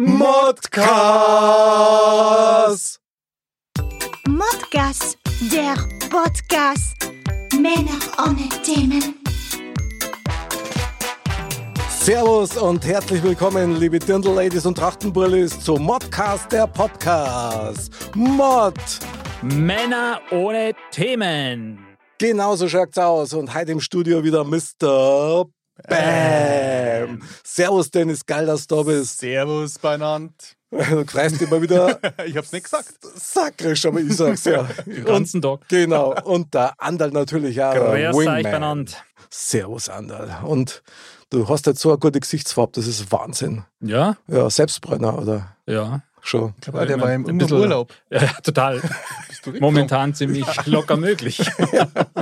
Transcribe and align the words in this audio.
Modcast. 0.00 0.30
Modcast, 4.28 5.18
der 5.50 5.74
Podcast. 6.08 6.94
Männer 7.60 7.98
ohne 8.16 8.48
Themen. 8.62 9.16
Servus 11.90 12.56
und 12.56 12.86
herzlich 12.86 13.24
willkommen, 13.24 13.80
liebe 13.80 13.98
Dirndl-Ladies 13.98 14.66
und 14.66 14.78
Trachtenbrillis, 14.78 15.58
zu 15.58 15.74
Modcast, 15.74 16.52
der 16.52 16.68
Podcast. 16.68 17.90
Mod. 18.14 18.78
Männer 19.42 20.20
ohne 20.30 20.74
Themen. 20.92 21.84
Genau 22.18 22.54
so 22.54 22.68
schaut's 22.68 22.98
aus. 22.98 23.32
Und 23.32 23.52
heute 23.52 23.72
im 23.72 23.80
Studio 23.80 24.22
wieder 24.22 24.44
Mr. 24.44 25.46
Bam. 25.88 27.22
Servus, 27.44 27.90
Dennis, 27.90 28.24
geil, 28.26 28.46
dass 28.46 28.66
du 28.66 28.76
da 28.76 28.82
bist. 28.82 29.18
Servus 29.18 29.78
beieinander. 29.78 30.32
Du 30.70 31.04
freust 31.06 31.40
dich 31.40 31.48
mal 31.50 31.62
wieder. 31.62 31.98
Ich 32.26 32.36
hab's 32.36 32.52
nicht 32.52 32.64
gesagt. 32.64 32.92
Sakrisch, 33.16 33.86
aber 33.86 34.00
ich 34.00 34.14
sag's 34.14 34.44
ja. 34.44 34.64
Den 34.86 35.04
ganzen 35.04 35.40
Tag. 35.40 35.60
Genau. 35.68 36.14
Und 36.24 36.52
der 36.52 36.74
Andal 36.78 37.10
natürlich 37.10 37.62
auch. 37.62 37.74
Grüß 37.74 38.14
euch 38.16 38.26
Wingman. 38.26 38.42
benannt. 38.42 39.04
Servus, 39.30 39.88
Andal. 39.88 40.40
Und 40.44 40.82
du 41.30 41.48
hast 41.48 41.66
jetzt 41.66 41.80
so 41.80 41.90
eine 41.90 41.98
gute 41.98 42.20
Gesichtsfarbe, 42.20 42.72
das 42.74 42.86
ist 42.86 43.10
Wahnsinn. 43.12 43.64
Ja, 43.80 44.16
Ja, 44.26 44.50
Selbstbräuner 44.50 45.18
oder 45.18 45.56
ja. 45.66 46.02
Schon. 46.28 46.54
Ich 46.56 46.60
glaube, 46.62 46.86
der 46.86 47.00
war 47.00 47.12
im, 47.12 47.24
bisschen- 47.38 47.58
Urlaub. 47.58 47.92
Ja, 48.10 48.26
total. 48.42 48.80
Momentan 49.60 50.14
ziemlich 50.14 50.44
locker 50.66 50.96
möglich. 50.96 51.40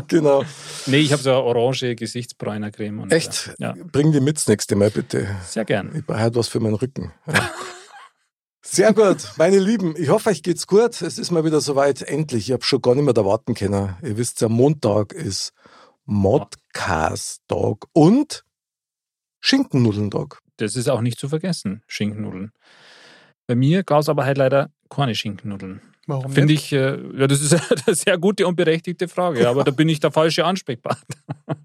Genau. 0.08 0.44
nee, 0.86 0.98
ich 0.98 1.12
habe 1.12 1.22
so 1.22 1.30
eine 1.30 1.42
orange 1.42 1.94
Gesichtsbräunercreme. 1.96 3.00
Und, 3.00 3.12
Echt? 3.12 3.48
äh, 3.58 3.62
Ja, 3.64 3.74
Bring 3.92 4.12
die 4.12 4.20
mit 4.20 4.36
das 4.36 4.46
nächste 4.48 4.76
Mal 4.76 4.90
bitte. 4.90 5.26
sehr 5.46 5.64
gern. 5.64 5.92
Ich 5.96 6.06
brauche 6.06 6.34
was 6.34 6.48
für 6.48 6.60
meinen 6.60 6.74
Rücken. 6.76 7.12
Ja. 7.26 7.50
Sehr 8.62 8.92
gut, 8.92 9.18
meine 9.38 9.58
Lieben. 9.60 9.94
Ich 9.96 10.08
hoffe, 10.08 10.30
euch 10.30 10.42
geht's 10.42 10.66
gut. 10.66 11.00
Es 11.00 11.18
ist 11.18 11.30
mal 11.30 11.44
wieder 11.44 11.60
soweit. 11.60 12.02
Endlich. 12.02 12.48
Ich 12.48 12.52
habe 12.52 12.64
schon 12.64 12.82
gar 12.82 12.94
nicht 12.96 13.04
mehr 13.04 13.14
erwarten 13.16 13.54
können. 13.54 13.94
Ihr 14.02 14.16
wisst 14.16 14.41
ja, 14.41 14.48
Montag 14.48 15.12
ist 15.12 15.52
Modcast-Tag 16.04 17.84
und 17.92 18.44
Schinkennudellentag. 19.41 20.41
Das 20.56 20.74
ist 20.74 20.88
auch 20.88 21.00
nicht 21.00 21.18
zu 21.18 21.28
vergessen, 21.28 21.82
Schinkennudeln. 21.86 22.52
Bei 23.47 23.55
mir 23.55 23.84
gab 23.84 24.00
es 24.00 24.08
aber 24.08 24.25
halt 24.25 24.39
leider 24.39 24.70
keine 24.91 25.14
Schinkennudeln. 25.14 25.80
Warum 26.06 26.33
Finde 26.33 26.52
ich, 26.52 26.72
äh, 26.72 26.98
ja, 27.19 27.27
das 27.27 27.41
ist 27.41 27.53
eine 27.86 27.94
sehr 27.94 28.19
gute 28.19 28.47
und 28.47 28.56
berechtigte 28.56 29.08
Frage, 29.08 29.48
aber 29.48 29.64
da 29.64 29.70
bin 29.72 29.88
ich 29.88 30.00
der 30.00 30.12
falsche 30.12 30.44
Ansprechpartner. 30.44 31.16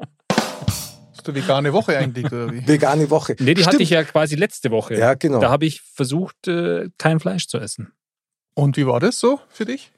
Hast 1.12 1.28
du 1.28 1.36
vegane 1.36 1.72
Woche 1.72 1.98
eigentlich, 1.98 2.26
oder 2.26 2.52
wie? 2.52 2.68
Vegane 2.68 3.08
Woche. 3.12 3.36
Nee, 3.38 3.54
die 3.54 3.62
Stimmt. 3.62 3.76
hatte 3.76 3.84
ich 3.84 3.92
ja 3.92 4.04
quasi 4.04 4.36
letzte 4.36 4.72
Woche. 4.72 4.96
Ja, 4.96 5.14
genau. 5.14 5.40
Da 5.40 5.52
habe 5.52 5.68
ich 5.68 5.82
versucht, 5.82 6.48
äh, 6.48 6.90
kein 6.98 7.20
Fleisch 7.20 7.48
zu 7.48 7.60
essen. 7.60 7.92
Und 8.56 8.76
wie 8.76 8.88
war 8.88 9.00
das 9.00 9.20
so 9.20 9.40
für 9.50 9.66
dich? 9.66 9.92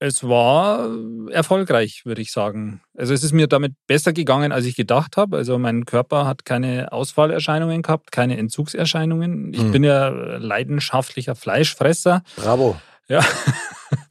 Es 0.00 0.22
war 0.22 0.88
erfolgreich, 1.30 2.02
würde 2.04 2.20
ich 2.22 2.30
sagen. 2.30 2.80
Also 2.96 3.14
es 3.14 3.24
ist 3.24 3.32
mir 3.32 3.48
damit 3.48 3.74
besser 3.88 4.12
gegangen, 4.12 4.52
als 4.52 4.64
ich 4.64 4.76
gedacht 4.76 5.16
habe. 5.16 5.36
Also 5.36 5.58
mein 5.58 5.86
Körper 5.86 6.24
hat 6.26 6.44
keine 6.44 6.92
Ausfallerscheinungen 6.92 7.82
gehabt, 7.82 8.12
keine 8.12 8.36
Entzugserscheinungen. 8.38 9.52
Ich 9.52 9.60
Hm. 9.60 9.72
bin 9.72 9.82
ja 9.84 10.08
leidenschaftlicher 10.08 11.34
Fleischfresser. 11.34 12.22
Bravo. 12.36 12.76
Ja, 13.08 13.24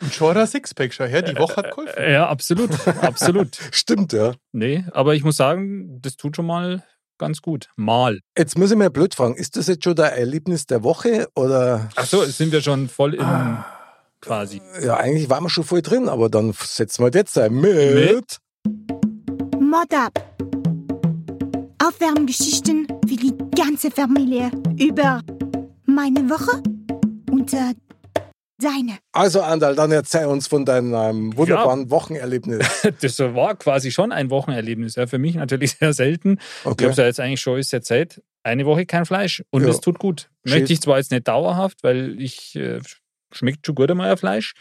Und 0.02 0.14
schon 0.14 0.36
hat 0.36 0.50
Sixpack, 0.50 0.92
schau 0.94 1.06
her, 1.06 1.22
die 1.22 1.38
Woche 1.38 1.56
hat 1.58 1.70
geholfen. 1.70 2.04
ja 2.12 2.28
absolut, 2.28 2.72
absolut. 3.02 3.58
Stimmt, 3.72 4.12
ja. 4.12 4.34
Nee, 4.52 4.84
aber 4.92 5.14
ich 5.16 5.24
muss 5.24 5.38
sagen, 5.38 6.02
das 6.02 6.18
tut 6.18 6.36
schon 6.36 6.48
mal 6.48 6.84
ganz 7.20 7.42
gut. 7.42 7.70
Mal. 7.76 8.20
Jetzt 8.38 8.58
muss 8.58 8.72
ich 8.72 8.78
mal 8.78 8.90
blöd 8.90 9.14
fragen, 9.16 9.36
ist 9.36 9.56
das 9.56 9.68
jetzt 9.68 9.84
schon 9.84 9.96
der 9.96 10.18
Erlebnis 10.18 10.66
der 10.66 10.84
Woche 10.84 11.28
oder? 11.36 11.90
Ach 11.96 12.06
so, 12.06 12.24
jetzt 12.24 12.38
sind 12.38 12.52
wir 12.52 12.62
schon 12.62 12.90
voll 12.90 13.14
in 13.14 13.22
Ah. 13.22 13.66
Quasi. 14.22 14.62
Ja, 14.84 14.98
eigentlich 14.98 15.30
waren 15.30 15.44
wir 15.44 15.50
schon 15.50 15.64
voll 15.64 15.82
drin, 15.82 16.10
aber 16.10 16.30
dann 16.30 16.54
setzen 16.54 17.04
wir 17.04 17.12
jetzt 17.14 17.38
ein 17.38 17.54
mit. 17.54 17.94
Mit? 17.94 18.38
Mod 19.60 19.94
ab. 19.94 20.24
Aufwärmgeschichten 21.84 22.88
für 23.08 23.16
die 23.16 23.34
ganze 23.56 23.92
Familie 23.92 24.52
über 24.80 25.22
meine 25.86 26.30
Woche 26.30 26.62
und 27.32 27.54
äh, 27.54 27.74
deine. 28.60 28.98
Also, 29.14 29.42
Andal, 29.42 29.76
dann 29.76 29.92
erzähl 29.92 30.26
uns 30.26 30.48
von 30.48 30.66
deinem 30.66 30.94
ähm, 30.94 31.38
wunderbaren 31.38 31.90
Wochenerlebnis. 31.92 32.66
Das 33.02 33.20
war 33.20 33.56
quasi 33.56 33.92
schon 33.92 34.12
ein 34.12 34.30
Wochenerlebnis. 34.30 34.96
Ja, 34.96 35.08
für 35.08 35.20
mich 35.20 35.36
natürlich 35.36 35.74
sehr 35.80 35.94
selten. 35.94 36.40
Ich 36.62 36.66
Okay. 36.66 36.84
habe 36.86 36.92
es 36.92 36.98
ja 36.98 37.06
jetzt 37.06 37.20
eigentlich 37.20 37.42
schon 37.42 37.60
ist 37.60 37.72
jetzt 37.72 37.88
seit 37.88 38.22
eine 38.44 38.66
Woche 38.66 38.86
kein 38.86 39.06
Fleisch 39.06 39.44
und 39.52 39.64
Ja. 39.64 39.70
es 39.70 39.80
tut 39.80 40.00
gut. 40.00 40.30
Möchte 40.44 40.74
ich 40.74 40.82
zwar 40.82 40.98
jetzt 40.98 41.12
nicht 41.12 41.28
dauerhaft, 41.28 41.84
weil 41.84 42.20
ich 42.22 42.56
äh, 42.56 42.80
schmeckt 43.32 43.66
schon 43.66 43.76
gut 43.76 43.90
einmal 43.92 44.10
ein 44.12 44.18
Fleisch, 44.18 44.54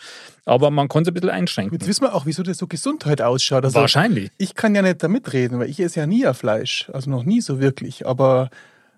aber 0.44 0.70
man 0.70 0.88
kann 0.88 1.02
es 1.02 1.08
ein 1.08 1.14
bisschen 1.14 1.30
einschränken. 1.30 1.78
Jetzt 1.78 1.88
wissen 1.88 2.02
wir 2.04 2.14
auch, 2.14 2.26
wieso 2.26 2.42
das 2.42 2.58
so 2.58 2.66
Gesundheit 2.66 3.22
ausschaut. 3.22 3.64
Also, 3.64 3.80
Wahrscheinlich. 3.80 4.30
ich 4.38 4.54
kann 4.54 4.74
ja 4.74 4.82
nicht 4.82 5.02
damit 5.02 5.32
reden, 5.32 5.58
weil 5.58 5.70
ich 5.70 5.80
esse 5.80 6.00
ja 6.00 6.06
nie 6.06 6.26
ein 6.26 6.34
Fleisch. 6.34 6.90
Also 6.92 7.10
noch 7.10 7.24
nie 7.24 7.40
so 7.40 7.60
wirklich. 7.60 8.06
Aber 8.06 8.50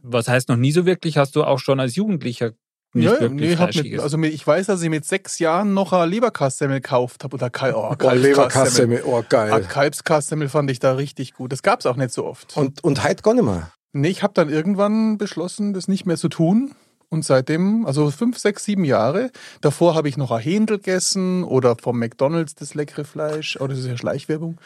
Was 0.03 0.29
heißt 0.29 0.49
noch 0.49 0.57
nie 0.57 0.73
so 0.73 0.87
wirklich? 0.87 1.19
Hast 1.19 1.37
du 1.37 1.45
auch 1.45 1.59
schon 1.59 1.81
als 1.81 1.97
Jugendlicher 1.97 2.53
nicht 2.95 3.05
ja, 3.05 3.21
wirklich 3.21 3.51
nee, 3.51 3.57
hab 3.57 3.65
Fleisch 3.65 3.77
mit, 3.77 3.85
gegessen? 3.85 4.03
also 4.03 4.17
mit, 4.17 4.33
ich 4.33 4.47
weiß, 4.47 4.67
dass 4.67 4.81
ich 4.81 4.89
mit 4.89 5.05
sechs 5.05 5.39
Jahren 5.39 5.75
noch 5.75 5.93
eine 5.93 6.07
Leberkassemmel 6.07 6.81
gekauft 6.81 7.23
habe. 7.25 7.35
Oder 7.37 7.51
Kal 7.51 7.75
oh, 7.75 7.95
Oh, 8.03 8.11
Leberkassemmel, 8.11 9.03
oh 9.05 9.19
Ah, 9.19 9.25
geil. 9.29 9.67
Kalbskassemmel 9.69 10.49
fand 10.49 10.71
ich 10.71 10.79
da 10.79 10.93
richtig 10.95 11.35
gut. 11.35 11.53
Das 11.53 11.63
gab 11.63 11.81
es 11.81 11.87
auch 11.87 11.97
nicht 11.97 12.13
so 12.13 12.25
oft. 12.25 12.57
Und, 12.57 12.83
und 12.83 13.05
heute 13.05 13.23
gar 13.23 13.35
nicht 13.35 13.45
mehr. 13.45 13.71
Nee, 13.93 14.09
ich 14.09 14.23
habe 14.23 14.33
dann 14.35 14.49
irgendwann 14.49 15.19
beschlossen, 15.19 15.75
das 15.75 15.89
nicht 15.89 16.07
mehr 16.07 16.17
zu 16.17 16.29
tun. 16.29 16.75
Und 17.11 17.25
seitdem, 17.25 17.87
also 17.87 18.11
fünf, 18.11 18.39
sechs, 18.39 18.65
sieben 18.65 18.85
Jahre. 18.85 19.31
Davor 19.61 19.95
habe 19.95 20.09
ich 20.09 20.17
noch 20.17 20.31
ein 20.31 20.41
Händel 20.43 20.79
gegessen 20.79 21.43
oder 21.43 21.77
vom 21.77 21.99
McDonalds 21.99 22.55
das 22.55 22.75
leckere 22.75 23.05
Fleisch. 23.05 23.57
Oh, 23.61 23.67
das 23.67 23.79
ist 23.79 23.87
ja 23.87 23.97
Schleichwerbung. 23.97 24.61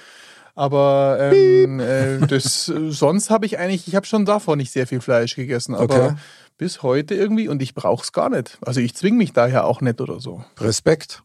Aber 0.54 1.18
ähm, 1.20 1.80
äh, 1.80 2.18
das, 2.26 2.68
äh, 2.68 2.90
sonst 2.90 3.30
habe 3.30 3.46
ich 3.46 3.58
eigentlich, 3.58 3.88
ich 3.88 3.94
habe 3.94 4.06
schon 4.06 4.24
davor 4.26 4.56
nicht 4.56 4.70
sehr 4.72 4.86
viel 4.86 5.00
Fleisch 5.00 5.34
gegessen. 5.34 5.74
Aber 5.74 5.94
Okay. 5.94 6.14
Bis 6.62 6.84
heute 6.84 7.16
irgendwie 7.16 7.48
und 7.48 7.60
ich 7.60 7.74
brauche 7.74 8.04
es 8.04 8.12
gar 8.12 8.30
nicht. 8.30 8.56
Also 8.60 8.80
ich 8.80 8.94
zwinge 8.94 9.16
mich 9.18 9.32
daher 9.32 9.64
auch 9.64 9.80
nicht 9.80 10.00
oder 10.00 10.20
so. 10.20 10.44
Respekt. 10.60 11.24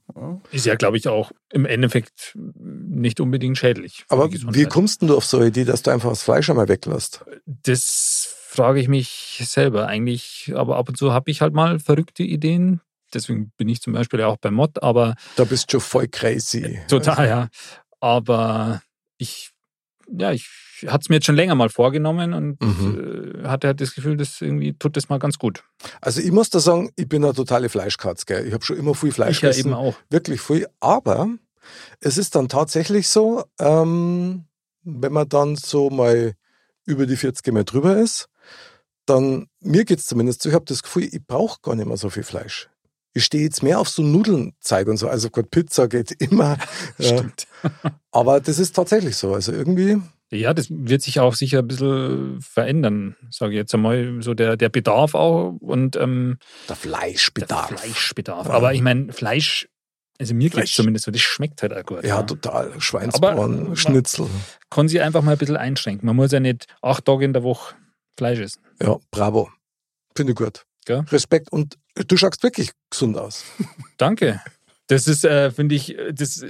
ist 0.51 0.65
ja, 0.65 0.73
glaube 0.73 0.97
ich, 0.97 1.07
auch 1.07 1.31
im 1.51 1.67
Endeffekt 1.67 2.35
nicht 2.35 3.19
unbedingt 3.19 3.55
schädlich. 3.55 4.03
Aber 4.09 4.31
wie 4.31 4.65
kommst 4.65 5.01
denn 5.01 5.09
du 5.09 5.15
auf 5.15 5.25
so 5.25 5.37
eine 5.37 5.47
Idee, 5.47 5.63
dass 5.63 5.83
du 5.83 5.91
einfach 5.91 6.09
das 6.09 6.23
Fleisch 6.23 6.49
einmal 6.49 6.67
weglässt? 6.67 7.23
Das 7.45 8.35
frage 8.47 8.79
ich 8.79 8.87
mich 8.87 9.43
selber 9.45 9.85
eigentlich. 9.85 10.51
Aber 10.55 10.77
ab 10.77 10.89
und 10.89 10.97
zu 10.97 11.13
habe 11.13 11.29
ich 11.29 11.41
halt 11.41 11.53
mal 11.53 11.77
verrückte 11.79 12.23
Ideen. 12.23 12.81
Deswegen 13.13 13.51
bin 13.57 13.69
ich 13.69 13.79
zum 13.79 13.93
Beispiel 13.93 14.19
ja 14.19 14.25
auch 14.27 14.37
bei 14.37 14.49
Mod, 14.49 14.81
aber 14.81 15.13
Da 15.35 15.43
bist 15.43 15.67
du 15.67 15.73
schon 15.73 15.81
voll 15.81 16.07
crazy. 16.07 16.79
total, 16.87 17.27
ja. 17.27 17.47
Aber 17.99 18.81
ich, 19.19 19.51
ja, 20.09 20.31
ich 20.31 20.49
hatte 20.87 20.99
es 21.01 21.09
mir 21.09 21.15
jetzt 21.15 21.25
schon 21.25 21.35
länger 21.35 21.55
mal 21.55 21.69
vorgenommen 21.69 22.33
und 22.33 22.61
Mhm. 22.61 23.41
äh, 23.43 23.47
hatte 23.47 23.67
halt 23.67 23.81
das 23.81 23.95
Gefühl, 23.95 24.17
dass 24.17 24.41
irgendwie 24.41 24.73
tut 24.73 24.95
das 24.97 25.09
mal 25.09 25.19
ganz 25.19 25.37
gut. 25.39 25.63
Also 26.01 26.21
ich 26.21 26.31
muss 26.31 26.49
da 26.49 26.59
sagen, 26.59 26.91
ich 26.95 27.07
bin 27.09 27.23
eine 27.23 27.33
totale 27.33 27.69
Fleischkatz. 27.69 28.25
Gell? 28.25 28.45
Ich 28.47 28.53
habe 28.53 28.63
schon 28.63 28.77
immer 28.77 28.93
viel 28.95 29.11
Fleisch 29.11 29.37
ich 29.37 29.41
ja 29.41 29.49
gegessen. 29.49 29.67
eben 29.69 29.75
auch. 29.75 29.95
Wirklich 30.09 30.41
viel. 30.41 30.67
Aber 30.79 31.27
es 31.99 32.17
ist 32.17 32.35
dann 32.35 32.47
tatsächlich 32.49 33.07
so, 33.09 33.43
ähm, 33.59 34.45
wenn 34.83 35.13
man 35.13 35.27
dann 35.27 35.55
so 35.55 35.89
mal 35.89 36.33
über 36.85 37.05
die 37.05 37.17
40 37.17 37.53
Mal 37.53 37.63
drüber 37.65 37.97
ist, 37.97 38.29
dann, 39.05 39.47
mir 39.61 39.85
geht's 39.85 40.05
zumindest 40.05 40.41
so, 40.41 40.49
ich 40.49 40.55
habe 40.55 40.65
das 40.65 40.83
Gefühl, 40.83 41.03
ich 41.11 41.25
brauche 41.25 41.59
gar 41.61 41.75
nicht 41.75 41.87
mehr 41.87 41.97
so 41.97 42.09
viel 42.09 42.23
Fleisch. 42.23 42.69
Ich 43.13 43.25
stehe 43.25 43.43
jetzt 43.43 43.63
mehr 43.63 43.79
auf 43.79 43.89
so 43.89 44.03
Nudelnzeug 44.03 44.87
und 44.87 44.97
so. 44.97 45.07
Also 45.07 45.29
gut, 45.29 45.49
Pizza 45.49 45.87
geht 45.87 46.11
immer. 46.21 46.57
ja. 46.97 47.17
Stimmt. 47.17 47.47
Aber 48.11 48.39
das 48.39 48.59
ist 48.59 48.75
tatsächlich 48.75 49.15
so. 49.17 49.33
Also 49.33 49.51
irgendwie, 49.53 49.99
Ja, 50.31 50.53
das 50.53 50.67
wird 50.69 51.01
sich 51.01 51.19
auch 51.19 51.35
sicher 51.35 51.59
ein 51.59 51.67
bisschen 51.67 52.41
verändern, 52.41 53.15
sage 53.29 53.53
ich 53.53 53.57
jetzt 53.57 53.73
einmal, 53.73 54.21
so 54.21 54.33
der, 54.33 54.57
der 54.57 54.69
Bedarf 54.69 55.15
auch 55.15 55.55
und 55.61 55.95
ähm, 55.95 56.37
der 56.67 56.67
der 56.67 56.75
Fleischbedarf. 56.75 57.69
Fleischbedarf. 57.69 58.47
Ja. 58.47 58.53
Aber 58.53 58.73
ich 58.73 58.81
meine, 58.81 59.13
Fleisch, 59.13 59.69
also 60.19 60.33
mir 60.33 60.49
geht 60.49 60.67
zumindest 60.67 61.05
so, 61.05 61.11
das 61.11 61.21
schmeckt 61.21 61.61
halt 61.61 61.73
auch 61.73 61.83
gut. 61.83 62.03
Ja, 62.03 62.17
ja. 62.17 62.23
total. 62.23 62.79
Schweinsbraten, 62.81 63.75
Schnitzel. 63.77 64.27
Kann 64.69 64.89
sich 64.89 64.99
einfach 64.99 65.21
mal 65.21 65.33
ein 65.33 65.37
bisschen 65.37 65.57
einschränken. 65.57 66.05
Man 66.05 66.17
muss 66.17 66.31
ja 66.31 66.41
nicht 66.41 66.65
acht 66.81 67.05
Tage 67.05 67.23
in 67.23 67.31
der 67.33 67.43
Woche 67.43 67.75
Fleisch 68.17 68.39
essen. 68.39 68.61
Ja, 68.81 68.97
bravo. 69.11 69.49
Finde 70.15 70.33
ich 70.33 70.37
gut. 70.37 70.65
Gell? 70.85 71.05
Respekt. 71.09 71.51
Und 71.51 71.77
du 71.95 72.17
schaust 72.17 72.43
wirklich 72.43 72.71
gesund 72.89 73.17
aus. 73.17 73.45
Danke. 73.97 74.41
Das 74.87 75.07
ist, 75.07 75.23
äh, 75.25 75.51
finde 75.51 75.75
ich, 75.75 75.95
das, 76.13 76.43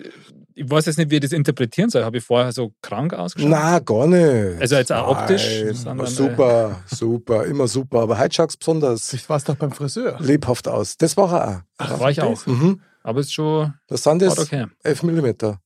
ich 0.57 0.69
weiß 0.69 0.85
jetzt 0.87 0.97
nicht, 0.97 1.09
wie 1.11 1.15
ich 1.15 1.21
das 1.21 1.31
interpretieren 1.31 1.89
soll. 1.89 2.03
Habe 2.03 2.17
ich 2.17 2.23
vorher 2.23 2.51
so 2.51 2.73
krank 2.81 3.13
ausgeschaut? 3.13 3.49
Na, 3.49 3.79
gar 3.79 4.07
nicht. 4.07 4.59
Also 4.61 4.75
jetzt 4.75 4.91
auch 4.91 5.07
optisch, 5.09 5.63
sondern, 5.73 6.07
äh, 6.07 6.09
super, 6.09 6.81
super, 6.87 7.45
immer 7.45 7.67
super. 7.67 8.01
Aber 8.01 8.17
heute 8.19 8.33
schaust 8.35 8.55
du 8.55 8.59
besonders 8.59 9.13
Ich 9.13 9.29
war 9.29 9.37
es 9.37 9.43
doch 9.43 9.55
beim 9.55 9.71
Friseur. 9.71 10.17
lebhaft 10.19 10.67
aus. 10.67 10.97
Das 10.97 11.15
war 11.17 11.31
er 11.33 11.63
Ach, 11.77 11.99
war 11.99 12.09
ich 12.11 12.21
auch. 12.21 12.41
auch. 12.41 12.45
Mhm. 12.47 12.81
Aber 13.03 13.19
es 13.21 13.27
ist 13.27 13.33
schon 13.33 13.73
Das 13.87 14.03
sind 14.03 14.21
jetzt 14.21 14.39
okay. 14.39 14.65
11 14.83 15.03
Millimeter. 15.03 15.59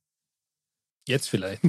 Jetzt 1.08 1.30
vielleicht. 1.30 1.64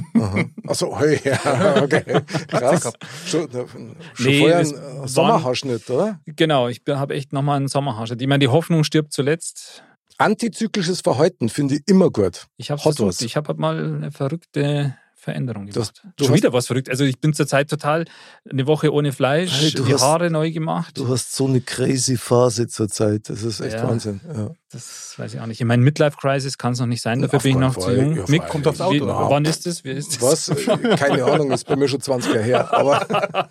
Achso, 0.67 0.95
hey, 0.99 1.19
ja, 1.23 1.81
okay. 1.83 2.03
Krass. 2.49 2.93
Schon, 3.25 3.49
schon 3.51 3.95
Nee, 4.19 4.39
vorher 4.41 4.59
es 4.59 4.73
ein 4.73 5.03
äh, 5.03 5.07
Sommerhaarschnitt, 5.07 5.89
oder? 5.89 6.19
genau, 6.27 6.67
ich 6.67 6.81
habe 6.87 7.15
echt 7.15 7.33
nochmal 7.33 7.57
einen 7.57 7.67
Sommerhaarschnitt. 7.67 8.21
Ich 8.21 8.27
meine, 8.27 8.39
die 8.39 8.49
Hoffnung 8.49 8.83
stirbt 8.83 9.11
zuletzt. 9.11 9.83
Antizyklisches 10.17 11.01
Verhalten 11.01 11.49
finde 11.49 11.75
ich 11.75 11.81
immer 11.87 12.09
gut. 12.09 12.47
Ich 12.57 12.71
habe 12.71 12.81
versucht, 12.81 13.07
was. 13.09 13.21
ich 13.21 13.35
habe 13.35 13.47
halt 13.49 13.59
mal 13.59 13.77
eine 13.77 14.11
verrückte 14.11 14.95
Veränderung 15.15 15.67
Das- 15.67 15.93
gemacht. 15.93 16.01
du 16.17 16.25
Schon 16.25 16.35
wieder 16.35 16.51
was 16.51 16.67
verrückt. 16.67 16.89
Also 16.89 17.05
ich 17.05 17.19
bin 17.21 17.33
zurzeit 17.33 17.69
total 17.69 18.03
eine 18.49 18.67
Woche 18.67 18.91
ohne 18.93 19.13
Fleisch, 19.13 19.51
Hey, 19.61 19.71
du 19.71 19.83
die 19.85 19.93
hast- 19.93 20.01
Haare 20.01 20.29
neu 20.29 20.51
gemacht. 20.51 20.97
Du 20.97 21.07
hast 21.07 21.33
so 21.33 21.47
eine 21.47 21.61
crazy 21.61 22.17
Phase 22.17 22.67
zurzeit. 22.67 23.29
Das 23.29 23.41
ist 23.41 23.61
echt 23.61 23.75
Ja. 23.77 23.87
Wahnsinn. 23.87 24.19
Ja. 24.35 24.51
Das 24.71 25.13
weiß 25.17 25.33
ich 25.35 25.39
auch 25.39 25.45
nicht. 25.45 25.61
Ich 25.61 25.65
meine, 25.65 25.81
Midlife-Crisis 25.81 26.57
kann 26.57 26.73
es 26.73 26.79
noch 26.79 26.87
nicht 26.87 27.01
sein, 27.01 27.21
dafür 27.21 27.37
Auf 27.37 27.43
bin 27.43 27.51
ich 27.53 27.57
noch 27.57 27.73
zu 27.73 27.81
Fall. 27.81 27.97
jung. 27.97 28.17
Ja, 28.17 28.25
Mick. 28.27 28.47
Kommt 28.49 28.67
aufs 28.67 28.81
Auto 28.81 28.93
wie, 29.05 29.09
an. 29.09 29.29
wann 29.29 29.45
ist 29.45 29.65
das? 29.65 29.85
Wie 29.85 29.91
ist 29.91 30.21
das? 30.21 30.49
Was? 30.49 30.99
Keine 30.99 31.23
Ahnung, 31.23 31.51
ist 31.51 31.65
bei 31.67 31.77
mir 31.77 31.87
schon 31.87 32.01
20 32.01 32.33
Jahre 32.33 32.43
her. 32.45 32.73
Aber 32.73 33.07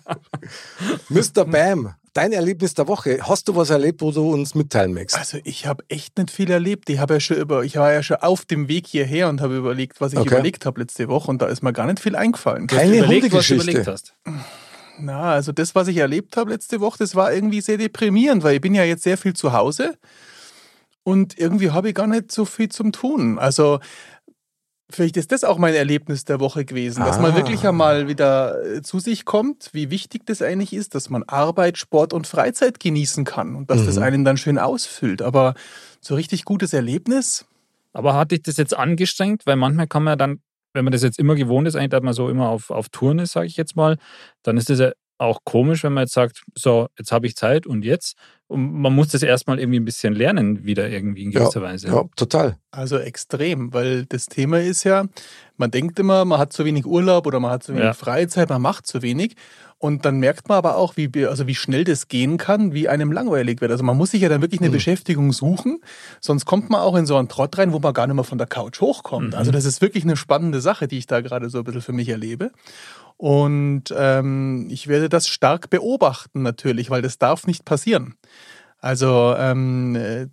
Mr. 1.09 1.45
Bam, 1.45 1.95
dein 2.13 2.31
Erlebnis 2.31 2.73
der 2.73 2.87
Woche. 2.87 3.19
Hast 3.23 3.47
du 3.47 3.55
was 3.55 3.69
erlebt, 3.69 4.01
wo 4.01 4.11
du 4.11 4.31
uns 4.31 4.55
mitteilen 4.55 4.93
möchtest? 4.93 5.17
Also 5.17 5.37
ich 5.43 5.65
habe 5.65 5.83
echt 5.89 6.17
nicht 6.17 6.31
viel 6.31 6.49
erlebt. 6.49 6.89
Ich 6.89 6.99
habe 6.99 7.15
ja 7.15 7.19
schon 7.19 7.37
über, 7.37 7.63
ich 7.63 7.75
war 7.75 7.91
ja 7.91 8.03
schon 8.03 8.17
auf 8.17 8.45
dem 8.45 8.67
Weg 8.67 8.87
hierher 8.87 9.29
und 9.29 9.41
habe 9.41 9.57
überlegt, 9.57 9.99
was 10.01 10.13
ich 10.13 10.19
Okay. 10.19 10.29
überlegt 10.29 10.65
habe 10.65 10.81
letzte 10.81 11.07
Woche 11.09 11.29
und 11.29 11.41
da 11.41 11.47
ist 11.47 11.61
mir 11.63 11.73
gar 11.73 11.87
nicht 11.87 11.99
viel 11.99 12.15
eingefallen. 12.15 12.67
Keine 12.67 12.97
überlegt, 12.99 13.31
was 13.33 13.47
du 13.47 13.55
überlegt 13.55 13.87
hast. 13.87 14.13
Na, 14.99 15.33
also 15.33 15.51
das, 15.51 15.73
was 15.73 15.87
ich 15.87 15.97
erlebt 15.97 16.37
habe 16.37 16.51
letzte 16.51 16.79
Woche, 16.79 16.99
das 16.99 17.15
war 17.15 17.33
irgendwie 17.33 17.61
sehr 17.61 17.77
deprimierend, 17.77 18.43
weil 18.43 18.55
ich 18.55 18.61
bin 18.61 18.75
ja 18.75 18.83
jetzt 18.83 19.03
sehr 19.03 19.17
viel 19.17 19.33
zu 19.33 19.51
Hause 19.51 19.97
und 21.03 21.37
irgendwie 21.37 21.71
habe 21.71 21.89
ich 21.89 21.95
gar 21.95 22.07
nicht 22.07 22.31
so 22.31 22.45
viel 22.45 22.69
zum 22.69 22.91
Tun. 22.91 23.39
Also 23.39 23.79
vielleicht 24.93 25.17
ist 25.17 25.31
das 25.31 25.43
auch 25.43 25.57
mein 25.57 25.73
Erlebnis 25.73 26.23
der 26.25 26.39
Woche 26.39 26.65
gewesen, 26.65 27.03
dass 27.03 27.19
man 27.19 27.31
Ah. 27.31 27.35
wirklich 27.35 27.65
einmal 27.67 28.07
wieder 28.07 28.63
äh, 28.63 28.81
zu 28.81 28.99
sich 28.99 29.25
kommt, 29.25 29.69
wie 29.73 29.89
wichtig 29.89 30.25
das 30.25 30.41
eigentlich 30.41 30.73
ist, 30.73 30.95
dass 30.95 31.09
man 31.09 31.23
Arbeit, 31.23 31.77
Sport 31.77 32.13
und 32.13 32.27
Freizeit 32.27 32.79
genießen 32.79 33.25
kann 33.25 33.55
und 33.55 33.69
dass 33.69 33.85
das 33.85 33.97
Mhm. 33.97 34.03
einen 34.03 34.25
dann 34.25 34.37
schön 34.37 34.57
ausfüllt. 34.59 35.21
Aber 35.21 35.55
so 36.01 36.15
richtig 36.15 36.45
gutes 36.45 36.73
Erlebnis, 36.73 37.45
Aber 37.95 38.15
hat 38.15 38.31
dich 38.31 38.41
das 38.41 38.57
jetzt 38.57 38.75
angestrengt? 38.75 39.43
Weil 39.45 39.55
manchmal 39.55 39.85
kann 39.87 40.01
man 40.03 40.17
dann, 40.17 40.39
wenn 40.73 40.83
man 40.83 40.91
das 40.91 41.03
jetzt 41.03 41.19
immer 41.19 41.35
gewohnt 41.35 41.67
ist, 41.67 41.75
eigentlich, 41.75 41.89
dass 41.91 42.01
man 42.01 42.13
so 42.15 42.27
immer 42.27 42.49
auf, 42.49 42.71
auf 42.71 42.89
Touren 42.89 43.19
ist, 43.19 43.33
sage 43.33 43.45
ich 43.45 43.55
jetzt 43.55 43.75
mal, 43.75 43.97
dann 44.41 44.57
ist 44.57 44.69
das 44.71 44.79
ja 44.79 44.91
auch 45.17 45.39
komisch, 45.43 45.83
wenn 45.83 45.93
man 45.93 46.03
jetzt 46.03 46.13
sagt, 46.13 46.43
so, 46.57 46.87
jetzt 46.97 47.11
habe 47.11 47.27
ich 47.27 47.35
Zeit 47.35 47.65
und 47.65 47.85
jetzt. 47.85 48.15
Und 48.47 48.81
man 48.81 48.93
muss 48.93 49.07
das 49.07 49.23
erstmal 49.23 49.59
irgendwie 49.59 49.79
ein 49.79 49.85
bisschen 49.85 50.13
lernen, 50.13 50.65
wieder 50.65 50.89
irgendwie 50.89 51.23
in 51.23 51.31
gewisser 51.31 51.61
Weise. 51.61 51.87
Ja, 51.87 52.03
total. 52.15 52.57
Also 52.71 52.97
extrem, 52.97 53.73
weil 53.73 54.05
das 54.05 54.27
Thema 54.27 54.59
ist 54.59 54.83
ja, 54.83 55.05
man 55.57 55.71
denkt 55.71 55.97
immer, 55.99 56.25
man 56.25 56.39
hat 56.39 56.53
zu 56.53 56.65
wenig 56.65 56.85
Urlaub 56.85 57.25
oder 57.25 57.39
man 57.39 57.51
hat 57.51 57.63
zu 57.63 57.73
wenig 57.73 57.85
Ja. 57.85 57.93
Freizeit, 57.93 58.49
man 58.49 58.61
macht 58.61 58.85
zu 58.85 59.01
wenig. 59.01 59.35
Und 59.79 60.05
dann 60.05 60.19
merkt 60.19 60.47
man 60.47 60.57
aber 60.57 60.77
auch, 60.77 60.95
wie, 60.95 61.25
also 61.25 61.45
wie 61.45 61.55
schnell 61.55 61.83
das 61.83 62.07
gehen 62.07 62.37
kann, 62.37 62.73
wie 62.73 62.87
einem 62.87 63.11
langweilig 63.11 63.59
wird. 63.59 63.69
Also 63.69 63.83
man 63.83 63.97
muss 63.97 64.11
sich 64.11 64.21
ja 64.21 64.29
dann 64.29 64.41
wirklich 64.41 64.61
eine 64.61 64.69
Beschäftigung 64.69 65.33
suchen, 65.33 65.81
sonst 66.21 66.45
kommt 66.45 66.69
man 66.69 66.79
auch 66.79 66.95
in 66.95 67.05
so 67.05 67.17
einen 67.17 67.27
Trott 67.27 67.57
rein, 67.57 67.73
wo 67.73 67.79
man 67.79 67.93
gar 67.93 68.07
nicht 68.07 68.15
mehr 68.15 68.23
von 68.23 68.37
der 68.37 68.47
Couch 68.47 68.79
hochkommt. 68.79 69.31
Mhm. 69.31 69.35
Also 69.35 69.51
das 69.51 69.65
ist 69.65 69.81
wirklich 69.81 70.05
eine 70.05 70.15
spannende 70.15 70.61
Sache, 70.61 70.87
die 70.87 70.97
ich 70.97 71.05
da 71.05 71.19
gerade 71.19 71.49
so 71.49 71.57
ein 71.57 71.63
bisschen 71.65 71.81
für 71.81 71.91
mich 71.91 72.07
erlebe. 72.07 72.51
Und 73.17 73.93
ähm, 73.95 74.67
ich 74.69 74.87
werde 74.87 75.09
das 75.09 75.27
stark 75.27 75.69
beobachten 75.69 76.41
natürlich, 76.41 76.89
weil 76.89 77.01
das 77.01 77.17
darf 77.17 77.47
nicht 77.47 77.65
passieren. 77.65 78.15
Also 78.79 79.33
ähm, 79.37 79.95
äh, 79.95 80.27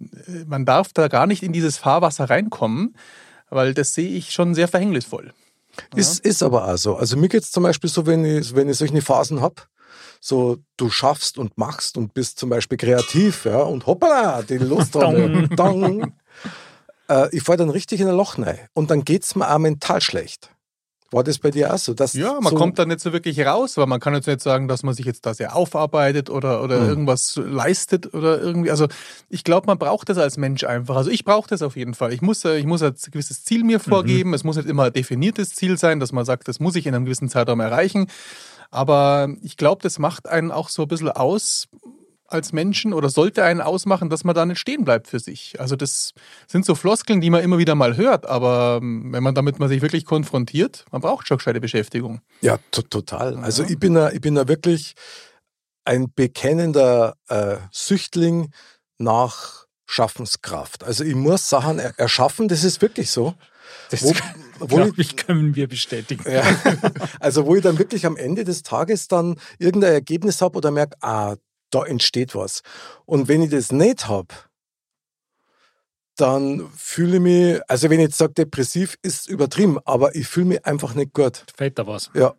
man 0.46 0.64
darf 0.64 0.92
da 0.92 1.08
gar 1.08 1.26
nicht 1.26 1.42
in 1.42 1.52
dieses 1.52 1.78
Fahrwasser 1.78 2.28
reinkommen, 2.28 2.96
weil 3.48 3.74
das 3.74 3.94
sehe 3.94 4.10
ich 4.10 4.32
schon 4.32 4.54
sehr 4.54 4.66
verhängnisvoll. 4.66 5.32
Ist, 5.94 6.24
ist 6.24 6.42
aber 6.42 6.66
auch 6.66 6.76
so. 6.76 6.96
Also 6.96 7.16
mir 7.16 7.28
geht 7.28 7.44
es 7.44 7.52
zum 7.52 7.62
Beispiel 7.62 7.88
so, 7.88 8.06
wenn 8.06 8.24
ich, 8.24 8.54
wenn 8.54 8.68
ich 8.68 8.76
solche 8.76 9.00
Phasen 9.02 9.40
habe, 9.40 9.62
so 10.20 10.58
du 10.76 10.90
schaffst 10.90 11.38
und 11.38 11.56
machst 11.58 11.96
und 11.96 12.12
bist 12.12 12.38
zum 12.38 12.50
Beispiel 12.50 12.76
kreativ, 12.76 13.44
ja, 13.44 13.62
und 13.62 13.86
hoppala, 13.86 14.42
die 14.42 14.58
Lust 14.58 14.94
dran. 14.96 15.48
Dong. 15.56 16.12
Äh, 17.08 17.28
ich 17.34 17.42
falle 17.42 17.58
dann 17.58 17.70
richtig 17.70 18.00
in 18.00 18.08
ein 18.08 18.16
Loch 18.16 18.38
rein. 18.38 18.58
Und 18.74 18.90
dann 18.90 19.04
geht 19.04 19.24
es 19.24 19.34
mir 19.34 19.50
auch 19.50 19.58
mental 19.58 20.00
schlecht. 20.00 20.50
War 21.12 21.24
das 21.24 21.38
bei 21.38 21.50
dir 21.50 21.74
auch 21.74 21.78
so? 21.78 21.92
Dass 21.92 22.12
Ja, 22.12 22.34
man 22.40 22.50
so, 22.52 22.56
kommt 22.56 22.78
da 22.78 22.84
nicht 22.86 23.00
so 23.00 23.12
wirklich 23.12 23.40
raus, 23.44 23.76
weil 23.76 23.86
man 23.86 23.98
kann 23.98 24.14
jetzt 24.14 24.28
nicht 24.28 24.40
sagen, 24.40 24.68
dass 24.68 24.84
man 24.84 24.94
sich 24.94 25.06
jetzt 25.06 25.26
da 25.26 25.34
sehr 25.34 25.56
aufarbeitet 25.56 26.30
oder, 26.30 26.62
oder 26.62 26.78
Mhm. 26.80 26.88
irgendwas 26.88 27.34
leistet 27.36 28.14
oder 28.14 28.40
irgendwie. 28.40 28.70
Also 28.70 28.86
ich 29.28 29.42
glaube, 29.42 29.66
man 29.66 29.76
braucht 29.78 30.08
das 30.08 30.18
als 30.18 30.36
Mensch 30.36 30.62
einfach. 30.62 30.94
Also 30.94 31.10
ich 31.10 31.24
brauche 31.24 31.48
das 31.48 31.62
auf 31.62 31.74
jeden 31.76 31.94
Fall. 31.94 32.12
Ich 32.12 32.22
muss, 32.22 32.44
äh, 32.44 32.56
ich 32.58 32.64
muss 32.66 32.80
ein 32.82 32.94
gewisses 33.10 33.42
Ziel 33.44 33.64
mir 33.64 33.80
vorgeben. 33.80 34.34
Es 34.34 34.44
muss 34.44 34.56
nicht 34.56 34.68
immer 34.68 34.84
ein 34.84 34.92
definiertes 34.92 35.50
Ziel 35.54 35.76
sein, 35.78 35.98
dass 35.98 36.12
man 36.12 36.24
sagt, 36.24 36.46
das 36.46 36.60
muss 36.60 36.76
ich 36.76 36.86
in 36.86 36.94
einem 36.94 37.06
gewissen 37.06 37.28
Zeitraum 37.28 37.58
erreichen. 37.58 38.06
Aber 38.70 39.28
ich 39.42 39.56
glaube, 39.56 39.82
das 39.82 39.98
macht 39.98 40.28
einen 40.28 40.52
auch 40.52 40.68
so 40.68 40.82
ein 40.82 40.88
bisschen 40.88 41.08
aus 41.10 41.66
als 42.30 42.52
Menschen 42.52 42.92
oder 42.92 43.08
sollte 43.10 43.44
einen 43.44 43.60
ausmachen, 43.60 44.08
dass 44.10 44.24
man 44.24 44.34
da 44.34 44.46
nicht 44.46 44.58
stehen 44.58 44.84
bleibt 44.84 45.08
für 45.08 45.18
sich. 45.18 45.60
Also 45.60 45.76
das 45.76 46.12
sind 46.46 46.64
so 46.64 46.74
Floskeln, 46.74 47.20
die 47.20 47.30
man 47.30 47.42
immer 47.42 47.58
wieder 47.58 47.74
mal 47.74 47.96
hört, 47.96 48.26
aber 48.26 48.78
ähm, 48.82 49.12
wenn 49.12 49.22
man 49.22 49.34
damit 49.34 49.58
man 49.58 49.68
sich 49.68 49.82
wirklich 49.82 50.04
konfrontiert, 50.04 50.84
man 50.90 51.00
braucht 51.00 51.26
schon 51.28 51.38
gescheite 51.38 51.60
Beschäftigung. 51.60 52.20
Ja, 52.40 52.58
to 52.70 52.82
total. 52.82 53.36
Also 53.38 53.64
ich 53.64 53.78
bin 53.78 53.94
da, 53.94 54.10
ich 54.10 54.20
bin 54.20 54.34
da 54.34 54.48
wirklich 54.48 54.94
ein 55.84 56.12
bekennender 56.14 57.14
äh, 57.28 57.56
Süchtling 57.72 58.52
nach 58.98 59.66
Schaffenskraft. 59.86 60.84
Also 60.84 61.04
ich 61.04 61.14
muss 61.14 61.48
Sachen 61.48 61.78
er 61.78 61.98
erschaffen, 61.98 62.48
das 62.48 62.64
ist 62.64 62.80
wirklich 62.80 63.10
so. 63.10 63.34
Das 63.90 64.04
Wo- 64.04 64.14
wo 64.60 64.92
ich, 64.96 65.16
können 65.16 65.54
wir 65.56 65.68
bestätigen. 65.68 66.30
Ja. 66.30 66.42
Also 67.20 67.46
wo 67.46 67.56
ich 67.56 67.62
dann 67.62 67.78
wirklich 67.78 68.06
am 68.06 68.16
Ende 68.16 68.44
des 68.44 68.62
Tages 68.62 69.08
dann 69.08 69.36
irgendein 69.58 69.92
Ergebnis 69.94 70.40
habe 70.42 70.56
oder 70.58 70.70
merke, 70.70 70.96
ah, 71.00 71.36
da 71.70 71.84
entsteht 71.84 72.34
was. 72.34 72.62
Und 73.06 73.28
wenn 73.28 73.43
ich 73.43 73.50
das 73.50 73.72
nicht 73.72 74.09
habe, 74.09 74.35
dann 76.16 76.71
fühle 76.76 77.16
ich 77.16 77.23
mich, 77.23 77.61
also 77.68 77.88
wenn 77.88 78.00
ich 78.00 78.09
jetzt 78.09 78.18
sage, 78.18 78.35
depressiv 78.35 78.99
ist 79.02 79.28
übertrieben, 79.28 79.78
aber 79.85 80.14
ich 80.14 80.28
fühle 80.28 80.47
mich 80.47 80.66
einfach 80.66 80.94
nicht 80.94 81.14
gut. 81.14 81.44
Fällt 81.56 81.78
da 81.78 81.87
was? 81.87 82.11
Ja. 82.14 82.35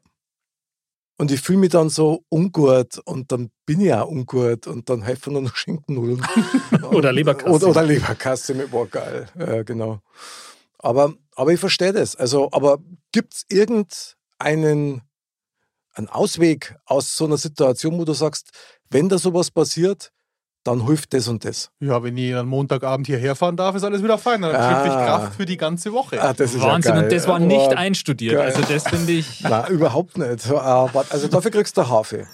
Und 1.18 1.32
ich 1.32 1.42
fühle 1.42 1.60
mich 1.60 1.70
dann 1.70 1.90
so 1.90 2.24
ungut 2.30 2.98
und 3.06 3.32
dann 3.32 3.52
bin 3.66 3.82
ich 3.82 3.94
auch 3.94 4.08
ungut 4.08 4.66
und 4.66 4.90
dann 4.90 5.04
helfen 5.04 5.34
nur 5.34 5.44
noch 5.44 5.56
Schinkennudeln. 5.56 6.26
Oder 6.92 7.12
Leberkasse. 7.12 7.52
Oder, 7.52 7.68
oder 7.68 7.84
Leberkasse 7.84 8.54
mit 8.56 8.72
boah, 8.72 8.88
geil. 8.88 9.28
Ja, 9.38 9.62
genau. 9.64 10.02
Aber, 10.80 11.14
aber 11.36 11.54
ich 11.54 11.60
verstehe 11.60 11.94
das. 11.94 12.16
Also, 12.16 12.50
aber 12.52 12.80
gibt 13.12 13.36
es 13.36 13.46
irgendeinen 13.50 15.02
einen 15.94 16.08
Ausweg 16.08 16.76
aus 16.86 17.16
so 17.16 17.26
einer 17.26 17.38
Situation, 17.38 17.98
wo 18.00 18.06
du 18.06 18.14
sagst, 18.14 18.50
wenn 18.90 19.10
da 19.10 19.18
sowas 19.18 19.52
passiert, 19.52 20.12
dann 20.64 20.86
hilft 20.86 21.14
das 21.14 21.28
und 21.28 21.44
das? 21.44 21.72
Ja, 21.80 22.04
wenn 22.04 22.16
ich 22.18 22.36
am 22.36 22.48
Montagabend 22.48 23.08
hierher 23.08 23.36
fahren 23.36 23.58
darf, 23.58 23.76
ist 23.76 23.84
alles 23.84 24.04
wieder 24.04 24.20
fein. 24.20 24.44
Dann 24.44 24.52
schöpfe 24.52 24.88
ich 24.88 24.94
Ah. 24.94 25.06
Kraft 25.06 25.36
für 25.36 25.46
die 25.46 25.58
ganze 25.58 25.92
Woche. 25.92 26.22
Ah, 26.22 26.34
das 26.34 26.54
ist 26.54 26.62
Wahnsinn, 26.62 26.92
ja 26.94 26.96
geil. 27.02 27.04
und 27.06 27.12
das 27.18 27.28
war 27.28 27.40
Boah, 27.40 27.46
nicht 27.48 27.76
einstudiert. 27.76 28.36
geil. 28.36 28.46
Also 28.56 28.62
das 28.72 28.88
finde 28.88 29.12
ich. 29.14 29.42
Nein, 29.42 29.72
überhaupt 29.72 30.20
nicht. 30.20 30.48
Aber, 30.52 31.04
also 31.10 31.28
dafür 31.28 31.50
kriegst 31.50 31.76
du 31.78 31.88
Hafe. 31.90 32.28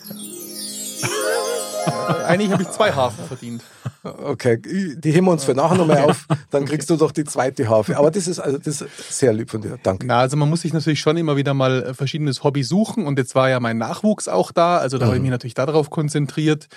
Eigentlich 2.25 2.51
habe 2.51 2.63
ich 2.63 2.69
zwei 2.69 2.91
Hafen 2.91 3.25
verdient. 3.25 3.63
Okay, 4.03 4.61
die 4.61 5.11
heben 5.11 5.25
wir 5.25 5.31
uns 5.31 5.43
für 5.43 5.53
nachher 5.53 5.75
nochmal 5.75 5.99
auf, 5.99 6.27
dann 6.49 6.65
kriegst 6.65 6.89
du 6.89 6.95
doch 6.95 7.11
die 7.11 7.23
zweite 7.23 7.67
Harfe. 7.67 7.97
Aber 7.97 8.11
das 8.11 8.27
ist 8.27 8.39
also 8.39 8.57
das 8.57 8.81
ist 8.81 9.17
sehr 9.17 9.33
lieb 9.33 9.49
von 9.49 9.61
dir. 9.61 9.77
Danke. 9.81 10.05
Na, 10.05 10.19
also 10.19 10.37
man 10.37 10.49
muss 10.49 10.61
sich 10.61 10.73
natürlich 10.73 10.99
schon 10.99 11.17
immer 11.17 11.35
wieder 11.35 11.53
mal 11.53 11.83
äh, 11.83 11.93
verschiedenes 11.93 12.43
Hobby 12.43 12.63
suchen 12.63 13.05
und 13.05 13.17
jetzt 13.17 13.35
war 13.35 13.49
ja 13.49 13.59
mein 13.59 13.77
Nachwuchs 13.77 14.27
auch 14.27 14.51
da, 14.51 14.77
also 14.77 14.97
da 14.97 15.07
habe 15.07 15.15
ich 15.15 15.21
mich 15.21 15.31
natürlich 15.31 15.55
darauf 15.55 15.89
konzentriert 15.89 16.67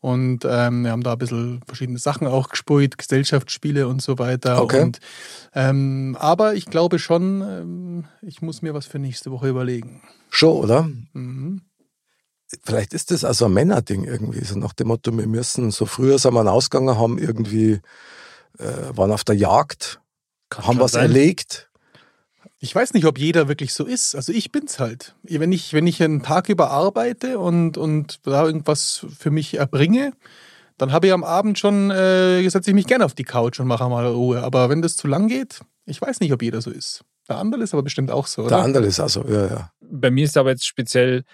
und 0.00 0.44
ähm, 0.48 0.84
wir 0.84 0.92
haben 0.92 1.02
da 1.02 1.12
ein 1.12 1.18
bisschen 1.18 1.60
verschiedene 1.66 1.98
Sachen 1.98 2.26
auch 2.26 2.48
gespielt, 2.48 2.98
Gesellschaftsspiele 2.98 3.88
und 3.88 4.00
so 4.00 4.18
weiter. 4.18 4.62
Okay. 4.62 4.82
Und, 4.82 5.00
ähm, 5.54 6.16
aber 6.20 6.54
ich 6.54 6.66
glaube 6.66 6.98
schon, 6.98 7.42
ähm, 7.42 8.04
ich 8.22 8.42
muss 8.42 8.62
mir 8.62 8.74
was 8.74 8.86
für 8.86 8.98
nächste 8.98 9.30
Woche 9.30 9.48
überlegen. 9.48 10.02
Schon, 10.30 10.56
oder? 10.56 10.88
Mhm. 11.12 11.62
Vielleicht 12.64 12.94
ist 12.94 13.10
das 13.10 13.24
also 13.24 13.46
ein 13.46 13.52
Männerding 13.52 14.04
irgendwie, 14.04 14.42
so 14.44 14.58
nach 14.58 14.72
dem 14.72 14.88
Motto, 14.88 15.16
wir 15.16 15.26
müssen, 15.26 15.70
so 15.70 15.84
früher 15.86 16.18
sind 16.18 16.34
wir 16.34 16.40
einen 16.40 16.48
Ausgang, 16.48 16.88
haben 16.88 17.18
irgendwie, 17.18 17.80
äh, 18.58 18.96
waren 18.96 19.12
auf 19.12 19.24
der 19.24 19.34
Jagd, 19.36 20.00
Kann 20.48 20.66
haben 20.66 20.80
was 20.80 20.92
sein. 20.92 21.02
erlegt, 21.02 21.68
Ich 22.60 22.74
weiß 22.74 22.94
nicht, 22.94 23.04
ob 23.04 23.18
jeder 23.18 23.48
wirklich 23.48 23.72
so 23.72 23.84
ist. 23.84 24.14
Also 24.16 24.32
ich 24.32 24.50
bin's 24.50 24.80
halt. 24.80 25.14
Wenn 25.22 25.52
ich, 25.52 25.72
wenn 25.74 25.86
ich 25.86 26.02
einen 26.02 26.22
Tag 26.22 26.48
über 26.48 26.70
arbeite 26.70 27.38
und, 27.38 27.76
und 27.76 28.20
da 28.26 28.46
irgendwas 28.46 29.06
für 29.16 29.30
mich 29.30 29.54
erbringe, 29.58 30.12
dann 30.76 30.90
habe 30.92 31.08
ich 31.08 31.12
am 31.12 31.24
Abend 31.24 31.58
schon, 31.58 31.90
äh, 31.90 32.48
setze 32.48 32.70
ich 32.70 32.74
mich 32.74 32.86
gerne 32.86 33.04
auf 33.04 33.14
die 33.14 33.24
Couch 33.24 33.60
und 33.60 33.66
mache 33.66 33.88
mal 33.88 34.06
Ruhe. 34.06 34.42
Aber 34.42 34.70
wenn 34.70 34.82
das 34.82 34.96
zu 34.96 35.06
lang 35.06 35.28
geht, 35.28 35.60
ich 35.86 36.00
weiß 36.00 36.20
nicht, 36.20 36.32
ob 36.32 36.42
jeder 36.42 36.60
so 36.60 36.70
ist. 36.70 37.04
Der 37.28 37.36
andere 37.36 37.62
ist 37.62 37.74
aber 37.74 37.82
bestimmt 37.82 38.10
auch 38.10 38.26
so, 38.26 38.42
oder? 38.42 38.56
Der 38.56 38.64
andere 38.64 38.86
ist 38.86 39.00
also, 39.00 39.22
ja, 39.28 39.46
ja. 39.46 39.72
Bei 39.80 40.10
mir 40.10 40.24
ist 40.24 40.36
aber 40.36 40.50
jetzt 40.50 40.66
speziell, 40.66 41.24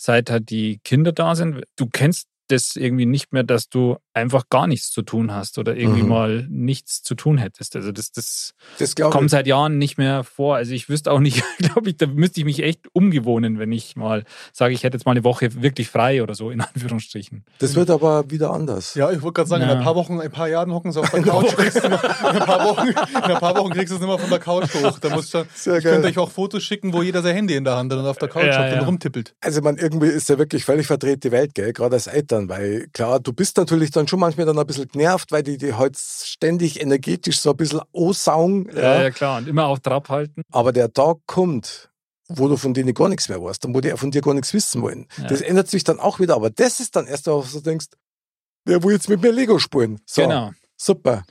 seit 0.00 0.30
halt 0.30 0.50
die 0.50 0.80
Kinder 0.82 1.12
da 1.12 1.34
sind, 1.34 1.62
du 1.76 1.86
kennst 1.86 2.28
das 2.50 2.76
irgendwie 2.76 3.06
nicht 3.06 3.32
mehr, 3.32 3.42
dass 3.42 3.68
du 3.68 3.96
einfach 4.14 4.48
gar 4.50 4.66
nichts 4.66 4.90
zu 4.90 5.02
tun 5.02 5.32
hast 5.32 5.58
oder 5.58 5.76
irgendwie 5.76 6.02
Mhm. 6.02 6.08
mal 6.08 6.46
nichts 6.50 7.02
zu 7.02 7.14
tun 7.14 7.38
hättest. 7.38 7.76
Also 7.76 7.92
das, 7.92 8.12
das 8.12 8.54
Das 8.78 8.94
kommt 8.94 9.26
ich. 9.26 9.30
seit 9.30 9.46
Jahren 9.46 9.78
nicht 9.78 9.98
mehr 9.98 10.24
vor. 10.24 10.56
Also 10.56 10.72
ich 10.72 10.88
wüsste 10.88 11.12
auch 11.12 11.20
nicht, 11.20 11.42
glaube 11.58 11.90
ich, 11.90 11.96
da 11.96 12.06
müsste 12.06 12.40
ich 12.40 12.44
mich 12.44 12.62
echt 12.62 12.80
umgewohnen, 12.92 13.58
wenn 13.58 13.72
ich 13.72 13.96
mal 13.96 14.24
sage, 14.52 14.74
ich 14.74 14.82
hätte 14.84 14.96
jetzt 14.96 15.04
mal 15.06 15.12
eine 15.12 15.24
Woche 15.24 15.62
wirklich 15.62 15.88
frei 15.88 16.22
oder 16.22 16.34
so, 16.34 16.50
in 16.50 16.60
Anführungsstrichen. 16.90 17.44
Das 17.58 17.74
wird 17.76 17.90
aber 17.90 18.30
wieder 18.30 18.50
anders. 18.52 18.94
Ja, 18.94 19.10
ich 19.10 19.22
wollte 19.22 19.34
gerade 19.34 19.48
sagen, 19.48 19.62
in 19.62 19.68
Ja. 19.68 19.76
ein 19.76 19.84
paar 19.84 19.94
Wochen, 19.94 20.14
in 20.14 20.20
ein 20.20 20.30
paar 20.30 20.48
Jahren 20.48 20.72
hocken 20.72 20.92
sie 20.92 21.00
auf 21.00 21.10
der 21.10 21.22
Couch. 21.22 21.54
Kriegst 21.56 21.82
du 21.84 21.88
noch, 21.88 22.02
in, 22.02 22.10
ein 22.10 22.38
paar 22.46 22.64
Wochen, 22.64 22.88
in 22.88 22.96
ein 22.96 23.38
paar 23.38 23.56
Wochen 23.56 23.70
kriegst 23.72 23.90
du 23.90 23.94
es 23.94 24.00
nicht 24.00 24.08
mehr 24.08 24.18
von 24.18 24.30
der 24.30 24.38
Couch 24.40 24.72
hoch. 24.74 24.98
Da 24.98 25.10
musst 25.14 25.32
du, 25.34 25.44
Sehr 25.54 25.78
ich 25.78 25.84
könnte 25.84 26.02
geil. 26.02 26.10
euch 26.10 26.18
auch 26.18 26.30
Fotos 26.30 26.62
schicken, 26.62 26.92
wo 26.92 27.02
jeder 27.02 27.22
sein 27.22 27.34
Handy 27.36 27.54
in 27.54 27.64
der 27.64 27.76
Hand 27.76 27.92
hat 27.92 27.98
und 27.98 28.06
auf 28.06 28.18
der 28.18 28.28
Couch 28.28 28.44
Ja, 28.44 28.66
ja. 28.66 28.80
und 28.80 28.86
rumtippelt. 28.86 29.34
Also 29.40 29.60
man 29.62 29.76
irgendwie 29.76 30.08
ist 30.08 30.28
ja 30.28 30.38
wirklich 30.38 30.64
völlig 30.64 30.86
verdreht 30.86 31.24
die 31.24 31.30
Welt, 31.30 31.54
gell? 31.54 31.72
gerade 31.72 31.94
als 31.94 32.06
Eltern, 32.06 32.39
weil 32.48 32.88
klar, 32.92 33.20
du 33.20 33.32
bist 33.32 33.56
natürlich 33.56 33.90
dann 33.90 34.08
schon 34.08 34.20
manchmal 34.20 34.46
dann 34.46 34.58
ein 34.58 34.66
bisschen 34.66 34.88
genervt, 34.88 35.30
weil 35.32 35.42
die, 35.42 35.58
die 35.58 35.74
halt 35.74 35.96
ständig 35.98 36.80
energetisch 36.80 37.40
so 37.40 37.50
ein 37.50 37.56
bisschen 37.56 37.80
ansaugen. 37.94 38.68
Ja, 38.74 38.80
Ja. 38.96 39.02
ja 39.02 39.10
klar. 39.10 39.38
Und 39.38 39.48
immer 39.48 39.66
auf 39.66 39.80
Trab 39.80 40.08
halten. 40.08 40.42
Aber 40.50 40.72
der 40.72 40.92
Tag 40.92 41.18
kommt, 41.26 41.90
wo 42.28 42.48
du 42.48 42.56
von 42.56 42.72
denen 42.74 42.94
gar 42.94 43.08
nichts 43.08 43.28
mehr 43.28 43.42
weißt 43.42 43.64
und 43.66 43.74
wo 43.74 43.80
die 43.80 43.90
von 43.90 44.10
dir 44.10 44.22
gar 44.22 44.34
nichts 44.34 44.54
wissen 44.54 44.82
wollen. 44.82 45.06
Ja. 45.18 45.26
Das 45.28 45.40
ändert 45.40 45.68
sich 45.68 45.84
dann 45.84 45.98
auch 46.00 46.20
wieder, 46.20 46.34
aber 46.36 46.50
das 46.50 46.80
ist 46.80 46.94
dann 46.96 47.06
erst, 47.06 47.26
was 47.26 47.52
du 47.52 47.60
denkst, 47.60 47.86
wer 48.64 48.82
will 48.82 48.92
jetzt 48.92 49.08
mit 49.08 49.20
mir 49.22 49.32
Lego 49.32 49.58
spielen? 49.58 50.00
So, 50.06 50.22
Genau. 50.22 50.52
super. 50.76 51.24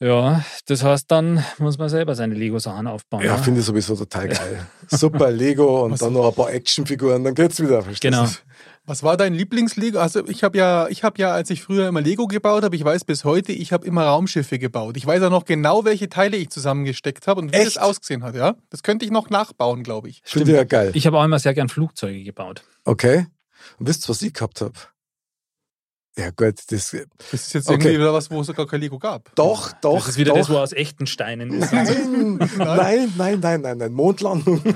Ja, 0.00 0.44
das 0.66 0.82
heißt, 0.82 1.08
dann 1.12 1.44
muss 1.58 1.78
man 1.78 1.88
selber 1.88 2.16
seine 2.16 2.34
Lego-Sachen 2.34 2.88
aufbauen. 2.88 3.22
Ja, 3.22 3.36
ne? 3.36 3.42
finde 3.44 3.60
ich 3.60 3.66
sowieso 3.66 3.94
total 3.94 4.26
geil. 4.26 4.66
Super 4.90 5.30
Lego 5.30 5.84
und 5.84 5.92
Was- 5.92 6.00
dann 6.00 6.12
noch 6.14 6.26
ein 6.26 6.34
paar 6.34 6.50
Actionfiguren, 6.50 7.22
dann 7.22 7.36
geht's 7.36 7.60
wieder. 7.60 7.82
verstehst 7.82 8.02
Genau. 8.02 8.28
Was 8.84 9.04
war 9.04 9.16
dein 9.16 9.32
Lieblingslego? 9.34 10.00
Also 10.00 10.26
ich 10.26 10.42
habe 10.42 10.58
ja, 10.58 10.88
ich 10.88 11.04
habe 11.04 11.20
ja, 11.20 11.32
als 11.32 11.50
ich 11.50 11.62
früher 11.62 11.86
immer 11.86 12.00
Lego 12.00 12.26
gebaut 12.26 12.64
habe, 12.64 12.74
ich 12.74 12.84
weiß 12.84 13.04
bis 13.04 13.22
heute, 13.24 13.52
ich 13.52 13.72
habe 13.72 13.86
immer 13.86 14.04
Raumschiffe 14.06 14.58
gebaut. 14.58 14.96
Ich 14.96 15.06
weiß 15.06 15.22
auch 15.22 15.30
noch 15.30 15.44
genau, 15.44 15.84
welche 15.84 16.08
Teile 16.08 16.36
ich 16.36 16.50
zusammengesteckt 16.50 17.28
habe 17.28 17.40
und 17.40 17.52
wie 17.52 17.56
Echt? 17.58 17.76
das 17.76 17.78
ausgesehen 17.78 18.24
hat. 18.24 18.34
Ja, 18.34 18.56
das 18.70 18.82
könnte 18.82 19.04
ich 19.04 19.12
noch 19.12 19.30
nachbauen, 19.30 19.84
glaube 19.84 20.08
ich. 20.08 20.22
Ich 20.26 20.34
ja 20.48 20.64
geil. 20.64 20.90
Ich 20.94 21.06
habe 21.06 21.16
auch 21.18 21.24
immer 21.24 21.38
sehr 21.38 21.54
gern 21.54 21.68
Flugzeuge 21.68 22.24
gebaut. 22.24 22.64
Okay. 22.84 23.26
Und 23.78 23.86
wisst 23.88 24.04
ihr, 24.04 24.08
was 24.08 24.20
ich 24.22 24.34
gehabt 24.34 24.60
habe? 24.60 24.72
Ja 26.16 26.30
gut, 26.30 26.58
das 26.70 26.90
Das 26.90 26.92
ist 27.32 27.54
jetzt 27.54 27.68
Okay. 27.68 27.74
irgendwie 27.74 27.94
wieder 28.00 28.12
was, 28.12 28.30
wo 28.30 28.40
es 28.40 28.48
sogar 28.48 28.66
kein 28.66 28.80
Lego 28.80 28.98
gab. 28.98 29.34
doch, 29.36 29.72
doch. 29.80 29.94
das 30.00 30.08
ist 30.08 30.18
wieder 30.18 30.32
doch. 30.32 30.38
das, 30.40 30.50
wo 30.50 30.58
aus 30.58 30.72
echten 30.72 31.06
Steinen 31.06 31.52
ist. 31.52 31.72
Nein, 31.72 32.48
nein, 32.58 33.12
nein, 33.16 33.40
nein, 33.40 33.60
nein, 33.62 33.78
nein. 33.78 33.92
Mondlandung. 33.92 34.60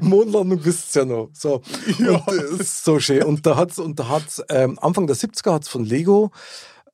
Mondlandung 0.00 0.64
wisst 0.64 0.94
ihr 0.96 1.02
ja 1.02 1.06
noch. 1.06 1.30
So. 1.32 1.62
Ja. 1.98 2.16
Und 2.16 2.60
ist 2.60 2.84
so 2.84 2.98
schön. 2.98 3.22
Und 3.22 3.46
da 3.46 3.56
hat's, 3.56 3.78
und 3.78 3.98
da 3.98 4.08
hat's, 4.08 4.42
ähm, 4.48 4.78
Anfang 4.80 5.06
der 5.06 5.16
70er 5.16 5.52
hat's 5.52 5.68
von 5.68 5.84
Lego 5.84 6.30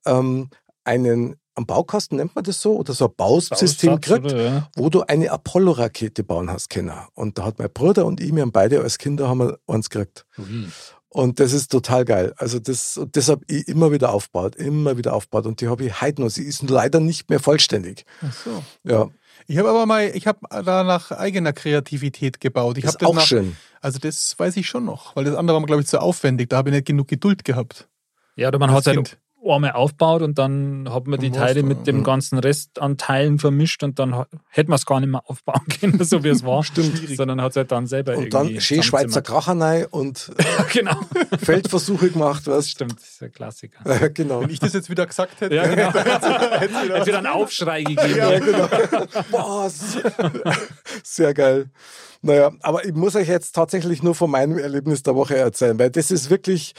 ähm, 0.05 0.49
einen, 0.83 1.35
am 1.55 1.65
Baukasten 1.65 2.17
nennt 2.17 2.35
man 2.35 2.43
das 2.43 2.61
so, 2.61 2.75
oder 2.77 2.93
so 2.93 3.05
ein 3.05 3.15
Bausystem 3.15 3.93
oder? 3.93 4.43
Ja. 4.43 4.69
wo 4.75 4.89
du 4.89 5.01
eine 5.01 5.31
Apollo-Rakete 5.31 6.23
bauen 6.23 6.49
hast 6.49 6.69
können. 6.69 6.93
Und 7.13 7.37
da 7.37 7.45
hat 7.45 7.59
mein 7.59 7.71
Bruder 7.71 8.05
und 8.05 8.21
ich, 8.21 8.33
wir 8.33 8.41
haben 8.41 8.51
beide 8.51 8.81
als 8.81 8.97
Kinder 8.97 9.27
haben 9.27 9.39
wir 9.39 9.59
eins 9.67 9.89
gekriegt. 9.89 10.25
Ui. 10.37 10.67
Und 11.13 11.41
das 11.41 11.51
ist 11.51 11.69
total 11.69 12.05
geil. 12.05 12.33
Also 12.37 12.57
das, 12.59 12.95
und 12.95 13.17
das 13.17 13.27
habe 13.27 13.43
ich 13.47 13.67
immer 13.67 13.91
wieder 13.91 14.13
aufgebaut, 14.13 14.55
immer 14.55 14.97
wieder 14.97 15.13
aufgebaut. 15.13 15.45
Und 15.45 15.59
die 15.59 15.67
habe 15.67 15.83
ich 15.83 16.01
heute 16.01 16.21
noch. 16.21 16.29
Sie 16.29 16.43
ist 16.43 16.69
leider 16.69 17.01
nicht 17.01 17.29
mehr 17.29 17.41
vollständig. 17.41 18.05
Ach 18.21 18.33
so. 18.33 18.63
Ja, 18.85 19.09
Ich 19.51 19.57
habe 19.57 19.69
aber 19.69 19.85
mal, 19.85 20.09
ich 20.15 20.27
habe 20.27 20.39
da 20.49 20.83
nach 20.83 21.11
eigener 21.11 21.51
Kreativität 21.51 22.39
gebaut. 22.39 22.77
Ich 22.77 22.85
das 22.85 22.95
ist 22.95 23.05
auch 23.05 23.13
nach, 23.13 23.25
schön. 23.25 23.57
Also 23.81 23.99
das 23.99 24.39
weiß 24.39 24.55
ich 24.55 24.67
schon 24.67 24.85
noch, 24.85 25.13
weil 25.17 25.25
das 25.25 25.35
andere 25.35 25.55
war 25.55 25.59
mir, 25.59 25.67
glaube 25.67 25.81
ich, 25.81 25.89
zu 25.89 25.99
aufwendig. 25.99 26.49
Da 26.49 26.55
habe 26.55 26.69
ich 26.69 26.75
nicht 26.75 26.87
genug 26.87 27.09
Geduld 27.09 27.43
gehabt. 27.43 27.89
Ja, 28.37 28.47
oder 28.47 28.59
man 28.59 28.71
hat 28.71 28.87
es 28.87 28.87
halt. 28.87 29.17
Einmal 29.43 29.71
aufgebaut 29.71 30.21
und 30.21 30.37
dann 30.37 30.87
hat 30.89 31.07
man 31.07 31.19
die 31.19 31.31
Teile 31.31 31.63
mit 31.63 31.87
dem 31.87 31.97
ja. 31.97 32.03
ganzen 32.03 32.37
Rest 32.37 32.79
an 32.79 32.97
Teilen 32.97 33.39
vermischt 33.39 33.83
und 33.83 33.97
dann 33.97 34.25
hätte 34.49 34.69
man 34.69 34.75
es 34.75 34.85
gar 34.85 34.99
nicht 34.99 35.09
mehr 35.09 35.23
aufbauen 35.25 35.65
können, 35.79 36.03
so 36.03 36.23
wie 36.23 36.29
es 36.29 36.45
war. 36.45 36.63
Stimmt. 36.63 37.09
Sondern 37.15 37.41
hat 37.41 37.51
es 37.51 37.57
halt 37.57 37.71
dann 37.71 37.87
selber 37.87 38.15
Und 38.15 38.33
irgendwie 38.33 38.53
dann 38.53 38.61
schön 38.61 38.83
Schweizer 38.83 39.23
zusammengezimmert. 39.23 39.43
Kracher 39.43 39.59
rein 39.59 39.85
und 39.89 40.31
genau. 40.73 40.99
Feldversuche 41.41 42.09
gemacht, 42.11 42.47
weißt 42.47 42.69
stimmt, 42.69 42.97
das 42.97 43.09
ist 43.09 43.23
ein 43.23 43.31
Klassiker. 43.31 43.79
Ja, 43.85 44.07
genau. 44.09 44.41
Wenn 44.41 44.49
ich 44.49 44.59
das 44.59 44.73
jetzt 44.73 44.89
wieder 44.89 45.05
gesagt 45.05 45.41
hätte, 45.41 45.55
Ja, 45.55 45.67
genau. 45.67 45.93
hätte 45.93 46.09
es 46.09 46.83
wieder 46.83 46.99
Hat 46.99 47.07
wieder 47.07 47.17
einen 47.17 47.27
Aufschrei 47.27 47.83
gegeben. 47.83 48.15
Ja, 48.15 48.39
genau. 48.39 48.67
Was? 49.31 49.97
Sehr 51.03 51.33
geil. 51.33 51.69
Naja, 52.21 52.51
aber 52.61 52.85
ich 52.85 52.93
muss 52.93 53.15
euch 53.15 53.27
jetzt 53.27 53.53
tatsächlich 53.53 54.03
nur 54.03 54.13
von 54.13 54.29
meinem 54.29 54.59
Erlebnis 54.59 55.01
der 55.01 55.15
Woche 55.15 55.35
erzählen, 55.37 55.79
weil 55.79 55.89
das 55.89 56.11
ist 56.11 56.29
wirklich 56.29 56.75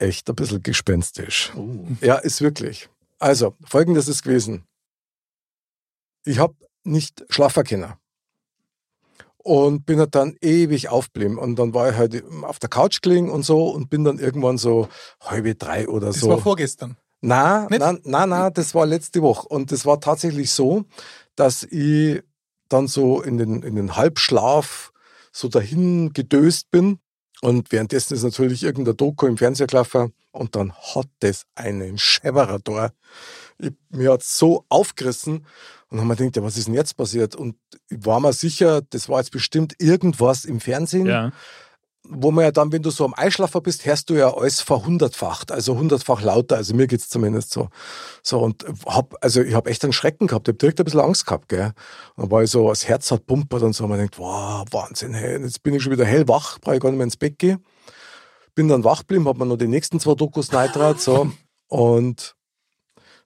echt 0.00 0.28
ein 0.28 0.34
bisschen 0.34 0.62
gespenstisch. 0.62 1.52
Ja, 2.00 2.16
ist 2.16 2.40
wirklich. 2.40 2.88
Also, 3.18 3.54
folgendes 3.64 4.08
ist 4.08 4.22
gewesen. 4.22 4.64
Ich 6.24 6.38
habe 6.38 6.54
nicht 6.84 7.24
schlafen 7.28 7.64
können. 7.64 7.92
Und 9.42 9.86
bin 9.86 9.98
halt 9.98 10.14
dann 10.14 10.36
ewig 10.42 10.88
aufgeblieben. 10.90 11.38
Und 11.38 11.56
dann 11.58 11.72
war 11.72 11.90
ich 11.90 11.96
halt 11.96 12.22
auf 12.42 12.58
der 12.58 12.68
Couch 12.68 13.00
gelegen 13.00 13.30
und 13.30 13.42
so 13.42 13.70
und 13.70 13.88
bin 13.88 14.04
dann 14.04 14.18
irgendwann 14.18 14.58
so 14.58 14.88
halbe 15.22 15.54
drei 15.54 15.88
oder 15.88 16.08
Das 16.08 16.20
so. 16.20 16.28
war 16.28 16.38
vorgestern. 16.38 16.96
Na, 17.22 17.66
na, 17.70 17.96
na, 18.04 18.26
na, 18.26 18.50
das 18.50 18.74
war 18.74 18.86
letzte 18.86 19.22
Woche. 19.22 19.46
Und 19.48 19.72
das 19.72 19.84
war 19.86 20.00
tatsächlich 20.00 20.50
so, 20.52 20.84
dass 21.36 21.62
ich 21.64 22.22
dann 22.68 22.86
so 22.86 23.20
in 23.22 23.38
den, 23.38 23.62
in 23.62 23.76
den 23.76 23.96
Halbschlaf 23.96 24.92
so 25.32 25.48
dahin 25.48 26.12
gedöst 26.12 26.70
bin. 26.70 26.98
Und 27.42 27.72
währenddessen 27.72 28.14
ist 28.14 28.22
natürlich 28.22 28.62
irgendein 28.62 28.96
Doku 28.96 29.26
im 29.26 29.38
Fernseher 29.38 29.66
gelaufen. 29.66 30.12
Und 30.30 30.56
dann 30.56 30.72
hat 30.72 31.08
das 31.20 31.44
einen 31.54 31.98
Schäberer 31.98 32.58
mir 33.90 34.12
hat's 34.12 34.38
so 34.38 34.64
aufgerissen. 34.68 35.46
Und 35.88 36.00
haben 36.00 36.08
wir 36.08 36.16
gedacht, 36.16 36.36
ja, 36.36 36.42
was 36.42 36.56
ist 36.56 36.68
denn 36.68 36.74
jetzt 36.74 36.96
passiert? 36.96 37.34
Und 37.34 37.56
ich 37.88 38.04
war 38.04 38.20
mir 38.20 38.32
sicher, 38.32 38.82
das 38.90 39.08
war 39.08 39.18
jetzt 39.18 39.32
bestimmt 39.32 39.74
irgendwas 39.78 40.44
im 40.44 40.60
Fernsehen 40.60 41.06
Ja. 41.06 41.32
Wo 42.10 42.30
man 42.30 42.44
ja 42.44 42.50
dann, 42.50 42.72
wenn 42.72 42.82
du 42.82 42.90
so 42.90 43.04
am 43.04 43.14
Eischlafer 43.16 43.60
bist, 43.60 43.86
hörst 43.86 44.10
du 44.10 44.14
ja 44.14 44.34
alles 44.34 44.60
verhundertfacht, 44.60 45.52
also 45.52 45.76
hundertfach 45.76 46.22
lauter. 46.22 46.56
Also 46.56 46.74
mir 46.74 46.86
geht's 46.86 47.08
zumindest 47.08 47.52
so. 47.52 47.68
So 48.22 48.40
und 48.40 48.64
hab, 48.86 49.14
also 49.20 49.42
ich 49.42 49.54
habe 49.54 49.70
echt 49.70 49.84
einen 49.84 49.92
Schrecken 49.92 50.26
gehabt, 50.26 50.48
ich 50.48 50.52
habe 50.52 50.58
direkt 50.58 50.80
ein 50.80 50.84
bisschen 50.84 51.00
Angst 51.00 51.26
gehabt, 51.26 51.48
gell. 51.48 51.72
Und 52.16 52.32
ich 52.42 52.50
so, 52.50 52.68
das 52.68 52.86
Herz 52.88 53.10
hat 53.10 53.26
pumpert 53.26 53.62
und 53.62 53.72
so, 53.72 53.84
und 53.84 53.90
man 53.90 53.98
denkt, 53.98 54.18
wow, 54.18 54.64
Wahnsinn, 54.70 55.14
hey, 55.14 55.40
jetzt 55.40 55.62
bin 55.62 55.74
ich 55.74 55.82
schon 55.82 55.92
wieder 55.92 56.04
hellwach, 56.04 56.58
brauche 56.58 56.76
ich 56.76 56.80
gar 56.80 56.90
nicht 56.90 56.98
mehr 56.98 57.04
ins 57.04 57.16
Bett 57.16 57.38
gehen. 57.38 57.64
Bin 58.54 58.68
dann 58.68 58.84
wach 58.84 59.00
geblieben, 59.00 59.28
hab 59.28 59.38
mir 59.38 59.46
noch 59.46 59.56
die 59.56 59.68
nächsten 59.68 60.00
zwei 60.00 60.14
Dokus 60.14 60.52
neitrat, 60.52 61.00
so. 61.00 61.30
Und 61.68 62.34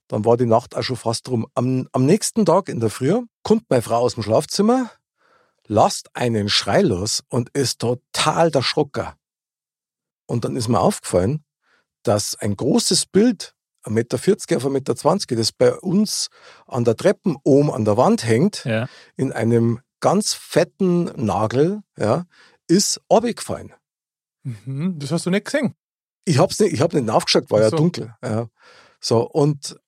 dann 0.09 0.25
war 0.25 0.37
die 0.37 0.47
Nacht 0.47 0.77
auch 0.77 0.83
schon 0.83 0.97
fast 0.97 1.29
rum. 1.31 1.47
Am, 1.55 1.89
am 1.93 2.05
nächsten 2.05 2.45
Tag 2.45 2.69
in 2.69 2.81
der 2.81 2.91
Früh 2.91 3.23
kommt 3.43 3.65
meine 3.71 3.83
Frau 3.83 3.99
aus 3.99 4.15
dem 4.15 4.23
Schlafzimmer, 4.23 4.91
lasst 5.67 6.15
einen 6.15 6.49
Schrei 6.49 6.83
los 6.83 7.23
und 7.29 7.51
ist 7.51 7.81
total 7.81 8.51
der 8.51 8.63
Schrocker. 8.63 9.17
Und 10.27 10.45
dann 10.45 10.57
ist 10.57 10.69
mir 10.69 10.81
aufgefallen, 10.81 11.45
dass 12.03 12.35
ein 12.35 12.57
großes 12.57 13.07
Bild, 13.07 13.55
1,40 13.85 13.91
Meter 13.93 14.17
auf 14.17 14.27
1,20 14.27 14.71
Meter, 14.71 15.37
das 15.37 15.53
bei 15.53 15.75
uns 15.75 16.29
an 16.67 16.85
der 16.85 16.97
Treppen 16.97 17.37
oben 17.45 17.71
an 17.71 17.85
der 17.85 17.97
Wand 17.97 18.25
hängt, 18.25 18.65
Ja. 18.65 18.89
in 19.17 19.33
einem 19.33 19.81
ganz 20.01 20.35
fetten 20.35 21.05
Nagel, 21.17 21.81
ja, 21.99 22.25
ist 22.67 23.01
abgefallen. 23.09 23.73
Mhm, 24.43 24.99
das 24.99 25.11
hast 25.11 25.27
du 25.27 25.31
nicht 25.31 25.47
gesehen. 25.47 25.75
Ich 26.27 26.39
hab's 26.39 26.59
nicht, 26.61 26.73
ich 26.73 26.81
hab 26.81 26.93
nicht 26.95 27.05
nachgeschaut, 27.07 27.51
war 27.51 27.59
Ach 27.59 27.65
ja 27.65 27.71
so. 27.71 27.77
dunkel. 27.77 28.15
Ja. 28.23 28.49
So, 29.01 29.23
und 29.29 29.79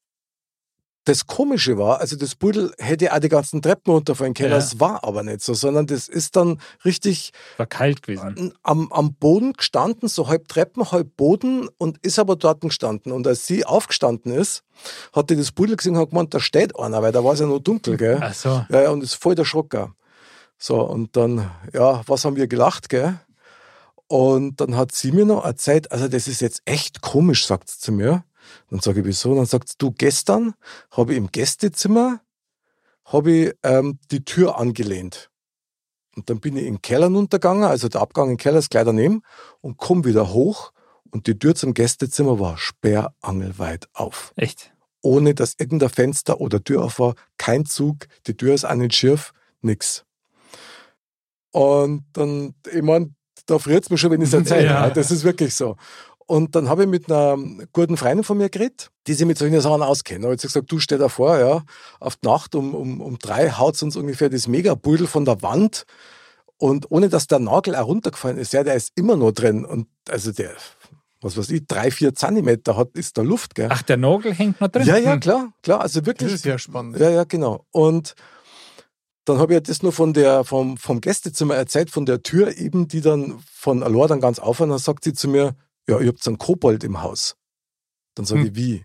das 1.07 1.27
Komische 1.27 1.79
war, 1.79 2.01
also 2.01 2.17
das 2.17 2.35
Pudel 2.35 2.73
hätte 2.79 3.13
auch 3.15 3.19
die 3.21 3.29
ganzen 3.29 3.63
Treppen 3.63 3.93
runterfallen 3.95 4.35
können, 4.35 4.51
Ja. 4.51 4.57
das 4.57 4.79
war 4.81 5.03
aber 5.05 5.23
nicht 5.23 5.41
so, 5.41 5.55
sondern 5.55 5.87
das 5.87 6.09
ist 6.09 6.37
dann 6.37 6.61
richtig 6.85 7.33
War 7.57 7.67
kalt 7.67 8.03
gewesen. 8.03 8.53
am, 8.63 8.93
am 8.93 9.15
Boden 9.15 9.55
gestanden, 9.55 10.09
so 10.09 10.29
halb 10.29 10.49
Treppen, 10.49 10.91
halb 10.93 11.17
Boden 11.17 11.69
und 11.79 11.99
ist 12.05 12.19
aber 12.19 12.37
dort 12.37 12.61
gestanden. 12.61 13.13
Und 13.13 13.27
als 13.27 13.47
sie 13.47 13.65
aufgestanden 13.65 14.33
ist, 14.33 14.63
hat 15.15 15.31
die 15.31 15.37
das 15.37 15.53
Pudel 15.53 15.77
gesehen 15.77 15.95
und 15.95 16.03
hat 16.03 16.11
gemeint, 16.11 16.35
da 16.35 16.41
steht 16.41 16.79
einer, 16.79 17.01
weil 17.03 17.13
da 17.13 17.25
war 17.25 17.33
es 17.35 17.41
ja 17.41 17.47
noch 17.47 17.61
dunkel, 17.61 17.97
gell? 17.97 18.19
Ach 18.21 18.35
so. 18.35 18.67
Ja, 18.69 18.83
ja, 18.83 18.91
und 18.91 19.03
ist 19.03 19.15
voll 19.15 19.35
der 19.35 19.45
Schrocker. 19.45 19.95
So, 20.59 20.81
und 20.83 21.17
dann, 21.17 21.51
ja, 21.73 22.03
was 22.07 22.25
haben 22.25 22.37
wir 22.37 22.47
gelacht, 22.49 22.89
gell? 22.89 23.19
Und 24.09 24.61
dann 24.61 24.77
hat 24.77 24.93
sie 24.93 25.13
mir 25.13 25.25
noch 25.25 25.45
erzählt, 25.45 25.91
also 25.91 26.09
das 26.09 26.29
ist 26.29 26.41
jetzt 26.41 26.63
echt 26.65 27.01
komisch, 27.01 27.47
sagt 27.47 27.69
sie 27.71 27.79
zu 27.79 27.93
mir. 27.93 28.25
Dann 28.71 28.81
sage 28.81 29.01
ich, 29.01 29.07
wieso? 29.07 29.35
Dann 29.35 29.47
sagt 29.47 29.75
du, 29.79 29.93
gestern 29.93 30.55
habe 30.91 31.13
ich 31.13 31.19
im 31.19 31.31
Gästezimmer, 31.31 32.21
habe 33.05 33.31
ich 33.33 33.53
ähm, 33.63 33.99
die 34.11 34.25
Tür 34.25 34.59
angelehnt. 34.59 35.31
Und 36.17 36.31
dann 36.31 36.41
bin 36.41 36.57
ich 36.57 36.65
in 36.65 36.75
den 36.77 36.83
Keller 36.83 37.09
runtergegangen, 37.09 37.65
also 37.65 37.89
der 37.89 38.01
Abgang 38.01 38.31
im 38.31 38.37
Keller 38.39 38.59
ist 38.59 38.71
gleich 38.71 38.85
daneben, 38.85 39.23
und 39.61 39.77
komme 39.77 40.05
wieder 40.05 40.33
hoch 40.33 40.73
und 41.11 41.27
die 41.27 41.39
Tür 41.39 41.55
zum 41.55 41.75
Gästezimmer 41.75 42.41
war 42.41 42.59
sperrangelweit 42.59 43.89
auf. 43.93 44.33
Echt? 44.37 44.73
Ohne 45.03 45.35
dass 45.35 45.55
irgendein 45.59 45.91
Fenster 45.91 46.41
oder 46.41 46.63
Tür 46.63 46.85
auf 46.85 46.99
war, 46.99 47.15
kein 47.39 47.65
Zug, 47.67 48.09
die 48.27 48.37
Tür 48.37 48.55
ist 48.55 48.65
auch 48.65 48.75
nicht 48.75 48.95
schief, 48.95 49.33
nix. 49.61 50.05
Und 51.53 52.05
dann, 52.13 52.55
ich 52.71 52.83
meine, 52.83 53.15
da 53.47 53.59
friert 53.59 53.85
es 53.85 53.91
mir 53.91 53.99
schon, 53.99 54.11
wenn 54.11 54.21
ich 54.21 54.29
es 54.29 54.35
erzähle. 54.35 54.67
Ja. 54.67 54.91
Das 54.91 55.11
ist 55.11 55.25
wirklich 55.25 55.55
so. 55.55 55.77
Und 56.27 56.57
dann 56.57 56.69
habe 56.69 56.83
ich 56.83 56.89
mit 56.89 57.11
einer 57.11 57.37
guten 57.73 57.97
Freundin 57.97 58.25
von 58.25 58.37
mir 58.37 58.49
geredet, 58.49 58.91
die 59.07 59.15
sich 59.15 59.27
mit 59.27 59.39
solchen 59.39 59.61
Sachen 59.61 59.83
auskennt. 59.83 60.25
Da 60.25 60.27
habe 60.27 60.35
ich 60.35 60.43
gesagt, 60.43 60.71
du 60.71 60.81
steh 60.81 60.99
da 60.99 61.09
vor, 61.09 61.39
ja, 61.39 61.63
auf 62.01 62.17
die 62.17 62.27
Nacht 62.27 62.55
um, 62.57 62.75
um, 62.75 63.01
um 63.01 63.19
drei 63.19 63.51
haut 63.51 63.81
uns 63.83 63.97
ungefähr 63.97 64.29
das 64.29 64.49
Megabudel 64.49 65.07
von 65.07 65.25
der 65.25 65.41
Wand. 65.43 65.85
Und 66.59 66.91
ohne 66.91 67.09
dass 67.09 67.27
der 67.29 67.39
Nagel 67.39 67.77
auch 67.77 67.87
runtergefallen 67.87 68.39
ist, 68.39 68.53
ja, 68.53 68.65
der 68.65 68.75
ist 68.75 68.91
immer 68.97 69.17
noch 69.17 69.31
drin. 69.31 69.65
Und 69.65 69.87
also 70.09 70.33
der, 70.33 70.51
was 71.21 71.37
weiß 71.37 71.51
ich, 71.51 71.67
drei, 71.67 71.91
vier 71.93 72.15
Zentimeter 72.15 72.77
hat, 72.77 72.91
ist 72.95 73.17
da 73.19 73.23
Luft, 73.23 73.55
gell? 73.55 73.69
Ach, 73.71 73.83
der 73.83 73.97
Nagel 73.97 74.35
hängt 74.35 74.61
noch 74.61 74.69
drin? 74.69 74.85
ja, 74.87 74.97
ja, 74.97 75.13
Hm. 75.13 75.21
klar, 75.21 75.53
klar. 75.63 75.81
Also 75.83 76.05
wirklich. 76.07 76.31
Das 76.33 76.41
ist 76.41 76.45
ja 76.45 76.59
spannend. 76.59 76.99
Ja, 76.99 77.11
ja, 77.11 77.23
genau. 77.25 77.67
Und 77.71 78.15
dann 79.27 79.39
habe 79.39 79.53
ich 79.53 79.57
ja 79.57 79.61
das 79.61 79.83
nur 79.83 79.93
von 79.93 80.13
der, 80.13 80.45
vom, 80.45 80.77
vom 80.77 81.01
Gästezimmer 81.01 81.55
erzählt, 81.55 81.91
von 81.91 82.07
der 82.07 82.23
Tür 82.23 82.57
eben, 82.57 82.89
die 82.89 83.01
dann 83.01 83.39
von 83.53 83.83
Alor 83.83 84.09
dann 84.09 84.21
ganz 84.21 84.39
auf 84.41 84.59
und 84.61 84.71
dann 84.71 84.79
sagt 84.79 85.05
sie 85.05 85.13
zu 85.13 85.29
mir, 85.29 85.55
ja, 85.89 85.99
ihr 86.01 86.09
habt 86.09 86.27
einen 86.27 86.39
Kobold 86.39 86.85
im 86.85 87.03
Haus. 87.03 87.37
Dann 88.15 88.25
sage 88.27 88.41
Hm. 88.43 88.47
ich, 88.49 88.55
wie? 88.57 88.85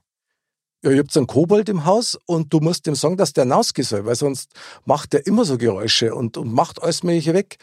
Ja, 0.83 0.91
ihr 0.91 0.99
habt 0.99 1.15
einen 1.15 1.27
Kobold 1.27 1.69
im 1.69 1.85
Haus 1.85 2.17
und 2.25 2.51
du 2.53 2.59
musst 2.59 2.87
ihm 2.87 2.95
sagen, 2.95 3.15
dass 3.17 3.33
der 3.33 3.49
rausgehen 3.49 3.85
soll, 3.87 4.05
weil 4.05 4.15
sonst 4.15 4.51
macht 4.85 5.13
der 5.13 5.27
immer 5.27 5.45
so 5.45 5.57
Geräusche 5.57 6.15
und, 6.15 6.37
und 6.37 6.51
macht 6.51 6.81
alles 6.81 7.03
Mögliche 7.03 7.33
weg. 7.33 7.57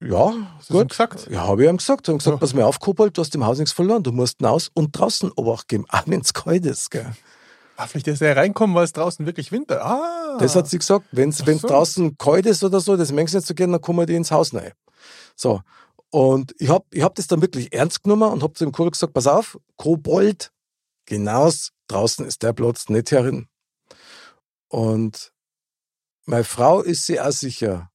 Ja, 0.00 0.32
Hast 0.58 0.68
gut. 0.68 0.88
gesagt? 0.90 1.28
Ja, 1.30 1.46
habe 1.46 1.64
ich 1.64 1.70
ihm 1.70 1.76
gesagt. 1.78 2.08
Ich 2.08 2.18
gesagt, 2.18 2.34
Ja. 2.34 2.38
pass 2.38 2.52
mal 2.54 2.64
auf, 2.64 2.80
Kobold, 2.80 3.16
du 3.16 3.22
hast 3.22 3.34
im 3.34 3.44
Haus 3.46 3.58
nichts 3.58 3.72
verloren. 3.72 4.02
Du 4.02 4.12
musst 4.12 4.42
raus 4.42 4.70
und 4.74 4.98
draußen 4.98 5.30
Obacht 5.32 5.68
geben, 5.68 5.86
auch 5.88 6.02
wenn 6.06 6.20
es 6.20 6.34
kalt 6.34 6.66
ist. 6.66 6.90
Gell. 6.90 7.10
Ah, 7.76 7.86
vielleicht 7.86 8.08
ist 8.08 8.20
er 8.20 8.36
reinkommen, 8.36 8.76
weil 8.76 8.84
es 8.84 8.92
draußen 8.92 9.24
wirklich 9.24 9.50
Winter. 9.50 9.84
Ah. 9.84 10.36
Das 10.38 10.54
hat 10.56 10.68
sie 10.68 10.78
gesagt, 10.78 11.06
wenn 11.12 11.30
es 11.30 11.38
so. 11.38 11.44
draußen 11.68 12.18
kalt 12.18 12.46
ist 12.46 12.62
oder 12.62 12.80
so, 12.80 12.96
das 12.96 13.12
merkst 13.12 13.34
du 13.34 13.38
nicht 13.38 13.46
so 13.46 13.54
gern, 13.54 13.72
dann 13.72 13.80
kommen 13.80 14.06
die 14.06 14.14
ins 14.14 14.30
Haus 14.30 14.52
rein. 14.54 14.72
So. 15.36 15.60
Und 16.14 16.54
ich 16.60 16.68
habe 16.68 16.84
ich 16.92 17.02
hab 17.02 17.16
das 17.16 17.26
dann 17.26 17.42
wirklich 17.42 17.72
ernst 17.72 18.04
genommen 18.04 18.30
und 18.32 18.44
habe 18.44 18.52
zu 18.52 18.64
dem 18.64 18.70
Kobold 18.70 18.92
gesagt, 18.92 19.14
pass 19.14 19.26
auf, 19.26 19.58
Kobold, 19.74 20.52
hinaus, 21.08 21.72
draußen 21.88 22.24
ist 22.24 22.44
der 22.44 22.52
Platz, 22.52 22.88
nicht 22.88 23.10
herin. 23.10 23.48
Und 24.68 25.32
meine 26.24 26.44
Frau 26.44 26.82
ist 26.82 27.04
sich 27.06 27.20
auch 27.20 27.32
sicher, 27.32 27.90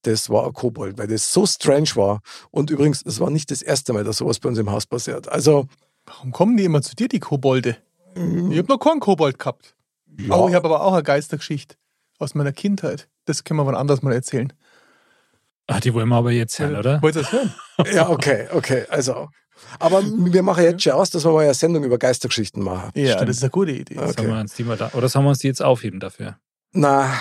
das 0.00 0.30
war 0.30 0.46
ein 0.46 0.54
Kobold, 0.54 0.96
weil 0.96 1.08
das 1.08 1.30
so 1.30 1.44
strange 1.44 1.90
war. 1.96 2.22
Und 2.50 2.70
übrigens, 2.70 3.02
es 3.04 3.20
war 3.20 3.28
nicht 3.28 3.50
das 3.50 3.60
erste 3.60 3.92
Mal, 3.92 4.02
dass 4.02 4.16
sowas 4.16 4.38
bei 4.38 4.48
uns 4.48 4.56
im 4.56 4.70
Haus 4.70 4.86
passiert. 4.86 5.28
Also, 5.28 5.66
Warum 6.06 6.32
kommen 6.32 6.56
die 6.56 6.64
immer 6.64 6.80
zu 6.80 6.96
dir, 6.96 7.08
die 7.08 7.20
Kobolde? 7.20 7.76
mm, 8.14 8.50
Ich 8.50 8.56
habe 8.56 8.68
noch 8.68 8.78
keinen 8.78 9.00
Kobold 9.00 9.38
gehabt. 9.38 9.76
ja, 10.18 10.34
Oh, 10.34 10.48
ich 10.48 10.54
habe 10.54 10.68
aber 10.68 10.80
auch 10.84 10.94
eine 10.94 11.02
Geistergeschichte 11.02 11.76
aus 12.18 12.34
meiner 12.34 12.52
Kindheit. 12.52 13.10
Das 13.26 13.44
können 13.44 13.60
wir 13.60 13.66
wann 13.66 13.74
anders 13.74 14.00
mal 14.00 14.14
erzählen. 14.14 14.54
Ah, 15.68 15.80
die 15.80 15.92
wollen 15.92 16.08
wir 16.08 16.16
aber 16.16 16.32
jetzt 16.32 16.58
hören, 16.58 16.76
oder? 16.76 17.00
Wollt 17.02 17.14
ihr 17.14 17.22
das 17.22 17.32
hören? 17.32 17.54
ja, 17.94 18.08
okay, 18.08 18.48
okay. 18.52 18.86
Also, 18.88 19.28
aber 19.78 20.02
wir 20.02 20.42
machen 20.42 20.64
jetzt 20.64 20.82
schon 20.82 20.94
aus, 20.94 21.10
dass 21.10 21.24
wir 21.24 21.32
mal 21.32 21.44
eine 21.44 21.54
Sendung 21.54 21.84
über 21.84 21.98
Geistergeschichten 21.98 22.62
machen. 22.62 22.90
Ja, 22.94 23.12
Stimmt. 23.14 23.28
das 23.28 23.36
ist 23.36 23.42
eine 23.42 23.50
gute 23.50 23.72
Idee. 23.72 23.98
Okay. 23.98 24.12
Sollen 24.16 24.28
wir 24.28 24.40
uns 24.40 24.54
die 24.54 24.64
mal 24.64 24.78
da, 24.78 24.90
oder 24.94 25.08
sollen 25.08 25.26
wir 25.26 25.30
uns 25.30 25.40
die 25.40 25.46
jetzt 25.46 25.62
aufheben 25.62 26.00
dafür? 26.00 26.38
Na, 26.72 27.12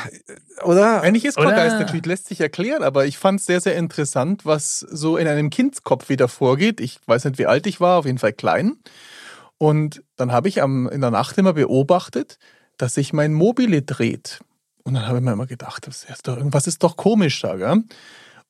oder? 0.64 1.02
Eigentlich 1.02 1.26
ist 1.26 1.38
Oder- 1.38 1.52
Geistergeschichte, 1.52 2.10
lässt 2.10 2.28
sich 2.28 2.42
erklären, 2.42 2.84
aber 2.84 3.06
ich 3.06 3.18
fand 3.18 3.40
es 3.40 3.46
sehr, 3.46 3.62
sehr 3.62 3.76
interessant, 3.76 4.46
was 4.46 4.80
so 4.80 5.18
in 5.18 5.28
einem 5.28 5.50
Kindskopf 5.50 6.10
wieder 6.10 6.28
vorgeht. 6.28 6.82
Ich 6.82 7.00
weiß 7.06 7.26
nicht, 7.26 7.38
wie 7.38 7.46
alt 7.46 7.66
ich 7.68 7.80
war, 7.80 8.00
auf 8.00 8.06
jeden 8.06 8.18
Fall 8.18 8.34
klein. 8.34 8.78
Und 9.58 10.04
dann 10.16 10.32
habe 10.32 10.48
ich 10.50 10.62
am, 10.62 10.88
in 10.90 11.02
der 11.02 11.12
Nacht 11.12 11.38
immer 11.38 11.54
beobachtet, 11.54 12.38
dass 12.78 12.94
sich 12.94 13.14
mein 13.14 13.34
Mobile 13.34 13.82
dreht. 13.82 14.42
Und 14.84 14.94
dann 14.94 15.08
habe 15.08 15.18
ich 15.18 15.24
mir 15.24 15.32
immer 15.34 15.48
gedacht, 15.48 15.88
das 15.88 16.04
ist 16.04 16.28
doch, 16.28 16.38
irgendwas 16.38 16.68
ist 16.68 16.84
doch 16.84 16.96
komisch 16.96 17.42
da, 17.42 17.56
gell? 17.56 17.84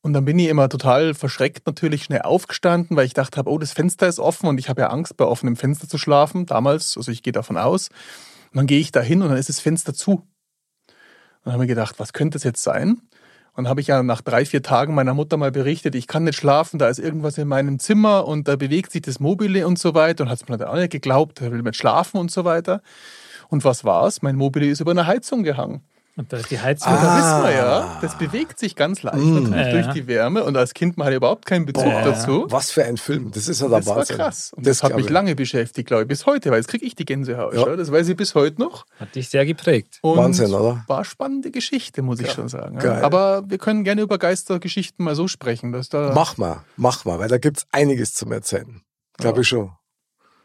Und 0.01 0.13
dann 0.13 0.25
bin 0.25 0.39
ich 0.39 0.47
immer 0.47 0.69
total 0.69 1.13
verschreckt 1.13 1.65
natürlich 1.65 2.03
schnell 2.03 2.21
aufgestanden, 2.21 2.95
weil 2.95 3.05
ich 3.05 3.13
dachte 3.13 3.38
habe, 3.38 3.49
oh, 3.49 3.57
das 3.57 3.73
Fenster 3.73 4.07
ist 4.07 4.19
offen 4.19 4.47
und 4.47 4.60
ich 4.60 4.69
habe 4.69 4.81
ja 4.81 4.88
Angst, 4.88 5.17
bei 5.17 5.25
offenem 5.25 5.55
Fenster 5.55 5.88
zu 5.88 5.97
schlafen, 5.97 6.45
damals, 6.45 6.95
also 6.97 7.12
ich 7.12 7.23
gehe 7.23 7.33
davon 7.33 7.57
aus. 7.57 7.89
Und 8.51 8.57
dann 8.57 8.67
gehe 8.67 8.79
ich 8.79 8.91
da 8.91 9.01
hin 9.01 9.21
und 9.21 9.29
dann 9.29 9.38
ist 9.38 9.49
das 9.49 9.60
Fenster 9.60 9.93
zu. 9.93 10.12
Und 10.12 10.23
dann 11.43 11.53
habe 11.53 11.65
ich 11.65 11.69
gedacht, 11.69 11.99
was 11.99 12.13
könnte 12.13 12.36
das 12.36 12.43
jetzt 12.43 12.63
sein? 12.63 13.01
Und 13.57 13.63
dann 13.63 13.69
habe 13.69 13.81
ich 13.81 13.88
ja 13.88 14.03
nach 14.03 14.21
drei, 14.21 14.45
vier 14.45 14.62
Tagen 14.62 14.93
meiner 14.93 15.15
Mutter 15.15 15.36
mal 15.36 15.51
berichtet, 15.51 15.95
ich 15.95 16.05
kann 16.05 16.25
nicht 16.25 16.38
schlafen, 16.38 16.77
da 16.77 16.89
ist 16.89 16.99
irgendwas 16.99 17.39
in 17.39 17.47
meinem 17.47 17.79
Zimmer 17.79 18.27
und 18.27 18.47
da 18.47 18.55
bewegt 18.55 18.91
sich 18.91 19.01
das 19.01 19.19
Mobile 19.19 19.65
und 19.65 19.79
so 19.79 19.95
weiter. 19.95 20.23
Und 20.23 20.29
hat 20.29 20.41
es 20.43 20.47
mir 20.47 20.57
dann 20.57 20.67
auch 20.67 20.75
nicht 20.75 20.91
geglaubt, 20.91 21.41
er 21.41 21.51
will 21.51 21.63
nicht 21.63 21.75
schlafen 21.75 22.19
und 22.19 22.29
so 22.29 22.45
weiter. 22.45 22.83
Und 23.49 23.63
was 23.63 23.83
war's? 23.83 24.21
Mein 24.21 24.36
Mobile 24.36 24.67
ist 24.67 24.79
über 24.79 24.91
eine 24.91 25.07
Heizung 25.07 25.41
gehangen. 25.41 25.81
Und 26.17 26.34
da 26.34 26.38
ist 26.38 26.49
die 26.49 26.60
Heizung. 26.60 26.91
Und 26.91 26.99
da 27.01 27.08
Ah. 27.08 27.17
wissen 27.17 27.43
wir 27.47 27.56
ja, 27.62 27.97
das 28.01 28.17
bewegt 28.17 28.58
sich 28.58 28.75
ganz 28.75 29.03
leicht 29.03 29.17
Mm. 29.23 29.51
durch 29.51 29.88
die 29.93 30.08
Wärme. 30.08 30.43
Und 30.43 30.58
als 30.58 30.73
Kind 30.73 30.97
man 30.97 31.06
hat 31.08 31.13
überhaupt 31.13 31.45
keinen 31.45 31.65
Bezug 31.67 31.84
Boah. 31.86 32.01
dazu. 32.01 32.47
Was 32.49 32.71
für 32.71 32.84
ein 32.84 32.97
Film. 32.97 33.30
Das 33.32 33.47
ist 33.47 33.62
ja 33.62 33.67
der 33.67 33.77
Das 33.77 33.86
war 33.88 33.97
Wahnsinn. 33.97 34.17
krass. 34.17 34.51
Und 34.53 34.65
das, 34.65 34.82
hat 34.82 34.89
glaub 34.89 34.97
mich 34.97 35.06
ich. 35.06 35.12
lange 35.12 35.36
beschäftigt, 35.36 35.88
glaube 35.88 36.01
ich, 36.03 36.08
bis 36.08 36.25
heute, 36.25 36.49
weil 36.49 36.58
jetzt 36.58 36.67
kriege 36.69 36.84
ich 36.86 36.95
die 36.95 37.06
Gänsehaut. 37.06 37.53
Ja. 37.53 37.75
Das 37.75 37.91
weiß 37.91 38.08
ich 38.10 38.17
bis 38.17 38.34
heute 38.34 38.60
noch. 38.60 38.86
Hat 38.99 39.13
dich 39.13 39.30
sehr 39.30 39.45
geprägt. 39.45 39.99
Und 40.01 40.17
Wahnsinn, 40.17 40.53
oder? 40.53 40.84
War 40.88 40.97
eine 40.97 41.06
spannende 41.06 41.51
Geschichte, 41.51 42.01
muss 42.01 42.19
ich 42.19 42.27
Ja. 42.27 42.34
schon 42.34 42.49
sagen. 42.49 42.80
Geil. 42.80 43.03
Aber 43.03 43.43
wir 43.47 43.60
können 43.60 43.84
gerne 43.84 44.01
über 44.01 44.17
Geistergeschichten 44.17 45.06
mal 45.06 45.13
so 45.15 45.27
sprechen. 45.27 45.71
Dass 45.71 45.89
da 45.89 46.13
Mach 46.15 46.36
mal, 46.38 46.63
mach 46.77 47.06
mal, 47.06 47.19
weil 47.19 47.27
da 47.30 47.38
gibt's 47.38 47.67
einiges 47.71 48.15
zum 48.15 48.32
Erzählen. 48.32 48.82
Glaube 49.17 49.38
Ja. 49.38 49.41
ich 49.41 49.47
schon. 49.47 49.71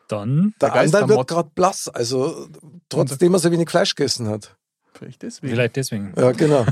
Dann, 0.08 0.52
Der 0.60 0.70
Der 0.70 0.80
Anderl 0.82 1.08
wird 1.08 1.28
gerade 1.28 1.48
blass, 1.54 1.88
also 1.88 2.46
trotzdem 2.90 3.32
er 3.32 3.38
so 3.38 3.50
wenig 3.50 3.70
Fleisch 3.70 3.94
gegessen 3.94 4.28
hat. 4.28 4.56
Vielleicht 5.02 5.22
deswegen. 5.22 5.52
vielleicht 5.52 5.76
deswegen. 5.76 6.12
Ja, 6.16 6.32
genau. 6.32 6.64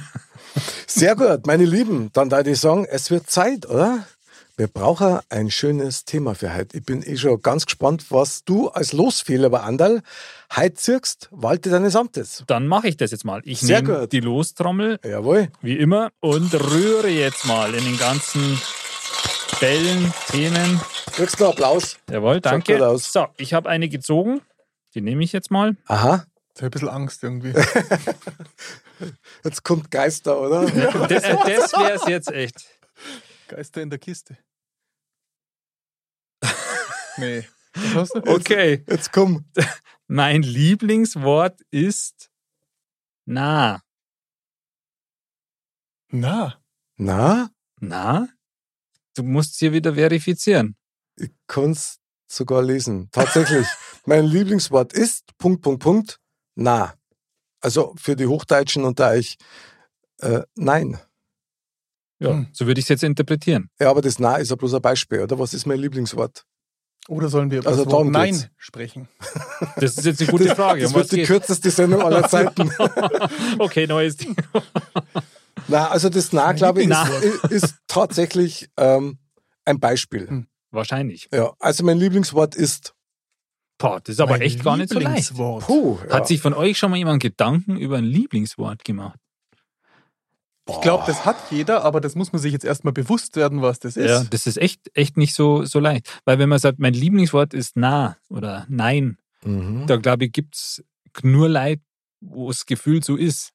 Sehr 0.86 1.16
gut, 1.16 1.46
meine 1.46 1.64
Lieben. 1.64 2.10
Dann 2.12 2.28
da 2.28 2.40
ich 2.40 2.60
sagen, 2.60 2.86
es 2.88 3.10
wird 3.10 3.28
Zeit, 3.30 3.68
oder? 3.68 4.06
Wir 4.56 4.66
brauchen 4.68 5.20
ein 5.30 5.50
schönes 5.50 6.04
Thema 6.04 6.34
für 6.34 6.54
heute. 6.54 6.76
Ich 6.76 6.84
bin 6.84 7.02
eh 7.02 7.16
schon 7.16 7.40
ganz 7.40 7.64
gespannt, 7.64 8.06
was 8.10 8.44
du 8.44 8.68
als 8.68 8.92
Losfehler 8.92 9.48
bei 9.48 9.60
Andal 9.60 10.02
heute 10.54 10.74
zirkst. 10.74 11.28
Walte 11.30 11.70
deines 11.70 11.96
Amtes. 11.96 12.44
Dann 12.46 12.66
mache 12.66 12.88
ich 12.88 12.98
das 12.98 13.10
jetzt 13.10 13.24
mal. 13.24 13.40
Ich 13.44 13.60
Sehr 13.60 13.80
nehme 13.80 14.00
gut. 14.00 14.12
die 14.12 14.20
Lostrommel, 14.20 14.98
Jawohl. 15.02 15.48
wie 15.62 15.78
immer, 15.78 16.10
und 16.20 16.52
rühre 16.52 17.08
jetzt 17.08 17.46
mal 17.46 17.74
in 17.74 17.84
den 17.84 17.98
ganzen 17.98 18.60
Bällen, 19.60 20.12
Themen. 20.30 20.80
Kriegst 21.12 21.40
du 21.40 21.46
Applaus? 21.46 21.96
Jawohl, 22.10 22.40
danke. 22.40 22.86
aus. 22.86 23.12
So, 23.12 23.28
ich 23.38 23.54
habe 23.54 23.68
eine 23.68 23.88
gezogen. 23.88 24.42
Die 24.94 25.00
nehme 25.00 25.24
ich 25.24 25.32
jetzt 25.32 25.50
mal. 25.50 25.76
Aha. 25.86 26.24
Ich 26.54 26.62
habe 26.62 26.66
ein 26.66 26.70
bisschen 26.72 26.88
Angst 26.88 27.22
irgendwie. 27.22 27.52
Jetzt 29.44 29.62
kommt 29.64 29.90
Geister, 29.90 30.38
oder? 30.40 30.66
Das, 31.08 31.22
das 31.22 31.72
wäre 31.72 31.92
es 31.94 32.06
jetzt 32.06 32.30
echt. 32.30 32.78
Geister 33.48 33.82
in 33.82 33.90
der 33.90 33.98
Kiste. 33.98 34.36
nee. 37.16 37.46
Was 37.74 37.94
hast 37.94 38.14
du? 38.16 38.22
Okay, 38.26 38.84
Jetzt 38.88 39.12
komm. 39.12 39.44
mein 40.06 40.42
Lieblingswort 40.42 41.60
ist 41.70 42.30
na. 43.24 43.80
Na, 46.12 46.60
Na, 46.96 47.50
Na? 47.80 48.28
Du 49.14 49.22
musst 49.22 49.58
hier 49.58 49.72
wieder 49.72 49.94
verifizieren. 49.94 50.76
ich 51.16 51.30
kann's 51.46 51.98
sogar 52.26 52.62
lesen. 52.62 53.08
Tatsächlich. 53.12 53.66
mein 54.06 54.24
Lieblingswort 54.24 54.92
ist 54.92 55.36
Punkt, 55.38 55.62
Punkt, 55.62 55.82
Punkt. 55.82 56.19
Na. 56.60 56.94
Also 57.62 57.94
für 57.98 58.16
die 58.16 58.26
Hochdeutschen 58.26 58.84
unter 58.84 59.08
euch. 59.10 59.36
Äh, 60.20 60.42
nein. 60.54 60.98
Ja, 62.18 62.30
Hm. 62.32 62.48
so 62.52 62.66
würde 62.66 62.78
ich 62.80 62.84
es 62.84 62.88
jetzt 62.90 63.02
interpretieren. 63.02 63.70
Ja, 63.80 63.90
aber 63.90 64.02
das 64.02 64.18
Na 64.18 64.36
ist 64.36 64.50
ja 64.50 64.56
bloß 64.56 64.74
ein 64.74 64.82
Beispiel, 64.82 65.20
oder? 65.20 65.38
Was 65.38 65.54
ist 65.54 65.66
mein 65.66 65.78
Lieblingswort? 65.80 66.44
oder 67.08 67.28
sollen 67.30 67.50
wir 67.50 67.58
über 67.60 67.70
Also 67.70 67.84
das 67.84 67.92
Wort 67.92 68.08
Nein 68.08 68.32
geht's. 68.34 68.50
sprechen? 68.58 69.08
Das 69.76 69.96
ist 69.96 70.04
jetzt 70.04 70.20
eine 70.20 70.30
gute 70.38 70.54
Frage. 70.54 70.82
Das 70.82 70.90
Um 70.92 70.96
was 70.96 71.04
wird 71.04 71.12
die 71.12 71.16
geht's? 71.16 71.28
kürzeste 71.28 71.70
Sendung 71.70 72.02
aller 72.02 72.28
Zeiten. 72.28 72.70
okay, 73.58 73.86
neues 73.86 74.16
Ding. 74.18 74.36
Na, 75.68 75.88
also 75.88 76.08
das 76.10 76.32
Na, 76.32 76.52
glaube 76.52 76.82
ich, 76.82 76.88
ist, 76.90 77.44
ist 77.64 77.74
tatsächlich 77.88 78.68
ähm, 78.76 79.18
ein 79.64 79.80
Beispiel. 79.80 80.28
Hm. 80.28 80.46
Wahrscheinlich. 80.70 81.28
Ja, 81.32 81.52
also 81.58 81.84
mein 81.84 81.98
Lieblingswort 81.98 82.54
ist 82.54 82.94
Boah, 83.80 83.98
das 83.98 84.12
ist 84.14 84.20
aber 84.20 84.32
Mein 84.32 84.42
echt 84.42 84.62
gar 84.62 84.76
nicht 84.76 84.90
so 84.92 84.98
leicht. 85.00 85.30
Lieblingswort. 85.30 85.64
Puh. 85.66 85.98
Ja. 86.08 86.16
Hat 86.16 86.28
sich 86.28 86.40
von 86.40 86.54
euch 86.54 86.78
schon 86.78 86.90
mal 86.90 86.98
jemand 86.98 87.20
Gedanken 87.22 87.76
über 87.78 87.96
ein 87.96 88.04
Lieblingswort 88.04 88.84
gemacht? 88.84 89.18
Ich 90.68 90.80
glaube, 90.82 91.02
das 91.06 91.24
hat 91.24 91.36
jeder, 91.50 91.82
aber 91.82 92.00
das 92.00 92.14
muss 92.14 92.32
man 92.32 92.40
sich 92.40 92.52
jetzt 92.52 92.64
erstmal 92.64 92.92
bewusst 92.92 93.34
werden, 93.34 93.60
was 93.62 93.80
das 93.80 93.96
ist. 93.96 94.08
Ja, 94.08 94.22
das 94.22 94.46
ist 94.46 94.56
echt, 94.58 94.80
echt 94.94 95.16
nicht 95.16 95.34
so, 95.34 95.64
so 95.64 95.80
leicht. 95.80 96.20
Weil 96.26 96.38
wenn 96.38 96.48
man 96.48 96.58
sagt, 96.60 96.78
mein 96.78 96.92
Lieblingswort 96.94 97.54
ist 97.54 97.76
nah 97.76 98.16
oder 98.28 98.66
nein, 98.68 99.16
Mhm. 99.42 99.86
da 99.86 99.96
glaube 99.96 100.26
ich, 100.26 100.32
gibt 100.32 100.54
es 100.54 100.84
nur 101.22 101.48
Leid, 101.48 101.80
wo 102.20 102.48
das 102.50 102.66
Gefühl 102.66 103.02
so 103.02 103.16
ist. 103.16 103.52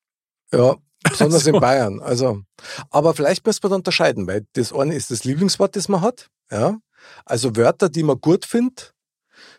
Ja, 0.52 0.76
besonders 1.04 1.46
in 1.46 1.54
So. 1.54 1.60
Bayern. 1.60 2.02
Also, 2.02 2.42
aber 2.90 3.14
vielleicht 3.14 3.46
müssen 3.46 3.62
wir 3.64 3.70
da 3.70 3.76
unterscheiden, 3.76 4.26
weil 4.26 4.48
das 4.54 4.74
eine 4.74 4.96
ist 4.96 5.12
das 5.12 5.24
Lieblingswort, 5.24 5.76
das 5.76 5.88
man 5.88 6.02
hat. 6.02 6.32
Ja. 6.52 6.80
Also 7.24 7.56
Wörter, 7.56 7.90
die 7.90 8.02
man 8.02 8.20
gut 8.20 8.46
findet, 8.46 8.95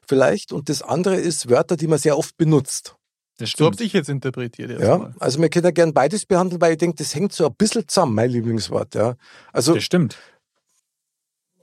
vielleicht. 0.08 0.52
Und 0.52 0.68
das 0.68 0.82
andere 0.82 1.16
ist 1.16 1.48
Wörter, 1.50 1.76
die 1.76 1.86
man 1.86 1.98
sehr 1.98 2.16
oft 2.18 2.36
benutzt. 2.36 2.96
Das 3.38 3.50
So 3.50 3.66
habe 3.66 3.74
stimmt. 3.74 3.86
ich 3.86 3.92
jetzt 3.92 4.08
interpretiert. 4.08 4.70
Ja. 4.70 4.78
erstmal. 4.78 5.14
Also 5.18 5.40
wir 5.42 5.50
können 5.50 5.66
ja 5.66 5.70
gern 5.70 5.92
beides 5.92 6.24
behandeln, 6.24 6.60
weil 6.60 6.72
ich 6.72 6.78
denke, 6.78 6.96
das 6.96 7.14
hängt 7.14 7.32
so 7.32 7.46
ein 7.46 7.54
bisschen 7.54 7.86
zusammen, 7.86 8.14
mein 8.14 8.30
Lieblingswort. 8.30 8.94
Ja. 8.94 9.14
Also, 9.52 9.74
Das 9.74 9.84
stimmt. 9.84 10.16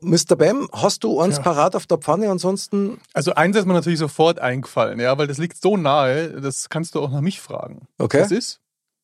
Mr. 0.02 0.36
Bam, 0.36 0.68
hast 0.74 1.04
du 1.06 1.20
eins 1.22 1.38
Ja. 1.38 1.44
parat 1.44 1.76
auf 1.78 1.88
der 1.88 1.98
Pfanne? 1.98 2.30
Ansonsten, 2.30 3.00
Also 3.14 3.34
eins 3.36 3.56
ist 3.56 3.66
mir 3.66 3.74
natürlich 3.74 4.00
sofort 4.00 4.38
eingefallen, 4.40 5.00
ja, 5.00 5.18
weil 5.18 5.28
das 5.28 5.38
liegt 5.38 5.60
so 5.62 5.78
nahe, 5.78 6.42
das 6.42 6.68
kannst 6.70 6.94
du 6.96 7.02
auch 7.02 7.10
nach 7.10 7.22
mich 7.22 7.40
fragen. 7.40 7.88
okay. 7.98 8.22
Was 8.22 8.32
ist? 8.32 8.60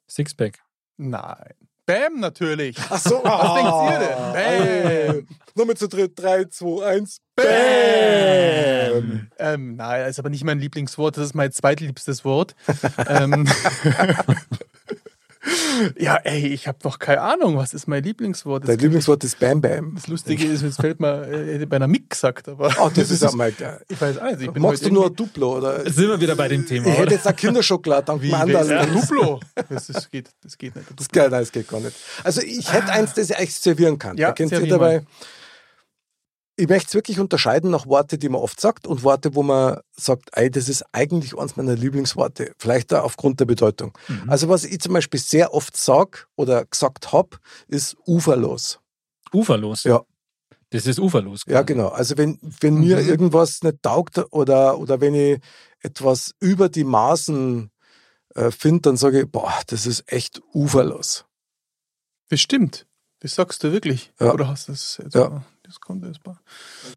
Sixpack. 0.10 0.60
Nein. 0.98 1.54
Bam 1.90 2.20
natürlich. 2.20 2.78
Ach 2.88 3.00
so. 3.00 3.16
Was 3.24 3.54
denkt 3.56 3.74
ihr 3.92 4.00
denn? 4.00 5.16
Bam. 5.24 5.28
Nochmal 5.56 5.76
zu 5.76 5.88
dritt. 5.88 6.12
Drei, 6.16 6.44
zwei, 6.46 6.86
eins. 6.86 7.20
Bam. 7.36 9.32
Ähm, 9.40 9.76
nein, 9.76 10.02
das 10.02 10.12
ist 10.12 10.20
aber 10.20 10.30
nicht 10.30 10.44
mein 10.44 10.60
Lieblingswort, 10.60 11.18
das 11.18 11.26
ist 11.26 11.34
mein 11.34 11.52
zweitliebstes 11.52 12.24
Wort. 12.26 12.56
ähm, 13.08 13.48
ja, 15.98 16.16
ey, 16.18 16.48
ich 16.48 16.68
habe 16.68 16.78
doch 16.82 17.00
keine 17.00 17.22
Ahnung, 17.22 17.56
was 17.56 17.74
ist 17.74 17.88
mein 17.88 18.04
Lieblingswort? 18.04 18.64
Das, 18.64 18.70
Dein 18.70 18.80
Lieblingswort 18.80 19.24
ist 19.24 19.40
Bam 19.40 19.62
Bam. 19.62 19.96
das 19.96 20.08
Lustige 20.08 20.46
ist, 20.46 20.64
jetzt 20.64 20.82
fällt 20.82 21.00
mir, 21.00 21.28
äh, 21.28 21.54
hätte 21.54 21.68
bei 21.68 21.78
einer 21.78 21.88
Mick 21.88 22.10
gesagt, 22.10 22.50
aber 22.50 22.70
Ach, 22.78 22.92
das 22.92 23.10
ist 23.10 23.24
auch 23.24 23.34
mal 23.34 23.52
geil. 23.52 23.82
ich 23.88 24.00
weiß 24.00 24.18
auch 24.18 24.26
nicht. 24.32 24.42
Ich 24.42 24.52
bin 24.52 24.62
Magst 24.62 24.86
du 24.86 24.92
nur 24.92 25.08
ein 25.08 25.16
Duplo? 25.16 25.58
Oder? 25.58 25.86
Jetzt 25.86 25.96
sind 25.96 26.10
wir 26.10 26.20
wieder 26.20 26.36
bei 26.36 26.50
dem 26.50 26.66
Thema. 26.66 26.88
Ich 26.88 26.94
hätte 26.94 27.04
Oder? 27.04 27.12
jetzt 27.14 27.28
eine 27.28 27.36
Kinderschokolade 27.36 28.06
dank 28.06 28.22
Wie, 28.22 28.34
ein 28.34 28.94
Duplo? 28.94 29.40
Das, 29.70 29.90
ist, 29.90 30.12
geht, 30.12 30.30
das 30.44 30.58
geht 30.58 30.76
nicht. 30.76 30.88
Das 30.96 31.08
geil, 31.08 31.30
nein, 31.30 31.42
das 31.42 31.52
geht 31.52 31.68
gar 31.68 31.80
nicht. 31.80 31.96
Also 32.24 32.42
ich 32.42 32.72
hätte 32.74 32.92
eins, 32.92 33.14
das 33.14 33.30
ich 33.30 33.56
servieren 33.56 33.98
kann. 33.98 34.18
Ja, 34.18 34.28
da 34.28 34.34
kennt 34.34 34.52
ihr 34.52 34.68
dabei. 34.68 35.04
Ich 36.60 36.68
möchte 36.68 36.88
es 36.90 36.94
wirklich 36.94 37.20
unterscheiden 37.20 37.72
nach 37.72 37.86
Worte, 37.88 38.18
die 38.18 38.28
man 38.30 38.42
oft 38.42 38.60
sagt 38.60 38.86
und 38.86 39.04
Worte, 39.04 39.34
wo 39.34 39.44
man 39.44 39.80
sagt, 39.96 40.30
ey, 40.34 40.52
das 40.52 40.68
ist 40.68 40.84
eigentlich 40.92 41.38
eines 41.38 41.56
meiner 41.56 41.74
Lieblingsworte. 41.76 42.52
Vielleicht 42.58 42.94
auch 42.94 43.04
aufgrund 43.06 43.40
der 43.40 43.46
Bedeutung. 43.46 43.98
Mhm. 44.10 44.30
Also 44.30 44.50
was 44.50 44.66
ich 44.66 44.80
zum 44.82 44.94
Beispiel 44.94 45.20
sehr 45.20 45.54
oft 45.54 45.78
sag 45.78 46.28
oder 46.36 46.66
gesagt 46.66 47.14
habe, 47.14 47.38
ist 47.68 47.96
uferlos. 48.06 48.80
Uferlos. 49.32 49.84
Ja. 49.86 50.02
Das 50.72 50.86
ist 50.86 51.00
uferlos. 51.00 51.44
Ja, 51.48 51.62
genau. 51.62 51.88
Also 51.88 52.18
wenn, 52.18 52.38
wenn 52.42 52.76
mir 52.76 52.98
Mhm. 52.98 53.08
irgendwas 53.08 53.64
nicht 53.64 53.82
taugt 53.82 54.20
oder, 54.32 54.78
oder 54.80 55.00
wenn 55.02 55.16
ich 55.16 55.40
etwas 55.82 56.34
über 56.42 56.68
die 56.68 56.84
Maßen 56.84 57.72
äh, 58.36 58.52
finde, 58.52 58.82
dann 58.82 58.98
sage 58.98 59.22
ich, 59.22 59.32
boah, 59.32 59.54
das 59.68 59.86
ist 59.88 60.12
echt 60.12 60.42
uferlos. 60.54 61.26
Bestimmt. 62.28 62.86
Das 63.22 63.36
sagst 63.36 63.64
du 63.64 63.72
wirklich. 63.72 64.14
Ja. 64.20 64.34
Oder 64.34 64.48
hast 64.50 64.68
du 64.68 64.74
das 64.74 65.00
Ja. 65.14 65.44
Das 65.70 65.78
jetzt 66.08 66.26
mal. 66.26 66.38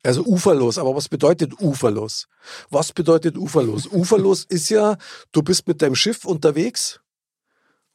Also 0.02 0.24
uferlos, 0.24 0.78
aber 0.78 0.96
was 0.96 1.08
bedeutet 1.08 1.60
uferlos? 1.60 2.26
Was 2.70 2.92
bedeutet 2.92 3.36
uferlos? 3.36 3.86
uferlos 3.92 4.44
ist 4.44 4.70
ja, 4.70 4.96
du 5.32 5.42
bist 5.42 5.68
mit 5.68 5.82
deinem 5.82 5.94
Schiff 5.94 6.24
unterwegs 6.24 7.00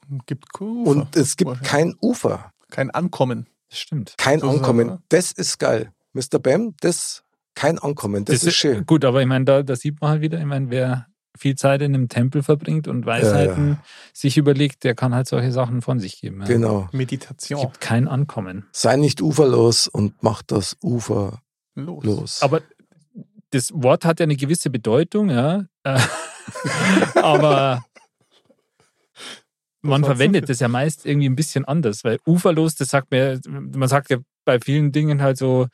Und 0.08 0.28
gibt 0.28 0.46
Ufer. 0.60 0.90
und 0.90 1.16
es 1.16 1.36
gibt 1.36 1.64
kein 1.64 1.96
Ufer, 2.00 2.52
kein 2.70 2.92
Ankommen. 2.92 3.48
Das 3.70 3.80
stimmt. 3.80 4.14
kein 4.18 4.40
So 4.40 4.46
sagen, 4.48 4.60
Ankommen. 4.60 4.90
oder? 4.90 5.02
Das 5.10 5.32
ist 5.32 5.58
geil. 5.58 5.92
Mr. 6.14 6.40
Bam, 6.40 6.76
das 6.80 7.24
kein 7.56 7.80
Ankommen, 7.80 8.24
das, 8.24 8.44
ist 8.44 8.56
schön. 8.56 8.86
Gut, 8.86 9.04
aber 9.04 9.22
ich 9.22 9.28
meine, 9.28 9.46
da, 9.46 9.64
da 9.64 9.76
sieht 9.76 10.00
man 10.00 10.12
halt 10.12 10.22
wieder, 10.22 10.38
ich 10.38 10.46
meine, 10.46 10.70
wer 10.70 11.08
viel 11.38 11.56
Zeit 11.56 11.82
in 11.82 11.94
einem 11.94 12.10
Tempel 12.10 12.44
verbringt 12.44 12.88
und 12.88 13.06
Weisheiten 13.06 13.80
sich 14.14 14.38
überlegt, 14.38 14.84
der 14.84 14.96
kann 14.96 15.14
halt 15.14 15.28
solche 15.28 15.52
Sachen 15.52 15.82
von 15.82 16.00
sich 16.00 16.20
geben. 16.20 16.42
Ja. 16.42 16.48
Genau. 16.48 16.86
Es 16.88 16.94
Meditation. 16.94 17.62
gibt 17.62 17.82
kein 17.82 18.08
Ankommen. 18.08 18.66
Sei 18.72 18.96
nicht 18.96 19.22
uferlos 19.22 19.88
und 19.88 20.22
mach 20.22 20.42
das 20.42 20.78
Ufer 20.82 21.42
Los. 21.76 22.04
los. 22.04 22.42
Aber 22.42 22.62
das 23.52 23.72
Wort 23.74 24.06
hat 24.06 24.20
ja 24.20 24.26
eine 24.26 24.36
gewisse 24.36 24.70
Bedeutung, 24.70 25.30
ja. 25.30 25.66
Äh, 25.84 26.00
aber 27.16 27.84
man 29.82 30.04
verwendet 30.04 30.50
das 30.50 30.60
ja 30.60 30.68
meist 30.68 31.06
irgendwie 31.06 31.30
ein 31.30 31.36
bisschen 31.36 31.66
anders, 31.66 32.04
weil 32.04 32.20
uferlos, 32.26 32.76
das 32.76 32.90
sagt 32.90 33.12
man, 33.12 33.40
man 33.76 33.88
sagt 33.88 34.10
ja 34.10 34.18
bei 34.44 34.60
vielen 34.60 34.92
Dingen 34.92 35.22
halt 35.22 35.38
so, 35.38 35.68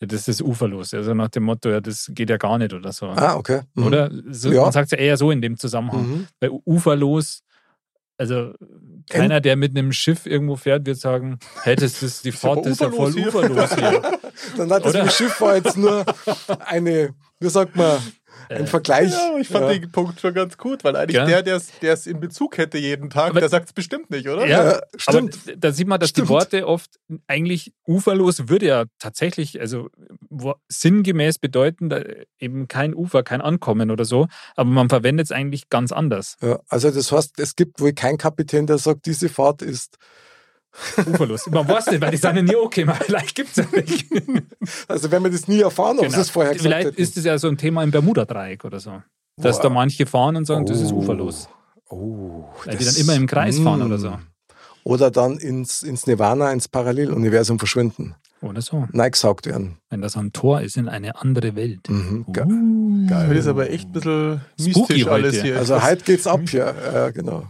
ja, 0.00 0.06
das 0.06 0.28
ist 0.28 0.42
uferlos. 0.42 0.94
Also 0.94 1.14
nach 1.14 1.28
dem 1.28 1.44
Motto, 1.44 1.68
ja, 1.68 1.80
das 1.80 2.10
geht 2.14 2.30
ja 2.30 2.36
gar 2.38 2.58
nicht 2.58 2.72
oder 2.72 2.92
so. 2.92 3.08
ah, 3.08 3.36
okay. 3.36 3.62
Mhm. 3.74 3.86
Oder? 3.86 4.10
So, 4.30 4.50
Ja. 4.50 4.62
Man 4.62 4.72
sagt 4.72 4.86
es 4.86 4.92
ja 4.92 4.98
eher 4.98 5.16
so 5.16 5.30
in 5.30 5.42
dem 5.42 5.56
Zusammenhang. 5.58 6.08
Mhm. 6.08 6.26
Bei 6.40 6.50
uferlos, 6.50 7.42
also 8.16 8.52
keiner, 9.08 9.40
der 9.40 9.56
mit 9.56 9.76
einem 9.76 9.92
Schiff 9.92 10.26
irgendwo 10.26 10.56
fährt, 10.56 10.86
wird 10.86 10.98
sagen, 10.98 11.38
hey, 11.62 11.76
das 11.76 12.02
ist 12.02 12.24
die 12.24 12.32
Fahrt 12.32 12.66
ist 12.66 12.80
ja 12.80 12.90
voll 12.90 13.14
uferlos 13.14 13.14
hier. 13.14 13.28
uferlos 13.28 13.74
hier. 13.74 14.18
Dann 14.56 14.70
hat 14.72 14.84
das 14.84 15.16
Schiff 15.16 15.40
war 15.40 15.56
jetzt 15.56 15.76
nur 15.76 16.04
eine, 16.66 17.14
wie 17.38 17.48
sagt 17.48 17.76
man, 17.76 17.98
ein 18.50 18.66
Vergleich. 18.66 19.10
Ja, 19.12 19.36
ich 19.38 19.48
fand 19.48 19.66
Ja. 19.66 19.72
den 19.78 19.92
Punkt 19.92 20.20
schon 20.20 20.34
ganz 20.34 20.58
gut, 20.58 20.82
weil 20.82 20.96
eigentlich 20.96 21.16
Ja. 21.16 21.24
der, 21.24 21.42
der 21.42 21.92
es- 21.92 22.06
in 22.06 22.18
Bezug 22.20 22.58
hätte 22.58 22.78
jeden 22.78 23.08
Tag, 23.10 23.30
Aber- 23.30 23.40
der 23.40 23.48
sagt 23.48 23.66
es 23.68 23.72
bestimmt 23.72 24.10
nicht, 24.10 24.28
oder? 24.28 24.46
Ja, 24.46 24.64
Ja, 24.72 24.80
stimmt. 24.96 25.38
Aber 25.46 25.56
da 25.56 25.72
sieht 25.72 25.86
man, 25.86 26.00
dass 26.00 26.10
Stimmt. 26.10 26.28
die 26.28 26.32
Worte 26.32 26.66
oft 26.66 26.90
eigentlich 27.28 27.72
uferlos 27.86 28.48
würde 28.48 28.66
ja 28.66 28.84
tatsächlich, 28.98 29.60
also 29.60 29.88
wo- 30.28 30.54
sinngemäß 30.68 31.38
bedeuten, 31.38 31.88
da 31.90 32.02
eben 32.38 32.66
kein 32.68 32.94
Ufer, 32.94 33.22
kein 33.22 33.40
Ankommen 33.40 33.90
oder 33.90 34.04
so, 34.04 34.26
aber 34.56 34.68
man 34.70 34.88
verwendet 34.88 35.26
es 35.26 35.32
eigentlich 35.32 35.68
ganz 35.68 35.92
anders. 35.92 36.36
Ja, 36.42 36.58
also 36.68 36.90
das 36.90 37.12
heißt, 37.12 37.38
es 37.38 37.54
gibt 37.56 37.80
wohl 37.80 37.92
keinen 37.92 38.18
Kapitän, 38.18 38.66
der 38.66 38.78
sagt, 38.78 39.06
diese 39.06 39.28
Fahrt 39.28 39.62
ist, 39.62 39.96
Uferlos. 41.06 41.46
Man 41.50 41.66
weiß 41.68 41.86
nicht, 41.90 42.00
weil 42.00 42.10
die 42.12 42.16
sind 42.16 42.36
ja 42.36 42.42
nie 42.42 42.56
okay, 42.56 42.86
vielleicht 43.02 43.34
gibt 43.34 43.50
es 43.50 43.56
ja 43.56 43.66
nicht. 43.80 44.06
also 44.88 45.10
wenn 45.10 45.22
wir 45.24 45.30
das 45.30 45.48
nie 45.48 45.60
erfahren, 45.60 45.98
ob 45.98 46.04
Genau. 46.04 46.14
sie 46.14 46.20
es 46.20 46.30
vorher 46.30 46.52
gesagt 46.52 46.66
Vielleicht 46.66 46.86
hätten. 46.88 47.00
ist 47.02 47.16
es 47.16 47.24
ja 47.24 47.38
so 47.38 47.48
ein 47.48 47.56
Thema 47.56 47.82
im 47.82 47.90
Bermuda-Dreieck 47.90 48.64
oder 48.64 48.80
so. 48.80 49.02
Dass 49.36 49.56
Boah. 49.56 49.62
da 49.64 49.68
manche 49.70 50.06
fahren 50.06 50.36
und 50.36 50.44
sagen, 50.46 50.66
das 50.66 50.80
ist 50.80 50.92
Oh. 50.92 50.96
uferlos. 50.98 51.48
Oh, 51.88 52.44
Weil 52.64 52.76
die 52.76 52.84
dann 52.84 52.94
immer 52.96 53.14
im 53.14 53.26
Kreis 53.26 53.58
fahren 53.58 53.82
oder 53.82 53.98
so. 53.98 54.16
Oder 54.84 55.10
dann 55.10 55.38
ins, 55.38 55.82
ins 55.82 56.06
Nirvana, 56.06 56.52
ins 56.52 56.68
Paralleluniversum 56.68 57.58
verschwinden. 57.58 58.14
Oder 58.42 58.62
so. 58.62 58.86
Neigesaugt 58.92 59.46
werden. 59.46 59.76
Wenn 59.90 60.00
das 60.00 60.16
ein 60.16 60.32
Tor 60.32 60.62
ist 60.62 60.76
in 60.78 60.88
eine 60.88 61.20
andere 61.20 61.54
Welt. 61.56 61.90
Mhm, 61.90 62.24
ge- 62.32 62.44
Uh. 62.44 63.06
Das 63.08 63.30
ist 63.36 63.46
aber 63.48 63.68
echt 63.70 63.88
ein 63.88 63.92
bisschen 63.92 64.40
Spooky 64.58 64.92
mystisch 64.94 65.06
alles 65.08 65.34
heute. 65.36 65.42
hier. 65.46 65.58
Also 65.58 65.82
heute 65.82 66.04
geht's 66.04 66.26
ab 66.26 66.40
hier. 66.48 66.74
Ja, 66.94 67.10
genau. 67.10 67.48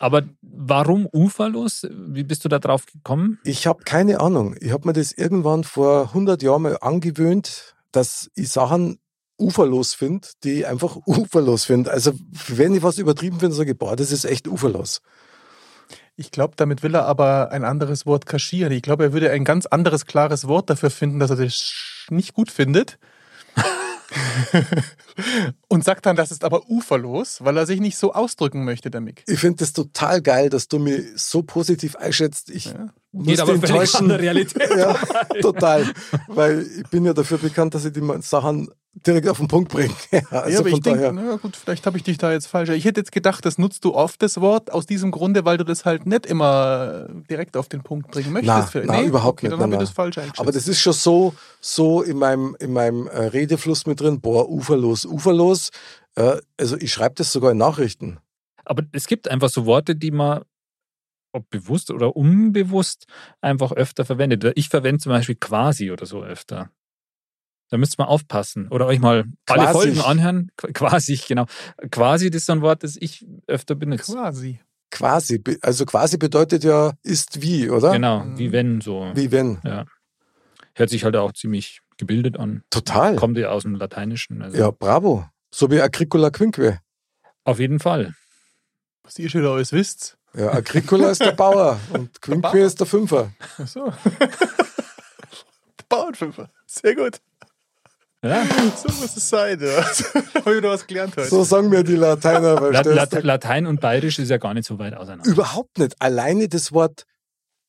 Aber 0.00 0.22
warum 0.40 1.06
uferlos? 1.12 1.86
Wie 1.90 2.24
bist 2.24 2.42
du 2.44 2.48
da 2.48 2.58
drauf 2.58 2.86
gekommen? 2.86 3.38
Ich 3.44 3.66
habe 3.66 3.84
keine 3.84 4.20
Ahnung. 4.20 4.56
Ich 4.58 4.72
habe 4.72 4.88
mir 4.88 4.94
das 4.94 5.12
irgendwann 5.12 5.62
vor 5.62 6.08
100 6.08 6.42
Jahren 6.42 6.62
mal 6.62 6.78
angewöhnt, 6.80 7.74
dass 7.92 8.30
ich 8.34 8.48
Sachen 8.48 8.98
uferlos 9.38 9.92
finde, 9.92 10.26
die 10.42 10.60
ich 10.60 10.66
einfach 10.66 10.96
uferlos 11.06 11.66
finde. 11.66 11.90
Also 11.90 12.12
wenn 12.48 12.74
ich 12.74 12.82
was 12.82 12.96
übertrieben 12.96 13.40
finde, 13.40 13.54
sage 13.54 13.72
ich, 13.72 13.78
boah, 13.78 13.94
das 13.94 14.10
ist 14.10 14.24
echt 14.24 14.48
uferlos. 14.48 15.02
Ich 16.16 16.30
glaube, 16.30 16.54
damit 16.56 16.82
will 16.82 16.94
er 16.94 17.04
aber 17.04 17.52
ein 17.52 17.64
anderes 17.64 18.06
Wort 18.06 18.24
kaschieren. 18.24 18.72
Ich 18.72 18.82
glaube, 18.82 19.04
er 19.04 19.12
würde 19.12 19.30
ein 19.30 19.44
ganz 19.44 19.66
anderes, 19.66 20.06
klares 20.06 20.48
Wort 20.48 20.70
dafür 20.70 20.90
finden, 20.90 21.18
dass 21.18 21.30
er 21.30 21.36
das 21.36 22.06
nicht 22.08 22.32
gut 22.32 22.50
findet. 22.50 22.98
Und 25.68 25.84
sagt 25.84 26.06
dann, 26.06 26.16
das 26.16 26.30
ist 26.30 26.44
aber 26.44 26.68
uferlos, 26.68 27.44
weil 27.44 27.56
er 27.56 27.66
sich 27.66 27.80
nicht 27.80 27.96
so 27.96 28.12
ausdrücken 28.12 28.64
möchte, 28.64 28.90
der 28.90 29.00
Mick. 29.00 29.22
Ich 29.26 29.40
finde 29.40 29.58
das 29.58 29.72
total 29.72 30.22
geil, 30.22 30.50
dass 30.50 30.68
du 30.68 30.78
mich 30.78 31.02
so 31.16 31.42
positiv 31.42 31.96
einschätzt. 31.96 32.50
Ich 32.50 32.66
Ja. 32.66 32.92
Muss 33.12 33.26
Geht 33.26 33.40
aber 33.40 33.52
völlig 33.54 33.70
enttäuschen. 33.70 34.02
an 34.02 34.08
der 34.08 34.20
Realität. 34.20 34.70
Ja, 34.76 34.94
total. 35.40 35.84
Weil 36.28 36.62
ich 36.62 36.88
bin 36.90 37.04
ja 37.04 37.12
dafür 37.12 37.38
bekannt, 37.38 37.74
dass 37.74 37.84
ich 37.84 37.92
die 37.92 38.02
Sachen 38.20 38.68
direkt 39.06 39.28
auf 39.28 39.38
den 39.38 39.48
Punkt 39.48 39.70
bringe. 39.70 39.94
Also 40.30 40.50
ja, 40.50 40.58
aber 40.60 40.70
von 40.70 40.78
ich 40.78 40.80
denke, 40.82 41.12
na 41.12 41.36
gut, 41.36 41.56
vielleicht 41.56 41.86
habe 41.86 41.96
ich 41.96 42.02
dich 42.04 42.18
da 42.18 42.32
jetzt 42.32 42.46
falsch. 42.46 42.70
Ich 42.70 42.84
hätte 42.84 43.00
jetzt 43.00 43.12
gedacht, 43.12 43.44
das 43.44 43.58
nutzt 43.58 43.84
du 43.84 43.94
oft, 43.94 44.20
das 44.22 44.40
Wort, 44.40 44.72
aus 44.72 44.86
diesem 44.86 45.10
Grunde, 45.10 45.44
weil 45.44 45.56
du 45.56 45.64
das 45.64 45.84
halt 45.84 46.06
nicht 46.06 46.26
immer 46.26 47.06
direkt 47.28 47.56
auf 47.56 47.68
den 47.68 47.82
Punkt 47.82 48.10
bringen 48.10 48.32
möchtest. 48.32 48.70
Für- 48.70 48.84
na, 48.84 49.02
überhaupt 49.02 49.38
okay, 49.38 49.46
nicht, 49.46 49.52
Dann 49.54 49.60
habe 49.60 49.70
na, 49.70 49.76
ich 49.76 49.88
das 49.88 49.90
falsch 49.94 50.18
eingeschätzt. 50.18 50.40
Aber 50.40 50.52
das 50.52 50.68
ist 50.68 50.80
schon 50.80 50.92
so, 50.92 51.34
so 51.60 52.02
in 52.02 52.18
meinem, 52.18 52.56
in 52.60 52.72
meinem 52.72 53.06
äh, 53.06 53.26
Redefluss 53.26 53.86
mit 53.86 54.00
drin. 54.00 54.20
Boah, 54.20 54.48
uferlos, 54.48 55.04
uferlos. 55.04 55.70
Äh, 56.16 56.36
also 56.58 56.76
ich 56.76 56.92
schreibe 56.92 57.14
das 57.16 57.32
sogar 57.32 57.52
in 57.52 57.58
Nachrichten. 57.58 58.18
Aber 58.64 58.82
es 58.92 59.06
gibt 59.06 59.28
einfach 59.28 59.48
so 59.48 59.66
Worte, 59.66 59.96
die 59.96 60.10
man, 60.10 60.42
ob 61.32 61.48
bewusst 61.50 61.90
oder 61.90 62.16
unbewusst, 62.16 63.06
einfach 63.40 63.72
öfter 63.72 64.04
verwendet. 64.04 64.44
Ich 64.56 64.68
verwende 64.68 65.00
zum 65.00 65.10
Beispiel 65.10 65.36
quasi 65.36 65.90
oder 65.90 66.06
so 66.06 66.22
öfter. 66.22 66.70
Da 67.70 67.76
müsst 67.76 67.94
ihr 67.98 68.02
mal 68.02 68.08
aufpassen. 68.08 68.66
Oder 68.68 68.86
euch 68.86 68.98
mal 68.98 69.24
alle 69.46 69.62
Quasi. 69.64 69.72
Folgen 69.72 70.00
anhören. 70.00 70.50
Qu- 70.58 70.72
Quasi, 70.72 71.20
genau. 71.28 71.46
Quasi, 71.92 72.28
das 72.30 72.42
ist 72.42 72.46
so 72.46 72.52
ein 72.52 72.62
Wort, 72.62 72.82
das 72.82 72.96
ich 72.96 73.24
öfter 73.46 73.76
benutze. 73.76 74.12
quasi. 74.12 74.60
Quasi. 74.90 75.40
Also 75.62 75.86
quasi 75.86 76.16
bedeutet 76.18 76.64
ja 76.64 76.94
ist 77.04 77.42
wie, 77.42 77.70
oder? 77.70 77.92
Genau, 77.92 78.24
Mhm. 78.24 78.38
wie 78.38 78.50
wenn 78.50 78.80
so. 78.80 79.12
Wie 79.14 79.30
wenn. 79.30 79.60
Hört 80.74 80.90
sich 80.90 81.04
halt 81.04 81.14
auch 81.14 81.32
ziemlich 81.32 81.80
gebildet 81.96 82.38
an. 82.38 82.64
Total. 82.70 83.14
Kommt 83.14 83.38
ja 83.38 83.50
aus 83.50 83.62
dem 83.62 83.76
Lateinischen. 83.76 84.42
Also 84.42 84.58
Ja, 84.58 84.70
bravo. 84.72 85.28
So 85.54 85.70
wie 85.70 85.80
Agricola 85.80 86.30
Quinque. 86.30 86.80
Auf 87.44 87.60
jeden 87.60 87.78
Fall. 87.78 88.14
Was 89.04 89.18
ihr 89.18 89.28
schon 89.30 89.44
alles 89.46 89.72
wisst. 89.72 90.16
Ja, 90.34 90.52
Agricola 90.52 91.10
ist 91.10 91.20
der 91.20 91.32
Bauer 91.32 91.80
und 91.92 92.20
Quinque 92.22 92.42
Bauer. 92.42 92.54
ist 92.54 92.78
der 92.78 92.86
Fünfer. 92.86 93.32
Ach 93.58 93.66
so. 93.66 93.92
Bauernfünfer. 95.88 96.50
Sehr 96.66 96.94
gut. 96.94 97.20
Ja. 98.22 98.44
So 98.76 98.88
muss 99.00 99.16
es 99.16 99.28
sein. 99.28 99.58
Ja. 99.60 99.82
Habe 99.84 100.50
ich 100.50 100.56
wieder 100.58 100.70
was 100.70 100.86
gelernt 100.86 101.16
heute. 101.16 101.28
So 101.28 101.42
sagen 101.42 101.68
mir 101.68 101.82
die 101.82 101.96
Lateiner, 101.96 102.70
Lat 102.70 103.12
du? 103.12 103.20
Latein 103.20 103.66
und 103.66 103.80
Bayerisch 103.80 104.18
ist 104.18 104.28
ja 104.28 104.36
gar 104.36 104.54
nicht 104.54 104.66
so 104.66 104.78
weit 104.78 104.94
auseinander. 104.94 105.28
Überhaupt 105.28 105.78
nicht. 105.78 106.00
Alleine 106.00 106.48
das 106.48 106.72
Wort 106.72 107.06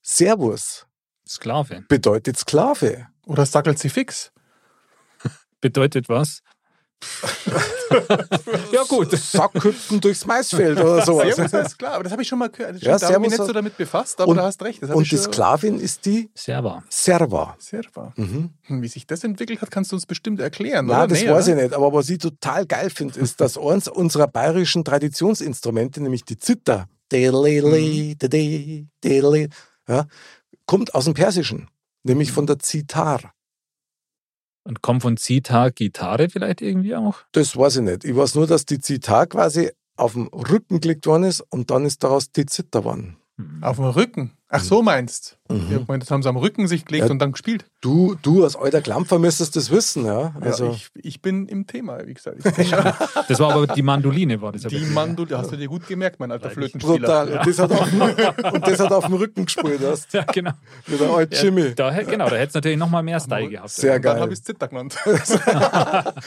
Servus 0.03 0.85
Sklave. 1.27 1.83
bedeutet 1.87 2.37
Sklave. 2.37 3.07
Oder 3.25 3.45
sackelt 3.45 3.79
sie 3.79 3.89
fix. 3.89 4.31
Bedeutet 5.61 6.09
was? 6.09 6.41
Ja, 8.71 8.83
gut. 8.87 9.11
Sackhüpfen 9.11 9.99
durchs 10.01 10.25
Maisfeld 10.25 10.79
oder 10.79 11.01
sowas. 11.05 11.35
Servus 11.35 11.53
ist 11.67 11.79
klar, 11.79 11.93
aber 11.95 12.03
das 12.03 12.11
habe 12.11 12.21
ich 12.21 12.27
schon 12.27 12.39
mal 12.39 12.49
gehört. 12.49 12.75
Das 12.75 12.81
Ja, 12.81 12.97
da 12.97 13.07
habe 13.07 13.15
ich 13.25 13.31
mich 13.31 13.39
nicht 13.39 13.47
so 13.47 13.53
damit 13.53 13.77
befasst, 13.77 14.19
aber 14.21 14.29
und- 14.29 14.37
du 14.37 14.43
hast 14.43 14.61
recht. 14.63 14.81
Und 14.83 15.11
die 15.11 15.17
Sklavin 15.17 15.79
ist 15.79 16.05
die 16.05 16.29
Serva. 16.33 16.83
Serva. 16.89 17.55
Sehr 17.59 17.81
wahr. 17.93 18.13
Mhm. 18.15 18.51
Hm, 18.63 18.81
Wie 18.81 18.87
sich 18.87 19.05
das 19.07 19.23
entwickelt 19.23 19.61
hat, 19.61 19.71
kannst 19.71 19.91
du 19.91 19.95
uns 19.95 20.05
bestimmt 20.05 20.39
erklären. 20.39 20.85
Nein, 20.85 20.97
oder? 20.97 21.07
das 21.07 21.21
Nee, 21.21 21.29
weiß 21.29 21.47
oder? 21.47 21.57
ich 21.57 21.63
nicht. 21.63 21.73
Aber 21.75 21.93
was 21.93 22.09
ich 22.09 22.17
total 22.19 22.65
geil 22.65 22.89
finde, 22.89 23.19
ist, 23.19 23.41
dass 23.41 23.57
eins 23.57 23.87
unserer 23.87 24.27
bayerischen 24.27 24.83
Traditionsinstrumente, 24.83 26.01
nämlich 26.01 26.23
die 26.25 26.37
Zither, 26.37 26.87
delele, 27.11 27.49
ja, 29.87 30.05
kommt 30.65 30.95
aus 30.95 31.05
dem 31.05 31.13
Persischen, 31.13 31.67
nämlich 32.03 32.31
von 32.31 32.45
der 32.45 32.59
Zitar. 32.59 33.33
Und 34.63 34.81
kommt 34.81 35.01
von 35.01 35.17
Zita 35.17 35.69
Gitarre 35.69 36.29
vielleicht 36.29 36.61
irgendwie 36.61 36.95
auch? 36.95 37.19
Das 37.31 37.57
weiß 37.57 37.77
ich 37.77 37.81
nicht. 37.81 38.03
Ich 38.03 38.15
weiß 38.15 38.35
nur, 38.35 38.47
dass 38.47 38.65
die 38.65 38.79
Zitar 38.79 39.25
quasi 39.27 39.71
auf 39.95 40.13
dem 40.13 40.27
Rücken 40.27 40.79
gelegt 40.79 41.05
worden 41.07 41.23
ist 41.23 41.41
und 41.49 41.71
dann 41.71 41.85
ist 41.85 42.03
daraus 42.03 42.31
die 42.31 42.45
Zither 42.45 42.81
geworden. 42.81 43.17
Auf 43.61 43.77
dem 43.77 43.85
Rücken. 43.85 44.37
Ach 44.49 44.61
so 44.61 44.81
meinst. 44.81 45.39
Mhm. 45.53 45.71
Ja, 45.71 45.77
ich 45.79 45.87
meine, 45.87 45.99
das 45.99 46.11
haben 46.11 46.23
sie 46.23 46.29
am 46.29 46.37
Rücken 46.37 46.67
sich 46.67 46.85
gelegt 46.85 47.05
Ja. 47.07 47.11
und 47.11 47.19
dann 47.19 47.31
gespielt. 47.31 47.65
Du, 47.81 48.15
du 48.21 48.43
als 48.43 48.55
alter 48.55 48.81
Klampfer 48.81 49.19
müsstest 49.19 49.55
das 49.55 49.71
wissen, 49.71 50.05
ja. 50.05 50.33
Also, 50.41 50.65
ja, 50.67 50.71
ich, 50.71 50.89
ich 50.95 51.21
bin 51.21 51.47
im 51.47 51.67
Thema, 51.67 51.99
wie 52.05 52.13
gesagt. 52.13 52.37
Das 53.27 53.39
war 53.39 53.53
aber 53.53 53.67
die 53.67 53.81
Mandoline, 53.81 54.41
war 54.41 54.51
das. 54.51 54.63
die. 54.63 54.79
Mandel, 54.79 55.27
hast 55.37 55.51
du 55.51 55.55
dir 55.55 55.67
gut 55.67 55.87
gemerkt, 55.87 56.19
mein 56.19 56.31
alter 56.31 56.49
Flötenspieler. 56.49 56.97
brutal. 56.99 57.29
Und, 57.39 57.47
das 57.47 57.59
hat 57.59 57.71
auf 57.71 57.89
dem, 57.89 58.01
und 58.53 58.67
das 58.67 58.79
hat 58.79 58.91
auf 58.91 59.05
dem 59.05 59.13
Rücken 59.15 59.45
gespielt 59.45 59.79
hast. 59.83 60.11
Ja, 60.13 60.23
genau. 60.23 60.51
Wie 60.87 60.97
der 60.97 61.09
alte 61.09 61.37
Jimmy. 61.37 61.61
Ja, 61.61 61.73
da, 61.75 61.91
genau, 62.03 62.29
da 62.29 62.35
hätte 62.35 62.49
es 62.49 62.53
natürlich 62.55 62.77
nochmal 62.77 63.03
mehr 63.03 63.19
Style 63.19 63.49
gehabt. 63.49 63.69
Sehr 63.69 63.95
Und 63.95 64.05
dann 64.05 64.13
geil. 64.13 64.21
habe 64.21 64.33
ich 64.33 64.39
es 64.39 64.43
Zitter 64.45 64.67
genannt. 64.67 64.95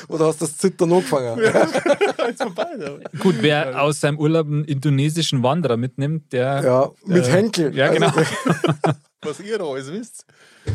Oder 0.08 0.26
hast 0.26 0.40
du 0.40 0.46
das 0.46 0.56
Zittern 0.56 0.92
angefangen? 0.92 1.38
Jetzt 2.26 2.42
vorbei. 2.42 2.66
ja. 2.80 2.90
Gut, 3.20 3.36
wer 3.40 3.80
aus 3.82 4.00
seinem 4.00 4.18
Urlaub 4.18 4.46
einen 4.46 4.64
indonesischen 4.64 5.42
Wanderer 5.42 5.76
mitnimmt, 5.76 6.32
der. 6.32 6.62
Ja, 6.64 6.90
mit 7.06 7.26
Äh, 7.26 7.30
Henkel. 7.32 7.74
ja, 7.76 7.88
genau. 7.92 8.08
Also, 8.08 8.98
Was 9.24 9.40
ihr 9.40 9.58
da 9.58 9.64
alles 9.64 9.90
wisst, 9.90 10.26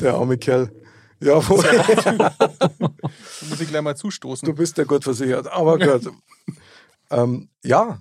der 0.01 0.13
arme 0.15 0.37
Kerl. 0.37 0.71
Ja, 1.21 1.35
muss 1.49 1.65
ich 3.59 3.67
gleich 3.67 3.81
mal 3.81 3.95
zustoßen. 3.95 4.45
du 4.45 4.53
bist 4.53 4.77
ja 4.77 4.85
gut 4.85 5.03
versichert. 5.03 5.51
Aber 5.51 5.77
gut. 5.77 6.11
ähm, 7.11 7.49
ja, 7.63 7.99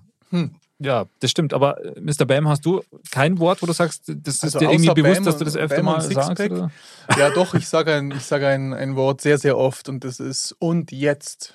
Ja, 0.79 1.07
das 1.19 1.31
stimmt. 1.33 1.53
Aber 1.53 1.85
äh, 1.85 2.01
Mr. 2.01 2.25
Bam, 2.25 2.49
hast 2.49 2.65
du 2.65 2.83
kein 3.11 3.41
Wort, 3.41 3.61
wo 3.63 3.67
du 3.67 3.73
sagst, 3.73 4.05
das 4.07 4.37
ist 4.37 4.45
Also 4.45 4.61
dir 4.61 4.71
irgendwie 4.71 4.95
bewusst, 4.95 5.17
Bam 5.17 5.25
dass 5.25 5.37
du 5.39 5.45
das 5.45 5.57
öfter 5.57 5.77
Bam 5.77 5.87
mal 5.87 6.01
sagst? 6.01 6.41
Oder? 6.41 6.71
Ja, 7.17 7.31
doch, 7.31 7.55
ich 7.55 7.67
sage 7.67 7.95
ein, 7.95 8.13
ich 8.13 8.23
sage 8.23 8.47
ein, 8.47 8.73
ein 8.73 8.95
Wort 8.95 9.21
sehr, 9.21 9.39
sehr 9.39 9.59
oft 9.59 9.89
und 9.89 10.05
das 10.05 10.21
ist 10.21 10.55
und 10.61 10.93
jetzt. 10.93 11.55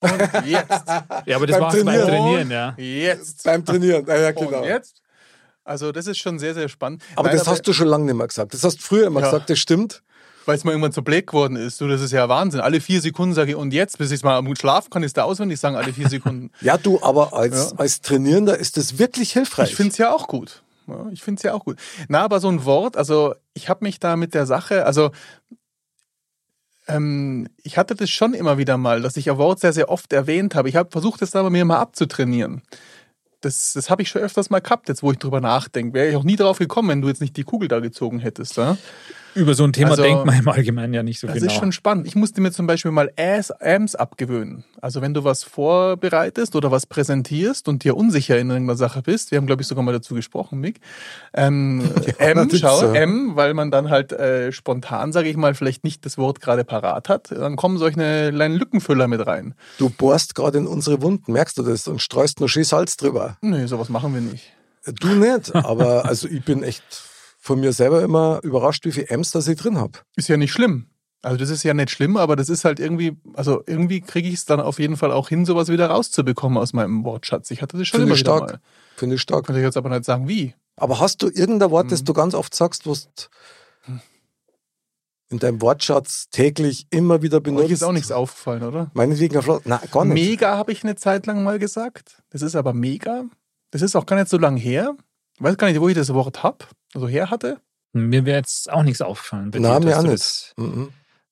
Und 0.00 0.20
jetzt. 0.46 0.70
Ja, 1.26 1.36
aber 1.36 1.46
das 1.46 1.60
war 1.60 1.72
beim 1.72 1.84
Trainieren. 1.84 2.08
Trainieren, 2.08 2.50
ja. 2.50 2.74
Jetzt. 2.76 3.44
beim 3.44 3.64
Trainieren. 3.64 4.06
Ja, 4.06 4.16
ja, 4.18 4.32
genau. 4.32 4.58
Und 4.58 4.64
jetzt. 4.64 4.99
Also, 5.70 5.92
das 5.92 6.08
ist 6.08 6.18
schon 6.18 6.40
sehr, 6.40 6.52
sehr 6.54 6.68
spannend. 6.68 7.00
Aber 7.14 7.28
Nein, 7.28 7.38
das 7.38 7.46
hast 7.46 7.62
du 7.62 7.72
schon 7.72 7.86
lange 7.86 8.04
nicht 8.04 8.14
mehr 8.16 8.26
gesagt. 8.26 8.52
Das 8.54 8.64
hast 8.64 8.78
du 8.78 8.82
früher 8.82 9.06
immer 9.06 9.20
Ja. 9.20 9.26
gesagt, 9.30 9.50
das 9.50 9.58
stimmt. 9.60 10.02
Weil 10.46 10.56
es 10.56 10.64
mir 10.64 10.72
irgendwann 10.72 10.90
zu 10.90 11.02
blöd 11.04 11.28
geworden 11.28 11.54
ist. 11.54 11.80
Du, 11.80 11.86
das 11.86 12.00
ist 12.00 12.10
ja 12.10 12.28
Wahnsinn. 12.28 12.60
Alle 12.60 12.80
vier 12.80 13.00
Sekunden 13.00 13.34
sage 13.36 13.50
ich 13.52 13.56
und 13.56 13.72
jetzt, 13.72 13.98
bis 13.98 14.10
ich 14.10 14.24
mal 14.24 14.36
am 14.36 14.56
schlafen 14.56 14.90
kann, 14.90 15.04
ist 15.04 15.16
da 15.16 15.22
auswendig 15.22 15.60
sagen, 15.60 15.76
alle 15.76 15.92
vier 15.92 16.08
Sekunden. 16.08 16.50
Ja, 16.60 16.76
du, 16.76 17.00
aber 17.02 17.34
als, 17.34 17.70
Ja. 17.70 17.76
als 17.78 18.00
Trainierender 18.00 18.58
ist 18.58 18.76
das 18.78 18.98
wirklich 18.98 19.32
hilfreich. 19.32 19.70
Ich 19.70 19.76
finde 19.76 19.92
es 19.92 19.98
ja 19.98 20.12
auch 20.12 20.26
gut. 20.26 20.62
Ja, 20.88 21.06
ich 21.12 21.22
finde 21.22 21.38
es 21.38 21.44
ja 21.44 21.54
auch 21.54 21.64
gut. 21.64 21.78
Na, 22.08 22.22
aber 22.22 22.40
so 22.40 22.48
ein 22.48 22.64
Wort, 22.64 22.96
also 22.96 23.34
ich 23.54 23.68
habe 23.68 23.84
mich 23.84 24.00
da 24.00 24.16
mit 24.16 24.34
der 24.34 24.46
Sache, 24.46 24.86
also 24.86 25.12
ähm, 26.88 27.48
ich 27.62 27.78
hatte 27.78 27.94
das 27.94 28.10
schon 28.10 28.34
immer 28.34 28.58
wieder 28.58 28.76
mal, 28.76 29.02
dass 29.02 29.16
ich 29.16 29.30
ein 29.30 29.38
Wort 29.38 29.60
sehr, 29.60 29.72
sehr 29.72 29.88
oft 29.88 30.12
erwähnt 30.12 30.56
habe. 30.56 30.68
Ich 30.68 30.74
habe 30.74 30.90
versucht, 30.90 31.22
das 31.22 31.36
aber 31.36 31.50
mir 31.50 31.64
mal 31.64 31.78
abzutrainieren. 31.78 32.62
Das, 33.40 33.72
das 33.72 33.88
habe 33.90 34.02
ich 34.02 34.08
schon 34.08 34.22
öfters 34.22 34.50
mal 34.50 34.60
gehabt, 34.60 34.88
jetzt 34.88 35.02
wo 35.02 35.12
ich 35.12 35.18
drüber 35.18 35.40
nachdenke. 35.40 35.94
Wäre 35.94 36.10
ich 36.10 36.16
auch 36.16 36.24
nie 36.24 36.36
drauf 36.36 36.58
gekommen, 36.58 36.88
wenn 36.88 37.02
du 37.02 37.08
jetzt 37.08 37.20
nicht 37.20 37.36
die 37.36 37.44
Kugel 37.44 37.68
da 37.68 37.80
gezogen 37.80 38.18
hättest. 38.18 38.56
Ja? 38.56 38.76
Über 39.34 39.54
so 39.54 39.64
ein 39.64 39.72
Thema 39.72 39.90
Also, 39.90 40.02
denkt 40.02 40.26
man 40.26 40.38
im 40.38 40.48
Allgemeinen 40.48 40.94
ja 40.94 41.02
nicht 41.02 41.20
so 41.20 41.26
Das 41.26 41.36
genau. 41.36 41.46
ist 41.46 41.58
schon 41.58 41.72
spannend. 41.72 42.06
Ich 42.06 42.14
musste 42.14 42.40
mir 42.40 42.50
zum 42.50 42.66
Beispiel 42.66 42.90
mal 42.90 43.12
Ams 43.16 43.94
abgewöhnen. 43.94 44.64
Also 44.80 45.00
wenn 45.02 45.14
du 45.14 45.24
was 45.24 45.44
vorbereitest 45.44 46.56
oder 46.56 46.70
was 46.70 46.86
präsentierst 46.86 47.68
und 47.68 47.84
dir 47.84 47.96
unsicher 47.96 48.38
in 48.38 48.50
irgendeiner 48.50 48.76
Sache 48.76 49.02
bist, 49.02 49.30
wir 49.30 49.38
haben 49.38 49.46
glaube 49.46 49.62
ich 49.62 49.68
sogar 49.68 49.84
mal 49.84 49.92
dazu 49.92 50.14
gesprochen, 50.14 50.60
Mick. 50.60 50.80
Ähm, 51.34 51.82
M, 52.18 52.36
natürlich, 52.36 52.60
schau, 52.60 52.82
ja. 52.82 52.94
M, 52.94 53.36
weil 53.36 53.54
man 53.54 53.70
dann 53.70 53.90
halt 53.90 54.12
äh, 54.12 54.52
spontan, 54.52 55.12
sage 55.12 55.28
ich 55.28 55.36
mal, 55.36 55.54
vielleicht 55.54 55.84
nicht 55.84 56.04
das 56.04 56.18
Wort 56.18 56.40
gerade 56.40 56.64
parat 56.64 57.08
hat, 57.08 57.30
dann 57.30 57.56
kommen 57.56 57.78
solche 57.78 57.94
kleinen 57.94 58.56
Lückenfüller 58.56 59.08
mit 59.08 59.26
rein. 59.26 59.54
Du 59.78 59.90
bohrst 59.90 60.34
gerade 60.34 60.58
in 60.58 60.66
unsere 60.66 61.02
Wunden, 61.02 61.32
merkst 61.32 61.58
du 61.58 61.62
das? 61.62 61.86
Und 61.88 62.00
streust 62.00 62.40
nur 62.40 62.48
schön 62.48 62.64
Salz 62.64 62.96
drüber. 62.96 63.36
Nee, 63.40 63.66
sowas 63.66 63.88
machen 63.88 64.14
wir 64.14 64.20
nicht. 64.20 64.52
Du 65.00 65.08
nicht, 65.08 65.54
aber 65.54 66.06
also 66.06 66.26
ich 66.26 66.42
bin 66.44 66.62
echt 66.62 66.82
von 67.42 67.58
mir 67.58 67.72
selber 67.72 68.02
immer 68.02 68.38
überrascht, 68.44 68.84
wie 68.84 68.92
viel 68.92 69.06
M's 69.08 69.30
das 69.32 69.48
ich 69.48 69.58
drin 69.58 69.78
habe. 69.78 69.98
Ist 70.14 70.28
ja 70.28 70.36
nicht 70.36 70.52
schlimm. 70.52 70.86
Also 71.22 71.36
das 71.36 71.50
ist 71.50 71.62
ja 71.64 71.74
nicht 71.74 71.90
schlimm, 71.90 72.16
aber 72.16 72.36
das 72.36 72.48
ist 72.48 72.64
halt 72.64 72.78
irgendwie, 72.80 73.16
also 73.34 73.62
irgendwie 73.66 74.00
kriege 74.00 74.28
ich 74.28 74.34
es 74.36 74.44
dann 74.46 74.60
auf 74.60 74.78
jeden 74.78 74.96
Fall 74.96 75.10
auch 75.12 75.28
hin, 75.28 75.44
sowas 75.44 75.68
wieder 75.68 75.88
rauszubekommen 75.88 76.56
aus 76.56 76.72
meinem 76.72 77.04
Wortschatz. 77.04 77.50
Ich 77.50 77.60
hatte 77.60 77.76
das 77.76 77.88
schon 77.88 77.98
Finde 77.98 78.10
immer 78.10 78.14
ich 78.14 78.20
stark. 78.20 78.40
mal. 78.52 78.60
Finde 78.96 79.16
ich 79.16 79.20
stark. 79.22 79.46
Kann 79.46 79.56
ich 79.56 79.62
jetzt 79.62 79.76
aber 79.76 79.90
nicht 79.90 80.04
sagen, 80.04 80.28
wie. 80.28 80.54
Aber 80.76 80.98
hast 81.00 81.20
du 81.22 81.28
irgendein 81.28 81.70
Wort, 81.70 81.86
Mhm. 81.86 81.90
das 81.90 82.04
du 82.04 82.12
ganz 82.14 82.34
oft 82.34 82.54
sagst, 82.54 82.86
was 82.86 83.08
in 85.28 85.38
deinem 85.38 85.60
Wortschatz 85.60 86.28
täglich 86.30 86.86
immer 86.90 87.22
wieder 87.22 87.40
benutzt? 87.40 87.66
Euch 87.66 87.72
ist 87.72 87.82
auch 87.84 87.92
nichts 87.92 88.10
aufgefallen, 88.10 88.62
oder? 88.62 88.90
Meinetwegen 88.94 89.34
Laut. 89.34 89.64
Nein, 89.66 89.78
gar 89.92 90.04
nicht. 90.04 90.14
Mega 90.14 90.56
habe 90.56 90.72
ich 90.72 90.82
eine 90.84 90.96
Zeit 90.96 91.26
lang 91.26 91.42
mal 91.44 91.58
gesagt. 91.58 92.22
Das 92.30 92.42
ist 92.42 92.56
aber 92.56 92.72
mega. 92.72 93.24
Das 93.70 93.82
ist 93.82 93.94
auch 93.94 94.06
gar 94.06 94.16
nicht 94.16 94.28
so 94.28 94.38
lang 94.38 94.56
her. 94.56 94.96
Ich 95.40 95.44
weiß 95.44 95.56
gar 95.56 95.68
nicht, 95.68 95.80
wo 95.80 95.88
ich 95.88 95.94
das 95.94 96.12
Wort 96.14 96.42
habe, 96.42 96.58
also 96.94 97.08
her 97.08 97.30
hatte. 97.30 97.60
Mir 97.92 98.24
wäre 98.26 98.36
jetzt 98.38 98.70
auch 98.70 98.82
nichts 98.82 99.00
aufgefallen. 99.00 99.50
dir, 99.50 99.60
Nein, 99.60 99.82
mir 99.82 99.98
auch 99.98 100.02
nicht. 100.02 100.12
das- 100.14 100.52
Mhm. 100.56 100.90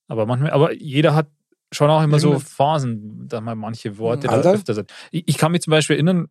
Aber 0.09 0.25
manchmal, 0.27 0.51
aber 0.51 0.73
jeder 0.73 1.15
hat 1.15 1.29
schon 1.71 1.91
auch 1.91 2.03
immer 2.03 2.19
so 2.19 2.29
Irgendeine- 2.29 2.49
Phasen, 2.51 3.29
dass 3.29 3.43
man 3.43 3.59
manche 3.59 3.99
Worte 3.99 4.27
da 4.27 4.33
Anderl? 4.37 4.55
öfter 4.57 4.73
sagt. 4.75 4.93
Ich, 5.11 5.25
ich 5.27 5.37
kann 5.37 5.53
mich 5.53 5.61
zum 5.61 5.71
Beispiel 5.73 5.97
erinnern, 5.97 6.29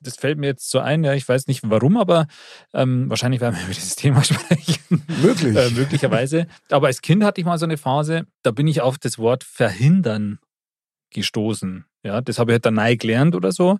das 0.00 0.16
fällt 0.16 0.38
mir 0.38 0.48
jetzt 0.48 0.68
so 0.68 0.80
ein, 0.80 1.04
ja, 1.04 1.14
ich 1.14 1.28
weiß 1.28 1.46
nicht 1.46 1.60
warum, 1.70 1.96
aber 1.96 2.26
ähm, 2.74 3.08
wahrscheinlich 3.08 3.40
werden 3.40 3.54
wir 3.56 3.62
über 3.64 3.72
dieses 3.74 3.94
Thema 3.94 4.24
sprechen. 4.24 5.04
Möglich. 5.22 5.56
äh, 5.56 5.70
möglicherweise. 5.70 6.48
Aber 6.68 6.88
als 6.88 7.00
Kind 7.00 7.22
hatte 7.22 7.40
ich 7.40 7.44
mal 7.46 7.58
so 7.58 7.66
eine 7.66 7.76
Phase, 7.78 8.26
da 8.42 8.50
bin 8.50 8.66
ich 8.66 8.80
auf 8.80 8.98
das 8.98 9.18
Wort 9.18 9.44
verhindern 9.44 10.40
gestoßen. 11.10 11.84
Ja, 12.02 12.20
das 12.20 12.38
habe 12.40 12.50
ich 12.50 12.54
halt 12.54 12.66
dann 12.66 12.74
neu 12.74 12.96
gelernt 12.96 13.34
oder 13.36 13.52
so. 13.52 13.78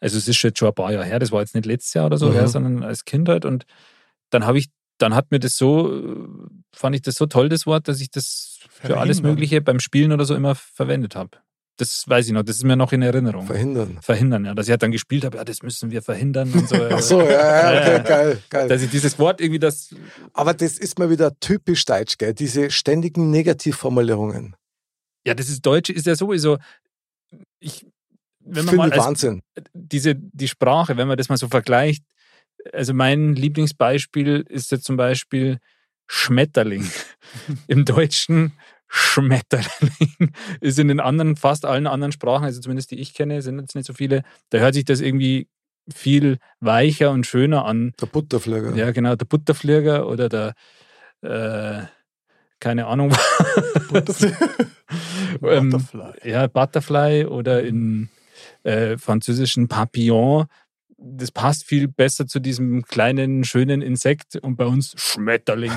Also 0.00 0.18
es 0.18 0.28
ist 0.28 0.42
jetzt 0.42 0.58
schon 0.58 0.68
ein 0.68 0.74
paar 0.74 0.92
Jahre 0.92 1.04
her, 1.04 1.18
das 1.18 1.32
war 1.32 1.40
jetzt 1.40 1.54
nicht 1.54 1.66
letztes 1.66 1.94
Jahr 1.94 2.06
oder 2.06 2.18
so, 2.18 2.28
Mhm. 2.28 2.32
her, 2.34 2.48
sondern 2.48 2.82
als 2.82 3.04
Kind 3.04 3.28
halt. 3.28 3.44
Und 3.44 3.64
dann 4.30 4.44
habe 4.46 4.58
ich, 4.58 4.68
dann 4.98 5.14
hat 5.14 5.30
mir 5.30 5.38
das 5.40 5.56
so, 5.56 5.92
äh, 5.94 6.28
fand 6.74 6.94
ich 6.96 7.02
das 7.02 7.14
so 7.16 7.26
toll, 7.26 7.48
das 7.48 7.66
Wort, 7.66 7.88
dass 7.88 8.00
ich 8.00 8.10
das 8.10 8.58
für 8.70 8.98
alles 8.98 9.18
Verhindern. 9.18 9.32
Mögliche 9.32 9.60
beim 9.62 9.80
Spielen 9.80 10.12
oder 10.12 10.24
so 10.24 10.34
immer 10.34 10.54
verwendet 10.54 11.16
habe. 11.16 11.38
Das 11.78 12.08
weiß 12.08 12.26
ich 12.26 12.32
noch, 12.32 12.42
das 12.42 12.56
ist 12.56 12.64
mir 12.64 12.74
noch 12.76 12.92
in 12.92 13.02
Erinnerung. 13.02 13.46
Verhindern. 13.46 13.98
Verhindern, 14.00 14.46
ja. 14.46 14.54
Dass 14.54 14.66
ich 14.66 14.70
halt 14.70 14.82
dann 14.82 14.92
gespielt 14.92 15.26
habe, 15.26 15.36
ja, 15.36 15.44
das 15.44 15.62
müssen 15.62 15.90
wir 15.90 16.00
verhindern 16.00 16.50
und 16.52 16.66
so. 16.66 16.74
Ach 16.90 17.00
so, 17.00 17.20
ja, 17.20 17.28
ja, 17.28 17.74
Ja, 17.74 17.80
okay, 18.00 18.08
geil, 18.08 18.42
geil. 18.48 18.68
Dass 18.68 18.80
ich 18.80 18.90
dieses 18.90 19.18
Wort 19.18 19.42
irgendwie 19.42 19.58
das 19.58 19.94
Aber 20.32 20.54
das 20.54 20.78
ist 20.78 20.98
mal 20.98 21.10
wieder 21.10 21.38
typisch 21.38 21.84
deutsch, 21.84 22.16
gell? 22.16 22.32
Diese 22.32 22.70
ständigen 22.70 23.30
Negativformulierungen. 23.30 24.56
Ja, 25.26 25.34
das 25.34 25.50
ist 25.50 25.66
Deutsche 25.66 25.92
ist 25.92 26.06
ja 26.06 26.14
sowieso. 26.14 26.56
Ich, 27.60 27.84
wenn 28.46 28.64
man 28.64 28.74
Finde 28.74 28.96
mal 28.96 29.04
Wahnsinn. 29.04 29.42
diese 29.72 30.14
die 30.14 30.48
Sprache, 30.48 30.96
wenn 30.96 31.08
man 31.08 31.16
das 31.16 31.28
mal 31.28 31.36
so 31.36 31.48
vergleicht, 31.48 32.04
also 32.72 32.94
mein 32.94 33.34
Lieblingsbeispiel 33.34 34.44
ist 34.48 34.70
jetzt 34.70 34.84
zum 34.84 34.96
Beispiel 34.96 35.58
Schmetterling. 36.06 36.88
Im 37.66 37.84
Deutschen 37.84 38.52
Schmetterling 38.88 40.30
ist 40.60 40.78
in 40.78 40.88
den 40.88 41.00
anderen, 41.00 41.36
fast 41.36 41.64
allen 41.64 41.86
anderen 41.88 42.12
Sprachen, 42.12 42.44
also 42.44 42.60
zumindest 42.60 42.92
die 42.92 43.00
ich 43.00 43.14
kenne, 43.14 43.42
sind 43.42 43.58
jetzt 43.58 43.74
nicht 43.74 43.86
so 43.86 43.92
viele, 43.92 44.22
da 44.50 44.58
hört 44.58 44.74
sich 44.74 44.84
das 44.84 45.00
irgendwie 45.00 45.48
viel 45.92 46.38
weicher 46.60 47.10
und 47.10 47.26
schöner 47.26 47.64
an. 47.64 47.92
Der 48.00 48.06
Butterflieger. 48.06 48.74
Ja, 48.76 48.92
genau, 48.92 49.16
der 49.16 49.26
Butterflieger 49.26 50.06
oder 50.06 50.28
der, 50.28 50.54
äh, 51.22 51.86
keine 52.60 52.86
Ahnung, 52.86 53.12
ähm, 55.42 55.70
Butterfly. 55.70 56.12
ja, 56.22 56.46
Butterfly 56.46 57.26
oder 57.26 57.62
in 57.62 58.08
äh, 58.62 58.96
französischen 58.96 59.68
Papillon. 59.68 60.46
das 60.98 61.30
passt 61.30 61.64
viel 61.64 61.88
besser 61.88 62.26
zu 62.26 62.40
diesem 62.40 62.84
kleinen, 62.84 63.44
schönen 63.44 63.82
Insekt 63.82 64.36
und 64.36 64.56
bei 64.56 64.64
uns 64.64 64.94
Schmetterling. 64.96 65.72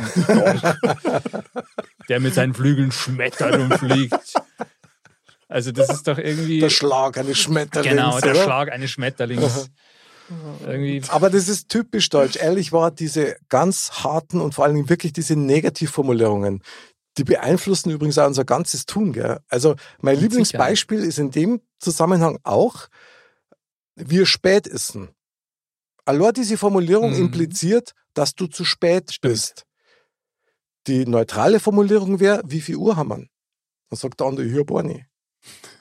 der 2.09 2.19
mit 2.19 2.33
seinen 2.33 2.53
Flügeln 2.53 2.91
schmettert 2.91 3.55
und 3.55 3.73
fliegt. 3.75 4.33
Also 5.47 5.71
das 5.71 5.89
ist 5.89 6.07
doch 6.07 6.17
irgendwie... 6.17 6.59
Der 6.59 6.69
Schlag 6.69 7.17
eines 7.17 7.37
Schmetterlings. 7.37 7.95
Genau, 7.95 8.19
der 8.19 8.31
oder? 8.31 8.43
Schlag 8.43 8.71
eines 8.71 8.91
Schmetterlings. 8.91 9.69
irgendwie 10.61 11.01
Aber 11.09 11.29
das 11.29 11.49
ist 11.49 11.69
typisch 11.69 12.09
deutsch. 12.09 12.37
Ehrlich 12.37 12.71
war, 12.71 12.91
diese 12.91 13.35
ganz 13.49 14.03
harten 14.03 14.41
und 14.41 14.53
vor 14.53 14.65
allen 14.65 14.75
Dingen 14.75 14.89
wirklich 14.89 15.11
diese 15.11 15.35
Negativformulierungen, 15.35 16.61
die 17.19 17.23
beeinflussen 17.25 17.91
übrigens 17.91 18.17
auch 18.17 18.27
unser 18.27 18.45
ganzes 18.45 18.86
Tun. 18.86 19.13
Gell? 19.13 19.39
Also 19.49 19.75
mein 20.01 20.15
Mit 20.15 20.23
Lieblingsbeispiel 20.23 20.99
ist 21.03 21.19
in 21.19 21.32
dem 21.32 21.62
Zusammenhang 21.79 22.39
auch, 22.43 22.88
wir 23.95 24.25
spät 24.25 24.65
essen. 24.67 25.10
Allein 26.05 26.34
diese 26.34 26.58
Formulierung 26.58 27.12
Mhm. 27.12 27.19
impliziert, 27.25 27.93
dass 28.13 28.34
du 28.36 28.47
zu 28.47 28.63
spät 28.65 29.17
bist. 29.21 29.65
Die 30.88 31.05
neutrale 31.05 31.60
Formulierung 31.60 32.19
wäre, 32.19 32.41
wie 32.45 32.62
viel 32.62 32.77
Uhr 32.77 32.95
haben 32.95 33.10
wir? 33.10 33.17
Dann 33.17 33.97
sagt 33.97 34.19
der 34.19 34.27
andere, 34.27 34.45
hier, 34.47 34.63
Borni. 34.63 35.05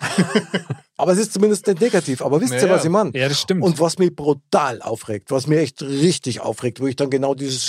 aber 0.96 1.12
es 1.12 1.18
ist 1.18 1.33
zumindest 1.33 1.66
nicht 1.66 1.81
negativ. 1.81 2.22
Aber 2.22 2.40
wisst 2.40 2.53
ihr, 2.55 2.62
Naja. 2.62 2.74
was 2.74 2.85
ich 2.85 2.90
meine? 2.90 3.11
Ja, 3.14 3.29
das 3.29 3.40
stimmt. 3.40 3.62
Und 3.62 3.81
was 3.81 3.98
mich 3.98 4.14
brutal 4.14 4.83
aufregt, 4.83 5.31
was 5.31 5.46
mich 5.46 5.59
echt 5.59 5.83
richtig 5.83 6.40
aufregt, 6.40 6.81
wo 6.81 6.87
ich 6.87 6.96
dann 6.96 7.11
genau 7.11 7.35
dieses 7.35 7.64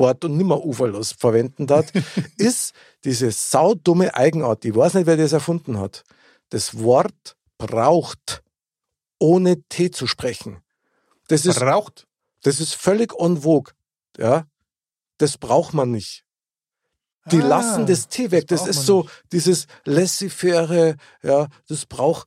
Wort 0.00 0.24
und 0.24 0.36
nimmer 0.36 0.64
uferlos 0.64 1.12
verwenden 1.12 1.68
darf, 1.68 1.86
ist 2.36 2.72
diese 3.04 3.30
saudumme 3.30 4.14
Eigenart. 4.14 4.64
Ich 4.64 4.74
weiß 4.74 4.94
nicht, 4.94 5.06
wer 5.06 5.16
das 5.16 5.32
erfunden 5.32 5.78
hat. 5.78 6.02
Das 6.48 6.78
Wort 6.80 7.36
braucht, 7.58 8.42
ohne 9.20 9.62
T 9.68 9.92
zu 9.92 10.08
sprechen. 10.08 10.58
Das 11.28 11.46
ist, 11.46 11.60
Braucht. 11.60 12.08
das 12.42 12.58
ist 12.58 12.74
völlig 12.74 13.12
en 13.20 13.42
vogue. 13.42 13.72
Ja? 14.18 14.46
Das 15.18 15.38
braucht 15.38 15.74
man 15.74 15.92
nicht. 15.92 16.24
Die 17.30 17.40
Ah, 17.42 17.46
lassen 17.46 17.86
das 17.86 18.08
T 18.08 18.30
weg. 18.32 18.48
Das, 18.48 18.60
braucht 18.60 18.70
ist 18.70 18.86
so 18.86 19.02
nicht. 19.02 19.24
dieses 19.32 19.66
laissez-faire, 19.84 20.96
ja, 21.22 21.46
das 21.68 21.86
braucht 21.86 22.26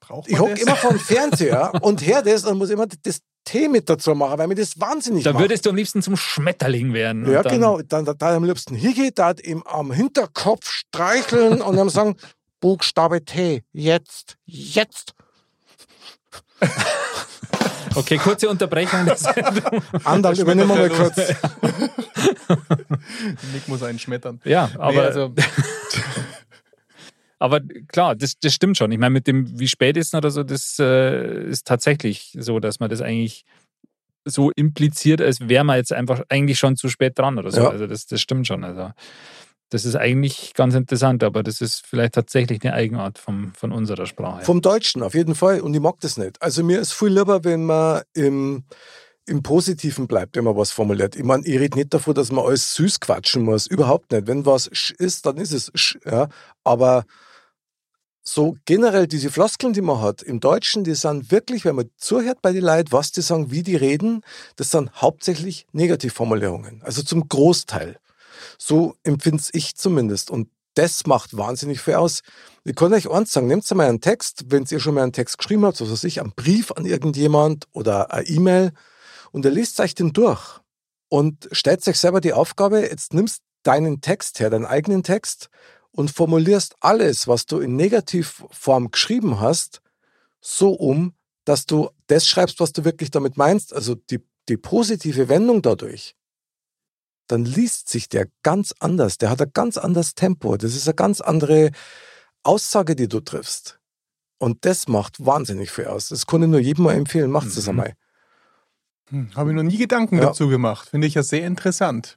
Braucht 0.00 0.28
ich 0.28 0.32
man 0.32 0.42
hocke 0.42 0.54
das? 0.54 0.62
immer 0.62 0.76
vor 0.76 0.90
dem 0.90 1.00
Fernseher 1.12 1.72
und 1.82 2.00
her 2.04 2.22
das 2.22 2.44
und 2.44 2.58
muss 2.58 2.70
immer 2.70 2.86
das 2.86 3.20
Tee 3.46 3.68
mit 3.68 3.88
dazu 3.88 4.14
machen, 4.14 4.38
weil 4.38 4.48
mir 4.48 4.56
das 4.56 4.78
wahnsinnig 4.78 5.24
da 5.24 5.32
macht. 5.32 5.44
würdest 5.44 5.64
du 5.64 5.70
am 5.70 5.76
liebsten 5.76 6.02
zum 6.02 6.16
Schmetterling 6.16 6.92
werden. 6.92 7.30
ja, 7.30 7.42
dann, 7.42 7.52
genau. 7.52 7.80
Dann, 7.80 8.04
da, 8.04 8.12
da 8.12 8.36
am 8.36 8.44
liebsten 8.44 8.74
hingehen, 8.74 9.12
da 9.14 9.32
ihm 9.42 9.62
am 9.62 9.92
Hinterkopf 9.92 10.68
streicheln 10.68 11.62
und 11.62 11.76
dann 11.76 11.88
sagen, 11.88 12.16
Buchstabe 12.60 13.24
T, 13.24 13.62
jetzt, 13.72 14.36
jetzt. 14.44 15.14
Okay, 17.94 18.18
kurze 18.18 18.48
Unterbrechung. 18.48 19.06
der 19.06 19.16
Sendung. 19.16 19.82
Andal, 20.04 20.38
übernehmen 20.38 20.68
wir 20.68 20.76
mal 20.76 20.90
kurz. 20.90 21.16
Nick 23.54 23.68
muss 23.68 23.82
einen 23.82 23.98
schmettern. 23.98 24.40
ja, 24.44 24.68
aber, 24.76 24.92
Nee, 24.92 24.98
also, 25.00 25.34
aber 27.38 27.60
klar, 27.88 28.16
das, 28.16 28.34
das 28.40 28.54
stimmt 28.54 28.78
schon. 28.78 28.92
Ich 28.92 28.98
meine, 28.98 29.12
mit 29.12 29.26
dem, 29.26 29.58
wie 29.58 29.68
spät 29.68 29.96
ist 29.96 30.14
oder 30.14 30.30
so, 30.30 30.42
das 30.42 30.78
äh, 30.78 31.48
ist 31.48 31.66
tatsächlich 31.66 32.36
so, 32.38 32.60
dass 32.60 32.80
man 32.80 32.88
das 32.88 33.02
eigentlich 33.02 33.44
so 34.24 34.50
impliziert, 34.56 35.20
als 35.20 35.48
wäre 35.48 35.64
man 35.64 35.76
jetzt 35.76 35.92
einfach 35.92 36.22
eigentlich 36.28 36.58
schon 36.58 36.76
zu 36.76 36.88
spät 36.88 37.18
dran 37.18 37.38
oder 37.38 37.50
so. 37.50 37.60
Ja. 37.62 37.68
Also 37.70 37.86
das, 37.86 38.06
das 38.06 38.20
stimmt 38.20 38.46
schon. 38.46 38.64
Also 38.64 38.90
das 39.70 39.84
ist 39.84 39.96
eigentlich 39.96 40.54
ganz 40.54 40.74
interessant, 40.74 41.22
aber 41.24 41.42
das 41.42 41.60
ist 41.60 41.84
vielleicht 41.86 42.14
tatsächlich 42.14 42.62
eine 42.62 42.72
Eigenart 42.74 43.18
vom, 43.18 43.52
von 43.54 43.72
unserer 43.72 44.06
Sprache. 44.06 44.44
Vom 44.44 44.62
Deutschen 44.62 45.02
auf 45.02 45.14
jeden 45.14 45.34
Fall 45.34 45.60
und 45.60 45.74
ich 45.74 45.80
mag 45.80 46.00
das 46.00 46.16
nicht. 46.16 46.40
Also 46.40 46.64
mir 46.64 46.80
ist 46.80 46.92
viel 46.92 47.08
lieber, 47.08 47.44
wenn 47.44 47.66
man 47.66 48.02
im, 48.14 48.64
im 49.26 49.42
Positiven 49.42 50.06
bleibt, 50.06 50.36
wenn 50.36 50.44
man 50.44 50.56
was 50.56 50.70
formuliert. 50.70 51.16
Ich 51.16 51.24
meine, 51.24 51.44
ich 51.44 51.58
rede 51.58 51.78
nicht 51.78 51.92
davon, 51.94 52.14
dass 52.14 52.30
man 52.30 52.44
alles 52.44 52.74
süß 52.74 53.00
quatschen 53.00 53.42
muss. 53.42 53.66
Überhaupt 53.66 54.12
nicht. 54.12 54.26
Wenn 54.26 54.46
was 54.46 54.70
sch 54.72 54.92
ist, 54.92 55.26
dann 55.26 55.36
ist 55.36 55.52
es 55.52 55.70
sch, 55.74 55.98
ja. 56.04 56.28
Aber 56.62 57.04
so 58.28 58.56
generell 58.64 59.06
diese 59.06 59.30
Floskeln, 59.30 59.72
die 59.72 59.80
man 59.80 60.00
hat 60.00 60.22
im 60.22 60.40
Deutschen, 60.40 60.84
die 60.84 60.94
sind 60.94 61.30
wirklich, 61.30 61.64
wenn 61.64 61.76
man 61.76 61.90
zuhört 61.96 62.42
bei 62.42 62.52
den 62.52 62.64
Leuten, 62.64 62.90
was 62.92 63.12
die 63.12 63.22
sagen, 63.22 63.50
wie 63.50 63.62
die 63.62 63.76
reden, 63.76 64.22
das 64.56 64.72
sind 64.72 64.90
hauptsächlich 65.00 65.66
Negativformulierungen. 65.72 66.82
Also 66.82 67.02
zum 67.02 67.28
Großteil. 67.28 67.98
So 68.58 68.96
empfinde 69.04 69.42
ich 69.52 69.76
zumindest. 69.76 70.30
Und 70.30 70.48
das 70.74 71.06
macht 71.06 71.36
wahnsinnig 71.36 71.80
viel 71.80 71.94
aus. 71.94 72.20
Ich 72.64 72.74
kann 72.74 72.92
euch 72.92 73.10
eins 73.10 73.32
sagen, 73.32 73.46
nehmt 73.46 73.70
mal 73.74 73.88
einen 73.88 74.00
Text, 74.00 74.44
wenn 74.48 74.66
ihr 74.68 74.80
schon 74.80 74.94
mal 74.94 75.02
einen 75.02 75.12
Text 75.12 75.38
geschrieben 75.38 75.64
habt, 75.64 75.80
was 75.80 75.90
weiß 75.90 76.04
ich, 76.04 76.20
einen 76.20 76.32
Brief 76.32 76.72
an 76.72 76.84
irgendjemand 76.84 77.66
oder 77.72 78.12
eine 78.12 78.26
E-Mail 78.26 78.72
und 79.30 79.44
ihr 79.44 79.52
lest 79.52 79.80
euch 79.80 79.94
den 79.94 80.12
durch 80.12 80.60
und 81.08 81.48
stellt 81.52 81.86
euch 81.86 81.98
selber 81.98 82.20
die 82.20 82.32
Aufgabe, 82.32 82.80
jetzt 82.80 83.14
nimmst 83.14 83.42
deinen 83.62 84.00
Text 84.00 84.40
her, 84.40 84.50
deinen 84.50 84.66
eigenen 84.66 85.02
Text 85.02 85.48
und 85.96 86.10
formulierst 86.10 86.76
alles, 86.80 87.26
was 87.26 87.46
du 87.46 87.58
in 87.60 87.74
Negativform 87.76 88.90
geschrieben 88.90 89.40
hast, 89.40 89.80
so 90.40 90.72
um, 90.72 91.14
dass 91.44 91.66
du 91.66 91.90
das 92.06 92.26
schreibst, 92.26 92.60
was 92.60 92.72
du 92.72 92.84
wirklich 92.84 93.10
damit 93.10 93.36
meinst, 93.36 93.72
also 93.74 93.94
die, 93.94 94.20
die 94.48 94.56
positive 94.56 95.28
Wendung 95.28 95.62
dadurch, 95.62 96.14
dann 97.28 97.44
liest 97.44 97.88
sich 97.88 98.08
der 98.08 98.28
ganz 98.42 98.72
anders. 98.78 99.18
Der 99.18 99.30
hat 99.30 99.40
ein 99.42 99.50
ganz 99.52 99.76
anderes 99.76 100.14
Tempo. 100.14 100.56
Das 100.56 100.74
ist 100.76 100.86
eine 100.86 100.94
ganz 100.94 101.20
andere 101.20 101.72
Aussage, 102.44 102.94
die 102.94 103.08
du 103.08 103.20
triffst. 103.20 103.80
Und 104.38 104.64
das 104.64 104.86
macht 104.86 105.24
wahnsinnig 105.24 105.70
viel 105.70 105.86
aus. 105.86 106.08
Das 106.08 106.26
kann 106.26 106.42
ich 106.42 106.48
nur 106.48 106.60
jedem 106.60 106.84
mal 106.84 106.94
empfehlen. 106.94 107.30
Macht 107.30 107.48
es 107.48 107.62
Mhm. 107.64 107.68
einmal. 107.70 107.94
hm, 109.08 109.30
habe 109.36 109.50
ich 109.50 109.56
noch 109.56 109.62
nie 109.62 109.76
Gedanken 109.78 110.16
Ja. 110.18 110.26
dazu 110.26 110.48
gemacht. 110.48 110.88
Finde 110.90 111.06
ich 111.06 111.14
ja 111.14 111.22
sehr 111.22 111.46
interessant. 111.46 112.16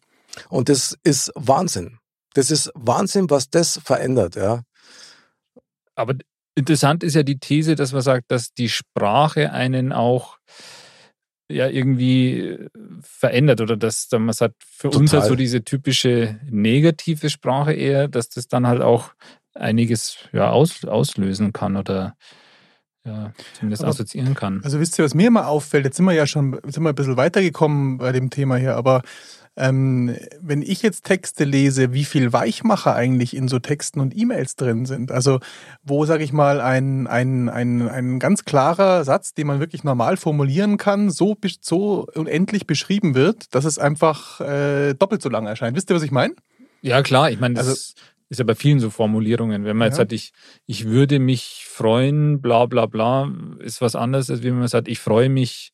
Und 0.49 0.69
das 0.69 0.97
ist 1.03 1.31
Wahnsinn. 1.35 1.98
Das 2.33 2.51
ist 2.51 2.71
Wahnsinn, 2.75 3.29
was 3.29 3.49
das 3.49 3.79
verändert, 3.83 4.35
ja. 4.35 4.63
Aber 5.95 6.15
interessant 6.55 7.03
ist 7.03 7.15
ja 7.15 7.23
die 7.23 7.39
These, 7.39 7.75
dass 7.75 7.93
man 7.93 8.01
sagt, 8.01 8.31
dass 8.31 8.53
die 8.53 8.69
Sprache 8.69 9.51
einen 9.51 9.91
auch 9.91 10.37
ja 11.51 11.67
irgendwie 11.67 12.39
äh, 12.41 12.69
verändert 13.01 13.59
oder 13.61 13.75
dass 13.75 14.07
man 14.11 14.33
sagt, 14.33 14.55
für 14.63 14.89
uns 14.89 15.11
Total. 15.11 15.21
halt 15.21 15.29
so 15.29 15.35
diese 15.35 15.63
typische 15.63 16.39
negative 16.45 17.29
Sprache 17.29 17.73
eher, 17.73 18.07
dass 18.07 18.29
das 18.29 18.47
dann 18.47 18.67
halt 18.67 18.81
auch 18.81 19.11
einiges 19.55 20.17
ja, 20.31 20.51
aus, 20.51 20.85
auslösen 20.85 21.51
kann 21.51 21.75
oder 21.75 22.15
ja, 23.05 23.33
zumindest 23.53 23.83
Aber- 23.83 23.91
assoziieren 23.91 24.35
kann. 24.35 24.61
Also 24.63 24.79
wisst 24.79 24.99
ihr, 24.99 25.05
was 25.05 25.15
mir 25.15 25.27
immer 25.27 25.47
auffällt, 25.47 25.85
jetzt 25.85 25.97
sind 25.97 26.05
wir 26.05 26.13
ja 26.13 26.27
schon 26.27 26.59
sind 26.65 26.83
wir 26.83 26.89
ein 26.89 26.95
bisschen 26.95 27.17
weitergekommen 27.17 27.97
bei 27.97 28.11
dem 28.11 28.29
Thema 28.29 28.57
hier, 28.57 28.75
aber 28.75 29.01
ähm, 29.59 30.15
wenn 30.41 30.61
ich 30.61 30.81
jetzt 30.81 31.03
Texte 31.05 31.43
lese, 31.43 31.93
wie 31.93 32.05
viel 32.05 32.33
Weichmacher 32.33 32.95
eigentlich 32.95 33.35
in 33.35 33.47
so 33.47 33.59
Texten 33.59 33.99
und 33.99 34.17
E-Mails 34.17 34.55
drin 34.55 34.85
sind. 34.85 35.11
Also 35.11 35.39
wo, 35.83 36.05
sage 36.05 36.23
ich 36.23 36.33
mal, 36.33 36.61
ein, 36.61 37.05
ein, 37.07 37.49
ein, 37.49 37.87
ein 37.87 38.19
ganz 38.19 38.45
klarer 38.45 39.03
Satz, 39.03 39.33
den 39.33 39.47
man 39.47 39.59
wirklich 39.59 39.83
normal 39.83 40.17
formulieren 40.17 40.77
kann, 40.77 41.09
so, 41.11 41.35
so 41.61 42.07
unendlich 42.15 42.65
beschrieben 42.65 43.15
wird, 43.15 43.53
dass 43.53 43.65
es 43.65 43.77
einfach 43.77 44.39
äh, 44.41 44.93
doppelt 44.95 45.21
so 45.21 45.29
lang 45.29 45.45
erscheint. 45.45 45.75
Wisst 45.75 45.89
ihr, 45.91 45.95
was 45.95 46.03
ich 46.03 46.11
meine? 46.11 46.33
Ja, 46.81 47.01
klar, 47.03 47.29
ich 47.29 47.39
meine, 47.39 47.55
das 47.55 47.67
Also- 47.67 47.93
ist 48.29 48.37
ja 48.37 48.45
bei 48.45 48.55
vielen 48.55 48.79
so 48.79 48.89
Formulierungen. 48.91 49.65
Wenn 49.65 49.75
man 49.75 49.87
jetzt 49.87 49.97
Ja. 49.97 50.03
sagt, 50.03 50.13
ich, 50.13 50.31
ich 50.67 50.85
würde 50.85 51.19
mich 51.19 51.65
freuen, 51.67 52.41
bla 52.41 52.65
bla 52.67 52.85
bla, 52.85 53.29
ist 53.59 53.81
was 53.81 53.95
anderes, 53.95 54.29
als 54.29 54.43
wenn 54.43 54.57
man 54.59 54.67
sagt, 54.67 54.87
ich 54.87 54.99
freue 54.99 55.29
mich 55.29 55.73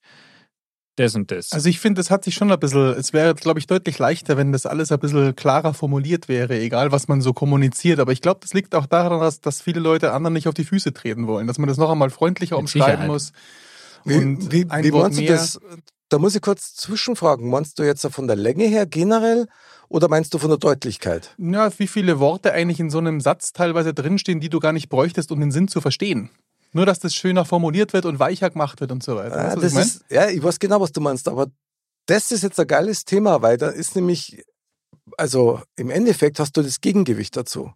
das 0.96 1.16
und 1.16 1.32
das. 1.32 1.52
Also 1.52 1.68
ich 1.70 1.80
finde, 1.80 2.02
es 2.02 2.10
hat 2.10 2.24
sich 2.24 2.36
schon 2.36 2.52
ein 2.52 2.60
bisschen, 2.60 2.94
es 2.94 3.14
wäre, 3.14 3.36
glaube 3.36 3.60
ich, 3.60 3.68
deutlich 3.68 4.00
leichter, 4.00 4.38
wenn 4.38 4.52
das 4.52 4.66
alles 4.66 4.92
ein 4.92 5.00
bisschen 5.00 5.36
klarer 5.36 5.74
formuliert 5.74 6.28
wäre, 6.28 6.58
egal 6.60 6.92
was 6.92 7.08
man 7.08 7.22
so 7.22 7.34
kommuniziert. 7.34 8.00
Aber 8.00 8.12
ich 8.12 8.22
glaube, 8.22 8.40
das 8.42 8.54
liegt 8.54 8.76
auch 8.76 8.86
daran, 8.86 9.20
dass, 9.20 9.42
dass 9.42 9.62
viele 9.62 9.80
Leute 9.80 10.14
anderen 10.14 10.34
nicht 10.34 10.48
auf 10.48 10.54
die 10.54 10.64
Füße 10.64 10.94
treten 10.94 11.28
wollen, 11.28 11.48
dass 11.48 11.58
man 11.58 11.68
das 11.68 11.78
noch 11.78 11.90
einmal 11.90 12.10
freundlicher 12.10 12.56
Mit 12.56 12.64
umschreiben 12.64 12.92
Sicherheit. 12.92 13.08
muss. 13.08 13.32
Wie, 14.06 14.16
Und 14.16 14.52
wie, 14.52 14.66
wie 14.70 14.94
Wort 14.94 15.04
meinst 15.04 15.20
du 15.20 15.26
das? 15.26 15.60
Da 16.10 16.20
muss 16.20 16.36
ich 16.36 16.42
kurz 16.42 16.76
zwischenfragen. 16.76 17.50
Meinst 17.50 17.80
du 17.80 17.84
jetzt 17.84 18.06
von 18.06 18.28
der 18.28 18.36
Länge 18.36 18.66
her 18.66 18.86
generell 18.86 19.48
oder 19.90 20.08
meinst 20.08 20.34
du 20.34 20.38
von 20.38 20.50
der 20.50 20.60
Deutlichkeit? 20.60 21.34
Ja, 21.38 21.72
wie 21.78 21.88
viele 21.88 22.20
Worte 22.20 22.54
eigentlich 22.54 22.80
in 22.80 22.92
so 22.92 23.00
einem 23.00 23.20
Satz 23.22 23.54
teilweise 23.54 23.94
drinstehen, 23.94 24.40
die 24.40 24.50
du 24.50 24.60
gar 24.60 24.72
nicht 24.72 24.90
bräuchtest, 24.90 25.32
um 25.32 25.40
den 25.40 25.52
Sinn 25.52 25.68
zu 25.68 25.82
verstehen. 25.82 26.30
Nur, 26.76 26.86
dass 26.86 27.00
das 27.00 27.16
schöner 27.16 27.46
formuliert 27.46 27.94
wird 27.94 28.06
und 28.06 28.20
weicher 28.20 28.50
gemacht 28.50 28.82
wird 28.82 28.92
und 28.92 29.02
so 29.02 29.16
weiter. 29.16 29.36
Ah, 29.38 29.46
Weißt 29.46 29.56
du, 29.58 29.62
was 29.62 29.64
das 29.64 29.72
ich 29.72 29.74
mein? 29.76 29.84
ist, 29.88 30.06
ja, 30.12 30.30
ich 30.30 30.44
weiß 30.44 30.60
genau, 30.60 30.82
was 30.82 30.92
du 30.92 31.00
meinst, 31.00 31.28
aber 31.30 31.48
das 32.06 32.32
ist 32.32 32.44
jetzt 32.44 32.60
ein 32.60 32.68
geiles 32.68 33.06
Thema, 33.06 33.42
weil 33.42 33.58
da 33.58 33.70
ist 33.70 33.96
nämlich, 33.96 34.44
also 35.18 35.62
im 35.78 35.90
Endeffekt 35.90 36.38
hast 36.40 36.58
du 36.58 36.62
das 36.62 36.82
Gegengewicht 36.82 37.36
dazu. 37.38 37.72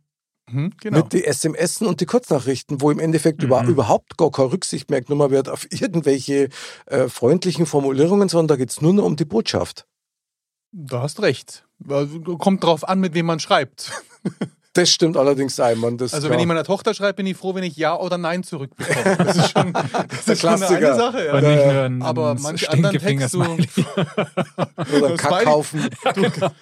Mhm, 0.51 0.73
genau. 0.81 0.97
Mit 0.97 1.13
den 1.13 1.23
SMS 1.23 1.81
und 1.81 2.01
die 2.01 2.05
Kurznachrichten, 2.07 2.81
wo 2.81 2.91
im 2.91 2.99
Endeffekt 2.99 3.41
Mhm. 3.41 3.69
überhaupt 3.69 4.17
gar 4.17 4.31
keine 4.31 4.51
Rücksicht 4.51 4.89
mehr 4.89 5.01
genommen 5.01 5.31
wird 5.31 5.47
auf 5.47 5.65
irgendwelche 5.71 6.49
äh, 6.87 7.07
freundlichen 7.07 7.65
Formulierungen, 7.67 8.27
sondern 8.29 8.47
da 8.49 8.55
geht 8.57 8.71
es 8.71 8.81
nur 8.81 8.93
noch 8.93 9.05
um 9.05 9.15
die 9.15 9.25
Botschaft. 9.25 9.87
Da 10.71 11.03
hast 11.03 11.21
recht. 11.21 11.65
Also, 11.87 12.19
Kommt 12.19 12.63
drauf 12.65 12.87
an, 12.87 12.99
mit 12.99 13.13
wem 13.13 13.27
man 13.27 13.39
schreibt. 13.39 13.91
Das 14.73 14.91
stimmt 14.91 15.17
allerdings 15.17 15.59
einmal. 15.59 15.97
Das 15.97 16.13
Also 16.13 16.29
wenn 16.29 16.39
ich 16.39 16.45
meiner 16.45 16.63
Tochter 16.63 16.93
schreibe, 16.93 17.15
bin 17.15 17.25
ich 17.25 17.35
froh, 17.35 17.55
wenn 17.55 17.63
ich 17.63 17.75
Ja 17.75 17.95
oder 17.97 18.17
Nein 18.19 18.43
zurückbekomme. 18.43 19.17
Das 19.29 19.35
ist 19.37 19.51
schon, 19.51 19.73
das 20.09 20.27
ist 20.27 20.41
schon 20.41 20.49
eine, 20.49 20.95
Sache. 20.95 21.25
Ja. 21.25 21.85
Ein 21.85 22.01
Aber 22.03 22.35
manche 22.35 22.69
anderen 22.71 22.99
Texte, 22.99 23.29
so, 23.29 23.41
Oder 24.97 25.15
Kackhaufen. 25.17 25.89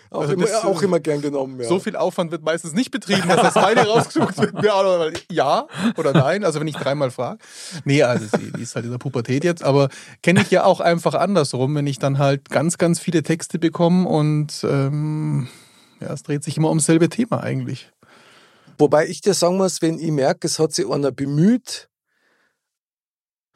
auch, 0.09 0.21
Also 0.21 0.33
immer, 0.33 0.45
das, 0.45 0.63
auch 0.63 0.81
immer 0.81 0.99
gern 0.99 1.21
genommen. 1.21 1.59
Ja. 1.59 1.67
so 1.67 1.79
viel 1.79 1.95
Aufwand 1.95 2.31
wird 2.31 2.43
meistens 2.43 2.73
nicht 2.73 2.91
betrieben, 2.91 3.27
dass 3.27 3.41
das 3.41 3.53
Smiley 3.53 3.85
rausgesucht 3.85 4.37
wird. 4.37 4.63
Ja 4.63 4.79
oder, 4.79 5.11
ja 5.29 5.67
nein, 6.13 6.45
also 6.45 6.59
wenn 6.59 6.67
ich 6.67 6.75
dreimal 6.75 7.11
frage. 7.11 7.39
Nee, 7.83 8.03
also 8.03 8.25
sie, 8.37 8.51
die 8.53 8.61
ist 8.61 8.75
halt 8.75 8.85
in 8.85 8.91
der 8.91 8.99
Pubertät 8.99 9.43
jetzt, 9.43 9.63
aber 9.63 9.89
kenne 10.23 10.41
ich 10.41 10.51
ja 10.51 10.63
auch 10.63 10.79
einfach 10.79 11.13
andersrum, 11.13 11.75
wenn 11.75 11.87
ich 11.87 11.99
dann 11.99 12.17
halt 12.17 12.49
ganz, 12.49 12.77
ganz 12.77 12.99
viele 12.99 13.23
Texte 13.23 13.59
bekomme 13.59 14.07
und 14.07 14.63
ähm, 14.63 15.47
ja, 15.99 16.13
es 16.13 16.23
dreht 16.23 16.43
sich 16.43 16.57
immer 16.57 16.69
ums 16.69 16.85
selbe 16.85 17.09
Thema 17.09 17.41
eigentlich. 17.41 17.91
Wobei 18.77 19.07
ich 19.07 19.21
dir 19.21 19.33
sagen 19.33 19.57
muss, 19.57 19.81
wenn 19.81 19.99
ich 19.99 20.11
merke, 20.11 20.47
es 20.47 20.59
hat 20.59 20.73
sich 20.73 20.89
einer 20.89 21.11
bemüht, 21.11 21.89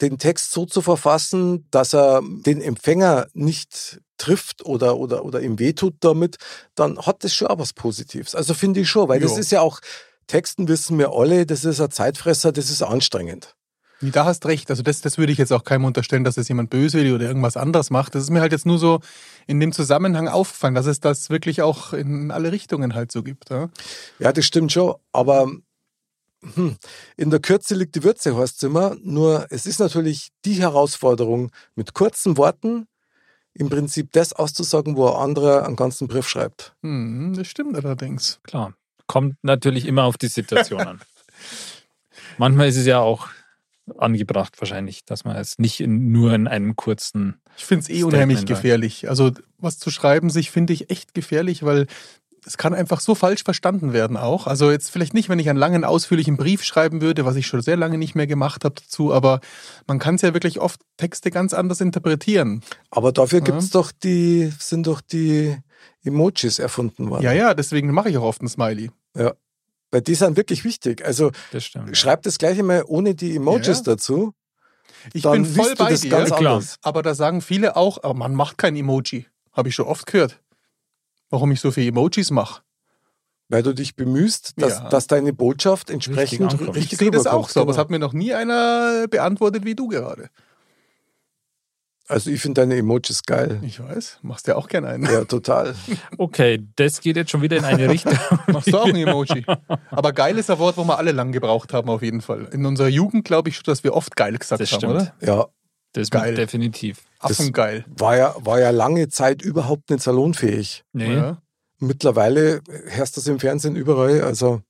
den 0.02 0.18
Text 0.18 0.52
so 0.52 0.66
zu 0.66 0.82
verfassen, 0.82 1.68
dass 1.70 1.94
er 1.94 2.22
den 2.24 2.60
Empfänger 2.60 3.28
nicht 3.34 4.02
trifft 4.18 4.66
oder, 4.66 4.98
oder, 4.98 5.24
oder 5.24 5.42
ihm 5.42 5.60
wehtut 5.60 5.96
damit, 6.00 6.38
dann 6.76 7.00
hat 7.00 7.24
das 7.24 7.34
schon 7.34 7.48
auch 7.48 7.60
was 7.60 7.74
Positives. 7.74 8.34
Also 8.34 8.54
finde 8.54 8.80
ich 8.80 8.90
schon, 8.90 9.08
weil 9.10 9.20
das 9.20 9.34
Ja. 9.34 9.40
ist 9.40 9.52
ja 9.52 9.62
auch, 9.62 9.80
Texten 10.28 10.68
wissen 10.68 10.98
wir 10.98 11.12
alle, 11.12 11.46
das 11.46 11.66
ist 11.66 11.80
ein 11.80 11.92
Zeitfresser, 11.92 12.52
das 12.52 12.70
ist 12.70 12.82
anstrengend. 12.82 13.56
Da 14.02 14.26
hast 14.26 14.46
recht. 14.48 14.70
Also 14.70 14.82
das, 14.82 15.02
das 15.02 15.18
würde 15.18 15.32
ich 15.32 15.38
jetzt 15.38 15.54
auch 15.54 15.64
keinem 15.64 15.86
unterstellen, 15.86 16.24
dass 16.24 16.38
es 16.38 16.48
jemand 16.48 16.72
böswillig 16.72 17.14
oder 17.14 17.26
irgendwas 17.26 17.56
anderes 17.56 17.92
macht. 17.92 18.16
Das 18.16 18.24
ist 18.24 18.32
mir 18.32 18.42
halt 18.42 18.52
jetzt 18.52 18.66
nur 18.66 18.80
so 18.80 19.00
in 19.46 19.60
dem 19.60 19.72
Zusammenhang 19.72 20.28
aufgefallen, 20.28 20.74
dass 20.74 20.88
es 20.88 21.00
das 21.00 21.30
wirklich 21.30 21.62
auch 21.62 21.94
in 21.94 22.32
alle 22.32 22.52
Richtungen 22.52 22.96
halt 22.96 23.12
so 23.12 23.22
gibt. 23.22 23.52
Ja? 23.52 23.70
Ja, 24.18 24.34
das 24.34 24.46
stimmt 24.46 24.72
schon, 24.72 24.96
aber 25.12 25.52
hm, 26.56 26.76
in 27.16 27.30
der 27.30 27.40
Kürze 27.40 27.76
liegt 27.76 27.96
die 27.96 28.04
Würze, 28.04 28.36
heißt 28.36 28.58
es 28.58 28.64
immer. 28.64 28.96
Nur 29.04 29.46
es 29.52 29.68
ist 29.68 29.80
natürlich 29.80 30.30
die 30.46 30.56
Herausforderung, 30.56 31.52
mit 31.76 31.94
kurzen 31.94 32.38
Worten 32.38 32.88
im 33.54 33.70
Prinzip 33.70 34.12
das 34.14 34.34
auszusagen, 34.34 34.96
wo 34.96 35.08
ein 35.08 35.22
anderer 35.22 35.66
einen 35.66 35.76
ganzen 35.76 36.08
Brief 36.08 36.28
schreibt. 36.28 36.74
Hm, 36.82 37.34
das 37.36 37.48
stimmt 37.48 37.76
allerdings. 37.76 38.40
Klar. 38.44 38.74
Kommt 39.08 39.36
natürlich 39.44 39.86
immer 39.86 40.06
auf 40.06 40.18
die 40.18 40.28
Situation 40.28 40.82
an. 40.82 41.02
Manchmal 42.38 42.70
ist 42.70 42.78
es 42.78 42.86
ja 42.86 43.00
auch 43.00 43.28
angebracht, 43.98 44.60
wahrscheinlich, 44.62 45.06
dass 45.06 45.26
man 45.26 45.36
es 45.36 45.60
nicht 45.60 45.80
in, 45.80 46.12
nur 46.12 46.34
in 46.34 46.48
einem 46.48 46.76
kurzen. 46.76 47.42
Ich 47.58 47.66
finde 47.66 47.84
es 47.84 47.90
eh 47.90 47.94
Statement 48.00 48.14
unheimlich 48.14 48.46
gefährlich. 48.46 49.10
Also 49.10 49.32
was 49.58 49.80
zu 49.80 49.92
schreiben 49.92 50.30
sich 50.30 50.52
finde 50.52 50.74
ich 50.74 50.90
echt 50.90 51.14
gefährlich, 51.14 51.64
weil 51.64 51.88
es 52.46 52.58
kann 52.58 52.74
einfach 52.74 53.02
so 53.02 53.14
falsch 53.14 53.44
verstanden 53.44 53.94
werden 53.94 54.18
auch. 54.18 54.48
Also 54.48 54.72
jetzt 54.72 54.90
vielleicht 54.90 55.14
nicht, 55.14 55.30
wenn 55.30 55.38
ich 55.38 55.50
einen 55.50 55.60
langen, 55.60 55.84
ausführlichen 55.84 56.38
Brief 56.38 56.64
schreiben 56.64 57.02
würde, 57.02 57.24
was 57.26 57.36
ich 57.36 57.46
schon 57.46 57.62
sehr 57.62 57.78
lange 57.78 57.98
nicht 58.00 58.16
mehr 58.16 58.26
gemacht 58.28 58.66
habe 58.66 58.76
dazu, 58.76 59.14
aber 59.14 59.42
man 59.88 60.00
kann 60.00 60.16
es 60.16 60.22
ja 60.22 60.34
wirklich 60.34 60.60
oft 60.60 60.80
Texte 60.98 61.30
ganz 61.30 61.54
anders 61.54 61.82
interpretieren. 61.82 62.64
Aber 62.90 63.12
dafür 63.12 63.40
Ja. 63.40 63.46
gibt's 63.46 63.70
doch 63.70 63.92
die, 63.92 64.52
sind 64.60 64.88
doch 64.88 65.02
die 65.02 65.56
Emojis 66.04 66.58
erfunden 66.58 67.10
worden. 67.12 67.24
Ja, 67.24 67.32
ja, 67.32 67.54
deswegen 67.54 67.92
mache 67.92 68.10
ich 68.10 68.18
auch 68.18 68.24
oft 68.24 68.42
ein 68.42 68.48
Smiley. 68.48 68.90
Weil 69.92 70.02
die 70.02 70.16
sind 70.16 70.38
wirklich 70.38 70.64
wichtig. 70.64 71.04
Also 71.06 71.32
Das 71.52 71.66
stimmt. 71.66 71.96
schreib 71.98 72.24
das 72.24 72.38
gleiche 72.38 72.64
mal 72.64 72.84
ohne 72.88 73.14
die 73.14 73.36
Emojis 73.36 73.80
Ja. 73.80 73.84
dazu. 73.84 74.34
Ich 75.14 75.24
dann 75.24 75.44
bin 75.44 75.54
voll 75.54 75.76
bei 75.76 75.94
dir, 75.96 76.10
ganz 76.10 76.30
Klar. 76.30 76.54
anders. 76.54 76.76
aber 76.82 77.02
da 77.02 77.14
sagen 77.16 77.42
viele 77.42 77.76
auch, 77.76 78.04
aber 78.04 78.14
man 78.14 78.36
macht 78.36 78.58
kein 78.58 78.76
Emoji. 78.76 79.26
Habe 79.52 79.70
ich 79.70 79.76
schon 79.76 79.88
oft 79.88 80.06
gehört. 80.06 80.40
Warum 81.30 81.52
ich 81.52 81.60
so 81.60 81.72
viele 81.72 81.88
Emojis 81.90 82.30
mache. 82.32 82.62
Weil 83.50 83.64
du 83.64 83.74
dich 83.74 83.96
bemühst, 83.98 84.54
dass, 84.58 84.76
Ja. 84.80 84.90
dass 84.90 85.08
deine 85.08 85.34
Botschaft 85.34 85.90
entsprechend 85.90 86.52
ankommt. 86.54 86.76
richtig, 86.76 86.94
Ich 86.94 86.98
sehe 87.00 87.12
das 87.12 87.28
auch 87.28 87.50
so, 87.50 87.60
aber 87.62 87.72
es 87.72 87.76
Genau. 87.76 87.84
hat 87.84 87.90
mir 87.90 88.00
noch 88.00 88.14
nie 88.14 88.34
einer 88.34 89.08
beantwortet 89.10 89.66
wie 89.66 89.76
du 89.76 89.88
gerade. 89.90 90.30
Also 92.12 92.30
ich 92.30 92.42
finde 92.42 92.62
deine 92.62 92.76
Emojis 92.78 93.24
geil. 93.24 93.60
Ich 93.64 93.80
weiß, 93.82 94.20
machst 94.22 94.48
ja 94.48 94.56
auch 94.56 94.68
gerne 94.68 94.88
einen. 94.90 95.04
Ja, 95.06 95.24
total. 95.26 95.74
Okay, 96.18 96.62
das 96.76 97.00
geht 97.02 97.16
jetzt 97.16 97.32
schon 97.32 97.42
wieder 97.42 97.58
in 97.58 97.64
eine 97.66 97.90
Richtung. 97.90 98.14
Machst 98.48 98.72
du 98.72 98.78
auch 98.78 98.86
ein 98.86 98.96
Emoji? 98.96 99.46
Aber 99.90 100.12
geil 100.14 100.38
ist 100.38 100.50
ein 100.50 100.60
Wort, 100.60 100.78
wo 100.78 100.84
wir 100.84 100.98
alle 100.98 101.12
lang 101.14 101.32
gebraucht 101.32 101.74
haben, 101.74 101.90
auf 101.90 102.02
jeden 102.02 102.22
Fall. 102.22 102.48
In 102.52 102.66
unserer 102.66 102.90
Jugend 102.90 103.26
glaube 103.26 103.50
ich 103.50 103.56
schon, 103.56 103.64
dass 103.66 103.84
wir 103.84 103.94
oft 103.96 104.16
geil 104.16 104.38
gesagt 104.38 104.62
Das 104.62 104.72
haben, 104.72 104.80
stimmt. 104.80 104.94
oder? 104.94 105.14
Ja, 105.22 105.46
Das 105.94 106.10
Geil. 106.10 106.36
definitiv. 106.36 107.02
Das- 107.22 107.40
Affengeil. 107.40 107.86
war 107.88 108.18
ja, 108.18 108.36
war 108.40 108.60
ja 108.60 108.70
lange 108.72 109.08
Zeit 109.10 109.42
überhaupt 109.42 109.90
nicht 109.90 110.04
salonfähig. 110.04 110.84
Nee. 110.94 111.16
Ja. 111.16 111.42
Mittlerweile 111.80 112.62
hörst 112.90 113.16
du 113.18 113.22
das 113.22 113.28
im 113.28 113.40
Fernsehen 113.40 113.76
überall. 113.76 114.22
Also, 114.22 114.62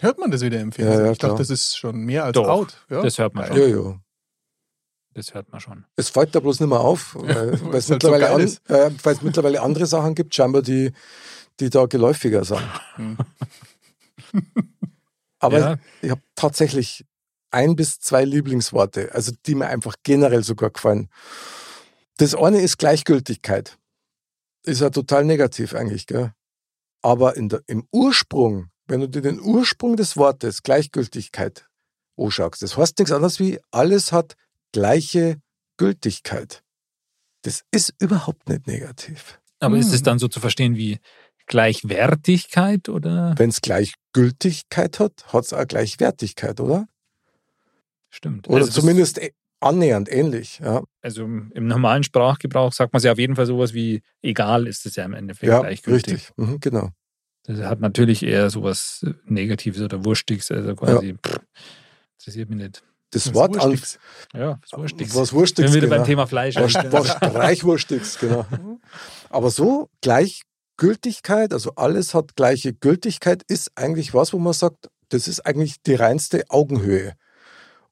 Hört 0.00 0.18
man 0.18 0.30
das 0.30 0.40
wieder 0.42 0.60
im 0.60 0.72
Fernsehen? 0.72 0.98
Ja, 0.98 1.04
ja, 1.06 1.12
ich 1.12 1.18
dachte, 1.18 1.34
klar. 1.34 1.38
das 1.38 1.50
ist 1.50 1.76
schon 1.78 1.96
mehr 2.00 2.24
als 2.24 2.34
Doch, 2.34 2.48
out. 2.48 2.84
Ja? 2.90 3.00
Das 3.02 3.18
hört 3.18 3.34
man 3.34 3.46
ja, 3.46 3.54
schon. 3.56 3.70
ja. 3.70 4.00
Das 5.14 5.32
hört 5.32 5.50
man 5.52 5.60
schon. 5.60 5.84
Es 5.96 6.10
fällt 6.10 6.34
da 6.34 6.40
bloß 6.40 6.60
nicht 6.60 6.68
mehr 6.68 6.80
auf, 6.80 7.14
weil 7.18 7.52
weil 7.64 7.76
es 7.76 7.90
halt 7.90 8.02
so 8.02 8.10
mittlerweile, 8.10 8.46
geil 8.46 8.86
an, 8.88 8.96
äh, 9.04 9.14
mittlerweile 9.22 9.62
andere 9.62 9.86
Sachen 9.86 10.14
gibt, 10.14 10.34
scheinbar, 10.34 10.62
die, 10.62 10.92
die 11.60 11.70
da 11.70 11.86
geläufiger 11.86 12.44
sind. 12.44 12.62
Aber 15.38 15.58
Ja. 15.58 15.76
ich 16.02 16.10
habe 16.10 16.22
tatsächlich 16.34 17.04
ein 17.50 17.76
bis 17.76 18.00
zwei 18.00 18.24
Lieblingsworte, 18.24 19.14
also 19.14 19.32
die 19.46 19.54
mir 19.54 19.66
einfach 19.66 19.94
generell 20.02 20.42
sogar 20.42 20.70
gefallen. 20.70 21.08
Das 22.16 22.34
eine 22.34 22.60
ist 22.60 22.78
Gleichgültigkeit. 22.78 23.78
Ist 24.64 24.80
ja 24.80 24.90
total 24.90 25.24
negativ 25.24 25.74
eigentlich, 25.74 26.06
gell? 26.06 26.32
Aber 27.02 27.34
der, 27.36 27.62
im 27.66 27.86
Ursprung, 27.92 28.70
wenn 28.86 29.00
du 29.00 29.08
dir 29.08 29.20
den 29.20 29.40
Ursprung 29.40 29.96
des 29.96 30.16
Wortes 30.16 30.62
Gleichgültigkeit 30.62 31.68
anschaust, 32.16 32.62
das 32.62 32.76
heißt 32.76 32.98
nichts 32.98 33.12
anderes 33.12 33.38
wie, 33.38 33.60
alles 33.70 34.10
hat 34.10 34.36
gleiche 34.74 35.40
Gültigkeit. 35.78 36.62
Das 37.42 37.62
ist 37.70 37.94
überhaupt 38.00 38.48
nicht 38.48 38.66
negativ. 38.66 39.40
Aber 39.60 39.76
ist 39.76 39.92
es 39.92 40.00
Hm. 40.00 40.04
dann 40.04 40.18
so 40.18 40.28
zu 40.28 40.40
verstehen 40.40 40.76
wie 40.76 40.98
Gleichwertigkeit 41.46 42.88
oder? 42.88 43.34
Wenn 43.38 43.50
es 43.50 43.60
Gleichgültigkeit 43.60 44.98
hat, 44.98 45.32
hat 45.32 45.44
es 45.44 45.52
auch 45.52 45.66
Gleichwertigkeit, 45.66 46.60
oder? 46.60 46.86
Stimmt. 48.10 48.48
Oder 48.48 48.58
Also 48.64 48.80
zumindest 48.80 49.20
ä- 49.20 49.32
annähernd 49.60 50.10
ähnlich. 50.10 50.58
Ja. 50.58 50.82
Also 51.02 51.22
im 51.24 51.66
normalen 51.66 52.02
Sprachgebrauch 52.02 52.72
sagt 52.72 52.92
man 52.92 53.02
ja 53.02 53.12
auf 53.12 53.18
jeden 53.18 53.36
Fall 53.36 53.46
sowas 53.46 53.72
wie 53.74 54.02
egal 54.22 54.66
ist 54.66 54.86
es 54.86 54.96
ja 54.96 55.04
im 55.04 55.14
Endeffekt 55.14 55.48
Ja, 55.50 55.60
gleichgültig. 55.60 56.12
richtig. 56.14 56.32
Mhm, 56.36 56.60
genau. 56.60 56.90
Das 57.44 57.58
hat 57.60 57.80
natürlich 57.80 58.22
eher 58.22 58.48
sowas 58.50 59.04
Negatives 59.26 59.80
oder 59.82 60.04
Wurstiges, 60.04 60.50
also 60.50 60.74
quasi 60.74 61.14
pff, 61.14 61.40
interessiert 62.18 62.48
mich 62.48 62.58
nicht. 62.58 62.82
Das 63.14 63.26
Was 63.28 63.34
Wort 63.34 63.58
an. 63.58 63.80
Ja, 64.34 64.58
was 64.62 64.78
Wurstiges. 64.78 65.14
was 65.14 65.32
Wurstiges. 65.32 65.72
wieder 65.72 65.86
Genau. 65.86 65.96
beim 65.96 66.04
Thema 66.06 66.26
Fleisch. 66.26 66.56
Was, 66.56 66.74
was 66.74 67.08
Streichwurstiges, 67.08 68.18
genau. 68.18 68.44
Aber 69.30 69.50
so 69.50 69.88
Gleichgültigkeit, 70.02 71.52
also 71.52 71.72
alles 71.76 72.14
hat 72.14 72.36
gleiche 72.36 72.72
Gültigkeit, 72.72 73.42
ist 73.48 73.70
eigentlich 73.76 74.14
was, 74.14 74.32
wo 74.32 74.38
man 74.38 74.52
sagt, 74.52 74.88
das 75.08 75.28
ist 75.28 75.40
eigentlich 75.46 75.76
die 75.82 75.94
reinste 75.94 76.44
Augenhöhe. 76.50 77.14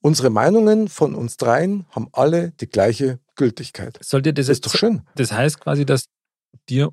Unsere 0.01 0.31
Meinungen 0.31 0.89
von 0.89 1.15
uns 1.15 1.37
dreien 1.37 1.87
haben 1.93 2.09
alle 2.13 2.51
die 2.61 2.69
gleiche 2.69 3.21
Gültigkeit. 3.37 3.99
Sollte 4.03 4.33
das 4.35 4.47
Das 4.47 4.57
ist 4.57 4.67
doch 4.67 4.75
schön. 4.75 5.03
das 5.15 5.33
heißt 5.33 5.61
quasi, 5.61 5.87
dass 5.87 6.07
dir 6.69 6.91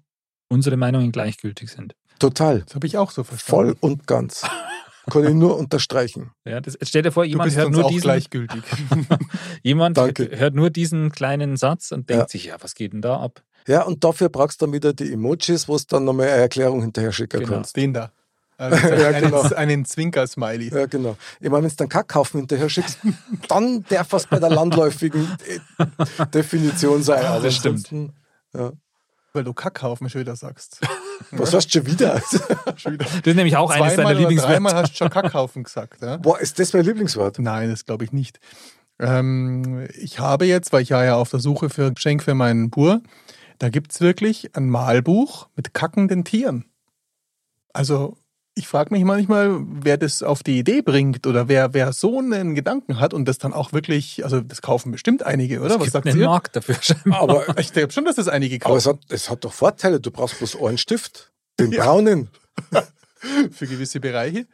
unsere 0.47 0.77
Meinungen 0.77 1.11
gleichgültig 1.11 1.69
sind. 1.71 1.95
Total. 2.19 2.61
Das 2.61 2.75
habe 2.75 2.86
ich 2.86 2.97
auch 2.97 3.11
so 3.11 3.23
verstanden. 3.23 3.49
Voll 3.73 3.77
und 3.80 4.05
ganz. 4.07 4.43
Kann 5.09 5.23
ich 5.25 5.33
nur 5.33 5.57
unterstreichen. 5.57 6.31
Ja, 6.45 6.61
das, 6.61 6.73
jetzt 6.73 6.89
stell 6.89 7.01
dir 7.01 7.11
vor, 7.11 7.23
jemand 7.25 7.55
hört 7.55 7.71
nur 7.71 7.87
diesen, 7.87 8.01
gleichgültig. 8.03 8.61
jemand 9.63 9.97
Danke. 9.97 10.29
hört 10.33 10.53
nur 10.55 10.69
diesen 10.69 11.11
kleinen 11.11 11.57
Satz 11.57 11.91
und 11.91 12.09
denkt 12.09 12.21
Ja. 12.23 12.27
sich, 12.27 12.45
ja, 12.45 12.55
was 12.59 12.75
geht 12.75 12.93
denn 12.93 13.01
da 13.01 13.17
ab? 13.19 13.41
Ja, 13.67 13.83
und 13.83 14.03
dafür 14.03 14.29
brauchst 14.29 14.61
du 14.61 14.65
dann 14.65 14.73
wieder 14.73 14.93
die 14.93 15.11
Emojis, 15.13 15.67
wo 15.67 15.75
es 15.75 15.85
dann 15.87 16.05
nochmal 16.05 16.27
eine 16.29 16.41
Erklärung 16.41 16.81
hinterher 16.81 17.11
schicken 17.11 17.39
Genau. 17.41 17.53
kannst. 17.53 17.75
Den 17.75 17.93
da. 17.93 18.11
Also 18.59 18.75
Ja, 18.87 19.07
einen, 19.09 19.21
genau. 19.31 19.41
einen 19.55 19.85
Zwinker-Smiley. 19.85 20.69
Ja, 20.73 20.85
genau. 20.85 21.15
Ich 21.39 21.49
meine, 21.49 21.63
wenn 21.63 21.69
du 21.69 21.75
dann 21.77 21.87
Kackhaufen 21.87 22.41
hinterher 22.41 22.67
schickst, 22.67 22.99
dann 23.47 23.85
darf 23.87 24.11
es 24.11 24.27
bei 24.27 24.37
der 24.37 24.49
landläufigen 24.49 25.25
äh, 25.47 26.25
Definition 26.33 27.01
sein. 27.01 27.25
Aber 27.25 27.41
das 27.41 27.55
stimmt. 27.55 27.89
Ja. 28.53 28.73
Weil 29.34 29.43
du 29.43 29.53
Kackhaufen 29.53 30.09
schon 30.09 30.21
wieder 30.21 30.36
sagst. 30.36 30.82
Was 31.32 31.53
hast 31.53 31.67
du 31.67 31.80
schon 31.80 31.88
wieder? 31.88 32.21
Schon 32.77 32.93
wieder. 32.93 33.05
Das 33.05 33.27
ist 33.27 33.36
nämlich 33.36 33.57
auch 33.57 33.69
eines 33.69 33.95
deiner 33.95 34.13
Lieblingswörter. 34.13 34.53
dreimal 34.53 34.73
hast 34.73 34.93
du 34.93 34.97
schon 34.97 35.09
Kackhaufen 35.09 35.63
gesagt. 35.63 36.01
Ja? 36.01 36.17
Boah, 36.17 36.39
ist 36.39 36.57
das 36.59 36.73
mein 36.73 36.86
Lieblingswort? 36.86 37.39
Nein, 37.39 37.69
das 37.69 37.86
glaube 37.86 38.05
ich 38.05 38.13
nicht. 38.13 38.39
Ähm, 38.99 39.88
ich 39.97 40.19
habe 40.19 40.45
jetzt, 40.45 40.71
weil 40.71 40.82
ich 40.82 40.91
war 40.91 41.03
ja 41.03 41.15
auf 41.15 41.30
der 41.30 41.39
Suche 41.39 41.69
für 41.69 41.88
ein 41.88 41.95
Geschenk 41.95 42.23
für 42.23 42.36
meinen 42.36 42.69
Bur, 42.69 43.01
da 43.59 43.69
gibt 43.69 43.91
es 43.91 44.01
wirklich 44.01 44.55
ein 44.55 44.69
Malbuch 44.69 45.49
mit 45.55 45.73
kackenden 45.73 46.23
Tieren. 46.23 46.65
Also 47.73 48.17
ich 48.60 48.68
frage 48.68 48.93
mich 48.93 49.03
manchmal, 49.03 49.60
wer 49.82 49.97
das 49.97 50.22
auf 50.22 50.43
die 50.43 50.60
Idee 50.60 50.82
bringt 50.82 51.26
oder 51.26 51.47
wer, 51.47 51.74
wer 51.74 51.93
so 51.93 52.20
einen 52.20 52.53
Gedanken 52.55 52.99
hat 52.99 53.14
und 53.14 53.26
das 53.26 53.38
dann 53.39 53.53
auch 53.53 53.74
wirklich, 53.74 54.24
also 54.24 54.41
das 54.41 54.62
kaufen 54.62 54.91
bestimmt 54.91 55.24
einige, 55.26 55.60
oder? 55.60 55.68
Es 55.68 55.74
Was 55.76 55.80
gibt 55.82 55.91
sagt 55.93 56.07
einen 56.07 56.20
ihr? 56.20 56.28
Markt 56.28 56.55
dafür 56.55 56.76
scheinbar. 56.82 57.22
Aber, 57.22 57.57
Ich 57.57 57.74
glaube 57.74 57.91
schon, 57.91 58.05
dass 58.05 58.18
das 58.18 58.28
einige 58.28 58.55
aber 58.57 58.76
kaufen. 58.76 58.78
es, 58.78 58.86
hat, 58.88 58.99
es 59.10 59.30
hat 59.30 59.43
doch 59.45 59.53
Vorteile. 59.53 59.99
Du 59.99 60.12
brauchst 60.12 60.38
bloß 60.38 60.57
einen 60.62 60.78
Stift. 60.78 61.32
Den 61.60 61.72
braunen. 61.78 62.30
Für 63.51 63.68
gewisse 63.68 63.99
Bereiche. 63.99 64.45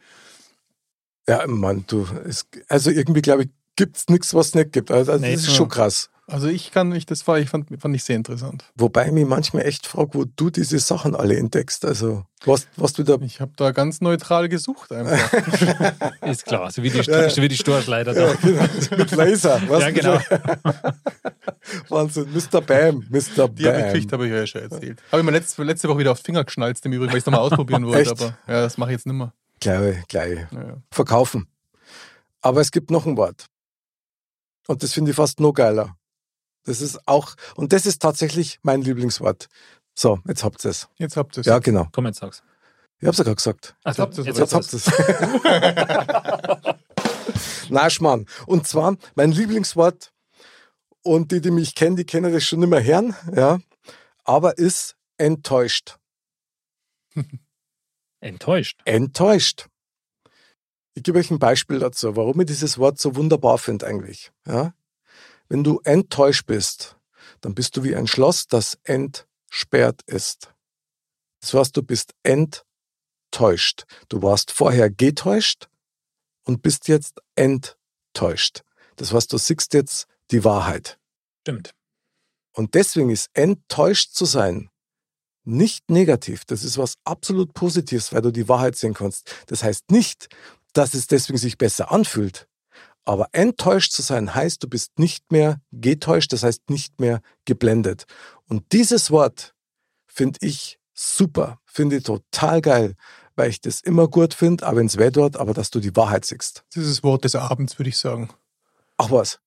Ja, 1.28 1.46
Mann, 1.46 1.84
du, 1.88 2.06
es, 2.26 2.46
also 2.68 2.90
irgendwie 2.90 3.22
glaube 3.22 3.44
ich, 3.44 3.48
gibt 3.76 3.96
es 3.96 4.08
nichts, 4.08 4.32
was 4.34 4.48
es 4.48 4.54
nicht 4.54 4.72
gibt. 4.72 4.90
Also, 4.90 5.12
also 5.12 5.24
Nee, 5.24 5.32
das 5.32 5.42
ist 5.42 5.48
so. 5.48 5.54
schon 5.56 5.68
krass. 5.68 6.08
Also 6.28 6.48
ich 6.48 6.72
kann 6.72 6.88
nicht, 6.88 7.08
das 7.12 7.24
war, 7.28 7.38
ich 7.38 7.48
fand, 7.48 7.68
fand 7.80 7.94
ich 7.94 8.02
sehr 8.02 8.16
interessant. 8.16 8.64
Wobei 8.74 9.06
ich 9.06 9.12
mich 9.12 9.26
manchmal 9.26 9.64
echt 9.64 9.86
frage, 9.86 10.14
wo 10.14 10.24
du 10.24 10.50
diese 10.50 10.80
Sachen 10.80 11.14
alle 11.14 11.36
entdeckst. 11.36 11.84
Also, 11.84 12.24
was, 12.44 12.66
was 12.76 12.92
du 12.94 13.04
da. 13.04 13.16
Ich 13.20 13.40
habe 13.40 13.52
da 13.56 13.70
ganz 13.70 14.00
neutral 14.00 14.48
gesucht 14.48 14.90
einfach. 14.90 15.32
Ist 16.22 16.44
klar, 16.44 16.72
so 16.72 16.82
wie 16.82 16.90
die, 16.90 16.98
Ja, 17.02 17.28
ja. 17.28 17.36
wie 17.36 17.46
die 17.46 17.56
Storchleiter 17.56 18.12
da. 18.12 18.34
genau, 18.42 18.64
mit 18.96 19.10
Laser. 19.12 19.62
Was 19.68 19.82
Ja, 19.84 19.90
genau. 19.90 20.18
Wahnsinn. 21.88 22.26
Mr. 22.32 22.60
Bam. 22.60 23.06
Mr. 23.08 23.14
Die 23.14 23.38
habe 23.38 23.52
ich 23.52 23.64
Bam. 23.64 23.82
gekriegt, 23.84 24.12
habe 24.12 24.26
ich 24.26 24.32
euch 24.32 24.38
ja 24.40 24.46
schon 24.48 24.62
erzählt. 24.62 25.02
Habe 25.12 25.20
ich 25.20 25.26
mir 25.26 25.32
letzte, 25.32 25.62
letzte 25.62 25.88
Woche 25.88 25.98
wieder 25.98 26.10
auf 26.10 26.18
den 26.18 26.24
Finger 26.24 26.42
geschnalzt, 26.44 26.84
im 26.86 26.92
Übrigen, 26.92 27.12
weil 27.12 27.18
ich 27.18 27.22
es 27.22 27.26
nochmal 27.26 27.42
ausprobieren 27.42 27.86
wollte. 27.86 28.00
Echt? 28.00 28.20
Aber 28.20 28.36
ja, 28.48 28.62
das 28.62 28.76
mache 28.78 28.90
ich 28.90 28.96
jetzt 28.96 29.06
nicht 29.06 29.14
mehr. 29.14 29.32
Gleich, 29.60 30.06
gleich. 30.08 30.38
Ja, 30.50 30.60
ja. 30.60 30.76
Verkaufen. 30.90 31.46
Aber 32.40 32.60
es 32.60 32.72
gibt 32.72 32.90
noch 32.90 33.06
ein 33.06 33.16
Wort. 33.16 33.46
Und 34.66 34.82
das 34.82 34.92
finde 34.92 35.12
ich 35.12 35.16
fast 35.16 35.38
noch 35.38 35.52
geiler. 35.52 35.96
Das 36.66 36.80
ist 36.80 37.00
auch, 37.06 37.34
und 37.54 37.72
das 37.72 37.86
ist 37.86 38.02
tatsächlich 38.02 38.58
mein 38.62 38.82
Lieblingswort. 38.82 39.48
So, 39.94 40.18
jetzt 40.26 40.44
habt 40.44 40.64
ihr 40.64 40.70
es. 40.70 40.88
Jetzt 40.96 41.16
habt 41.16 41.36
ihr 41.38 41.40
es. 41.40 41.46
Ja, 41.46 41.58
genau. 41.58 41.88
Komm, 41.92 42.06
jetzt 42.06 42.18
sag's. 42.18 42.42
Ich 42.98 43.06
hab's 43.06 43.18
ja 43.18 43.24
gerade 43.24 43.36
gesagt. 43.36 43.76
Also, 43.84 44.02
habt 44.02 44.18
ihr's 44.18 44.26
jetzt 44.26 44.38
Jetzt 44.38 44.54
habt 44.54 44.72
ihr 44.72 44.78
es. 44.78 44.90
Na, 47.70 47.88
Schmarrn. 47.88 48.26
Und 48.46 48.66
zwar 48.66 48.96
mein 49.14 49.32
Lieblingswort, 49.32 50.12
und 51.06 51.30
die, 51.30 51.40
die 51.40 51.50
mich 51.52 51.74
kennen, 51.74 51.96
die 51.96 52.04
kennen 52.04 52.32
das 52.32 52.44
schon 52.44 52.62
immer 52.62 52.82
hören, 52.82 53.14
ja, 53.34 53.58
aber 54.24 54.58
ist 54.58 54.96
enttäuscht. 55.18 55.98
Enttäuscht. 58.20 58.80
Enttäuscht. 58.86 59.68
Ich 60.94 61.02
gebe 61.04 61.18
euch 61.18 61.30
ein 61.30 61.38
Beispiel 61.38 61.78
dazu, 61.78 62.16
warum 62.16 62.40
ich 62.40 62.46
dieses 62.46 62.78
Wort 62.78 62.98
so 62.98 63.14
wunderbar 63.14 63.58
finde 63.58 63.86
eigentlich. 63.86 64.32
Ja? 64.46 64.74
Wenn 65.48 65.64
du 65.64 65.80
enttäuscht 65.84 66.46
bist, 66.46 66.96
dann 67.40 67.54
bist 67.54 67.76
du 67.76 67.84
wie 67.84 67.94
ein 67.94 68.06
Schloss, 68.06 68.46
das 68.46 68.78
entsperrt 68.84 70.02
ist. 70.06 70.52
Das 71.40 71.54
heißt, 71.54 71.76
du 71.76 71.82
bist 71.82 72.14
enttäuscht. 72.22 73.84
Du 74.08 74.22
warst 74.22 74.50
vorher 74.50 74.90
getäuscht 74.90 75.68
und 76.44 76.62
bist 76.62 76.88
jetzt 76.88 77.20
enttäuscht. 77.34 78.62
Das 78.96 79.12
heißt, 79.12 79.32
du 79.32 79.38
siehst 79.38 79.74
jetzt 79.74 80.06
die 80.30 80.44
Wahrheit. 80.44 80.98
Stimmt. 81.42 81.74
Und 82.52 82.74
deswegen 82.74 83.10
ist 83.10 83.28
enttäuscht 83.34 84.14
zu 84.14 84.24
sein 84.24 84.70
nicht 85.46 85.88
negativ. 85.90 86.44
Das 86.44 86.64
ist 86.64 86.76
was 86.76 86.94
absolut 87.04 87.54
Positives, 87.54 88.12
weil 88.12 88.22
du 88.22 88.32
die 88.32 88.48
Wahrheit 88.48 88.76
sehen 88.76 88.94
kannst. 88.94 89.32
Das 89.46 89.62
heißt 89.62 89.90
nicht, 89.90 90.28
dass 90.72 90.92
es 90.94 91.06
deswegen 91.06 91.38
sich 91.38 91.56
besser 91.56 91.92
anfühlt. 91.92 92.48
Aber 93.06 93.28
enttäuscht 93.32 93.92
zu 93.92 94.02
sein 94.02 94.34
heißt, 94.34 94.62
du 94.62 94.68
bist 94.68 94.98
nicht 94.98 95.30
mehr 95.30 95.60
getäuscht, 95.70 96.32
das 96.32 96.42
heißt 96.42 96.68
nicht 96.68 97.00
mehr 97.00 97.20
geblendet. 97.44 98.04
Und 98.48 98.72
dieses 98.72 99.12
Wort 99.12 99.54
finde 100.08 100.38
ich 100.42 100.80
super, 100.92 101.60
finde 101.64 101.96
ich 101.96 102.02
total 102.02 102.60
geil, 102.60 102.96
weil 103.36 103.48
ich 103.48 103.60
das 103.60 103.80
immer 103.80 104.08
gut 104.08 104.34
finde, 104.34 104.66
aber 104.66 104.80
ins 104.80 104.98
weh 104.98 105.10
dort, 105.10 105.36
aber 105.36 105.54
dass 105.54 105.70
du 105.70 105.78
die 105.78 105.94
Wahrheit 105.94 106.24
siehst. 106.24 106.64
Das 106.74 106.82
ist 106.82 106.96
das 106.96 107.04
Wort 107.04 107.22
des 107.22 107.36
Abends, 107.36 107.78
würde 107.78 107.90
ich 107.90 107.96
sagen. 107.96 108.28
Ach 108.96 109.10
was? 109.12 109.38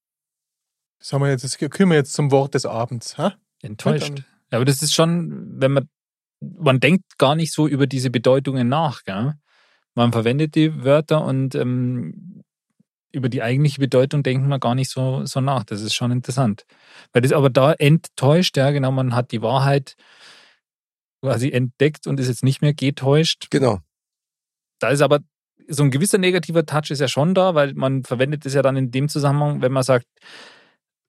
Das, 1.00 1.12
haben 1.12 1.22
wir 1.22 1.30
jetzt, 1.30 1.44
das 1.44 1.58
können 1.58 1.90
wir 1.90 1.98
jetzt 1.98 2.14
zum 2.14 2.32
Wort 2.32 2.54
des 2.54 2.66
Abends. 2.66 3.18
Ha? 3.18 3.36
Enttäuscht. 3.62 4.24
Ja, 4.52 4.58
aber 4.58 4.66
das 4.66 4.82
ist 4.82 4.94
schon, 4.94 5.60
wenn 5.60 5.74
man, 5.74 5.90
man 6.40 6.80
denkt 6.80 7.18
gar 7.18 7.36
nicht 7.36 7.52
so 7.52 7.68
über 7.68 7.88
diese 7.88 8.10
Bedeutungen 8.10 8.70
nach. 8.70 9.04
Gell? 9.04 9.34
Man 9.96 10.14
verwendet 10.14 10.56
die 10.56 10.86
Wörter 10.86 11.26
und 11.26 11.56
ähm, 11.56 12.44
über 13.12 13.30
die 13.30 13.42
eigentliche 13.42 13.80
Bedeutung 13.80 14.24
denkt 14.24 14.48
man 14.48 14.60
gar 14.60 14.76
nicht 14.76 14.90
so, 14.90 15.26
so 15.26 15.42
nach. 15.42 15.64
Das 15.64 15.82
ist 15.82 15.94
schon 15.96 16.12
interessant. 16.12 16.66
Weil 17.12 17.22
das 17.24 17.32
aber 17.32 17.50
da 17.50 17.74
enttäuscht, 17.74 18.56
ja, 18.58 18.72
genau, 18.72 18.92
man 18.92 19.16
hat 19.16 19.32
die 19.32 19.42
Wahrheit 19.42 19.96
quasi 21.22 21.52
entdeckt 21.52 22.08
und 22.08 22.20
ist 22.20 22.28
jetzt 22.28 22.44
nicht 22.44 22.62
mehr 22.62 22.74
getäuscht. 22.74 23.48
Genau. 23.50 23.80
Da 24.80 24.90
ist 24.90 25.02
aber 25.02 25.20
so 25.68 25.84
ein 25.84 25.92
gewisser 25.92 26.18
negativer 26.18 26.66
Touch 26.66 26.90
ist 26.92 27.00
ja 27.02 27.08
schon 27.08 27.34
da, 27.34 27.56
weil 27.56 27.74
man 27.74 28.04
verwendet 28.04 28.46
es 28.46 28.54
ja 28.54 28.62
dann 28.62 28.78
in 28.78 28.92
dem 28.92 29.10
Zusammenhang, 29.10 29.62
wenn 29.62 29.72
man 29.72 29.84
sagt, 29.84 30.08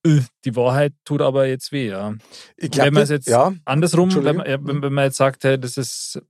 äh, 0.04 0.20
die 0.44 0.56
Wahrheit 0.56 0.92
tut 1.04 1.22
aber 1.22 1.46
jetzt 1.46 1.70
weh, 1.72 1.88
ja. 1.88 2.14
Ich 2.56 2.70
Wenn 2.76 2.78
man 2.78 2.90
glaube, 2.92 3.00
es 3.02 3.08
jetzt- 3.10 3.28
ja, 3.28 3.52
Andersrum, 3.64 4.12
wenn 4.24 4.36
man, 4.36 4.46
wenn 4.82 4.92
man 4.92 5.04
jetzt 5.04 5.16
sagt, 5.18 5.44
hey, 5.44 5.58
das 5.60 5.76
ist, 5.76 6.20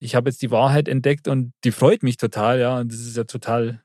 ich 0.00 0.14
habe 0.14 0.30
jetzt 0.30 0.42
die 0.42 0.50
Wahrheit 0.50 0.88
entdeckt 0.88 1.28
und 1.28 1.52
die 1.64 1.72
freut 1.72 2.02
mich 2.02 2.16
total, 2.16 2.58
ja, 2.58 2.78
und 2.80 2.92
das 2.92 3.00
ist 3.00 3.16
ja 3.16 3.24
total 3.24 3.82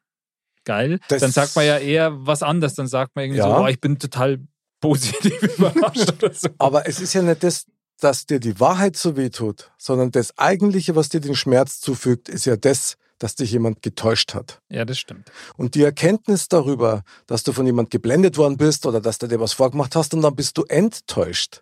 geil, 0.66 1.00
Das- 1.08 1.22
dann 1.22 1.32
sagt 1.32 1.56
man 1.56 1.66
ja 1.66 1.78
eher 1.78 2.12
was 2.26 2.44
anderes. 2.44 2.74
Dann 2.76 2.88
sagt 2.88 3.16
man 3.16 3.26
irgendwie 3.26 3.40
Ja. 3.40 3.46
so, 3.58 3.64
oh, 3.64 3.68
ich 3.68 3.80
bin 3.80 3.98
total 4.00 4.40
positiv 4.82 5.42
überrascht 5.58 6.12
oder 6.22 6.34
so. 6.34 6.50
Aber 6.60 6.88
es 6.88 7.00
ist 7.00 7.14
ja 7.14 7.22
nicht 7.22 7.44
das, 7.44 7.66
dass 8.00 8.26
dir 8.26 8.40
die 8.42 8.60
Wahrheit 8.60 8.98
so 8.98 9.16
weh 9.16 9.30
tut, 9.30 9.72
sondern 9.78 10.12
das 10.12 10.38
Eigentliche, 10.38 10.96
was 10.96 11.10
dir 11.10 11.22
den 11.22 11.36
Schmerz 11.36 11.80
zufügt, 11.80 12.28
ist 12.28 12.46
ja 12.46 12.58
das, 12.58 12.98
dass 13.20 13.36
dich 13.36 13.52
jemand 13.52 13.82
getäuscht 13.82 14.34
hat. 14.34 14.60
Ja, 14.70 14.84
das 14.84 15.00
stimmt. 15.00 15.32
Und 15.56 15.76
die 15.76 15.84
Erkenntnis 15.84 16.50
darüber, 16.50 17.04
dass 17.28 17.44
du 17.44 17.54
von 17.54 17.66
jemand 17.66 17.90
geblendet 17.90 18.38
worden 18.38 18.58
bist 18.58 18.86
oder 18.86 19.00
dass 19.00 19.18
du 19.20 19.28
dir 19.28 19.40
was 19.40 19.54
vorgemacht 19.54 19.96
hast 19.96 20.14
und 20.14 20.22
dann 20.22 20.36
bist 20.36 20.58
du 20.58 20.64
enttäuscht. 20.66 21.62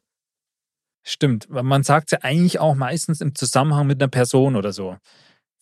Stimmt. 1.03 1.45
Weil 1.49 1.63
man 1.63 1.83
sagt 1.83 2.11
ja 2.11 2.19
eigentlich 2.21 2.59
auch 2.59 2.75
meistens 2.75 3.21
im 3.21 3.35
Zusammenhang 3.35 3.85
mit 3.87 4.01
einer 4.01 4.09
Person 4.09 4.55
oder 4.55 4.71
so. 4.73 4.97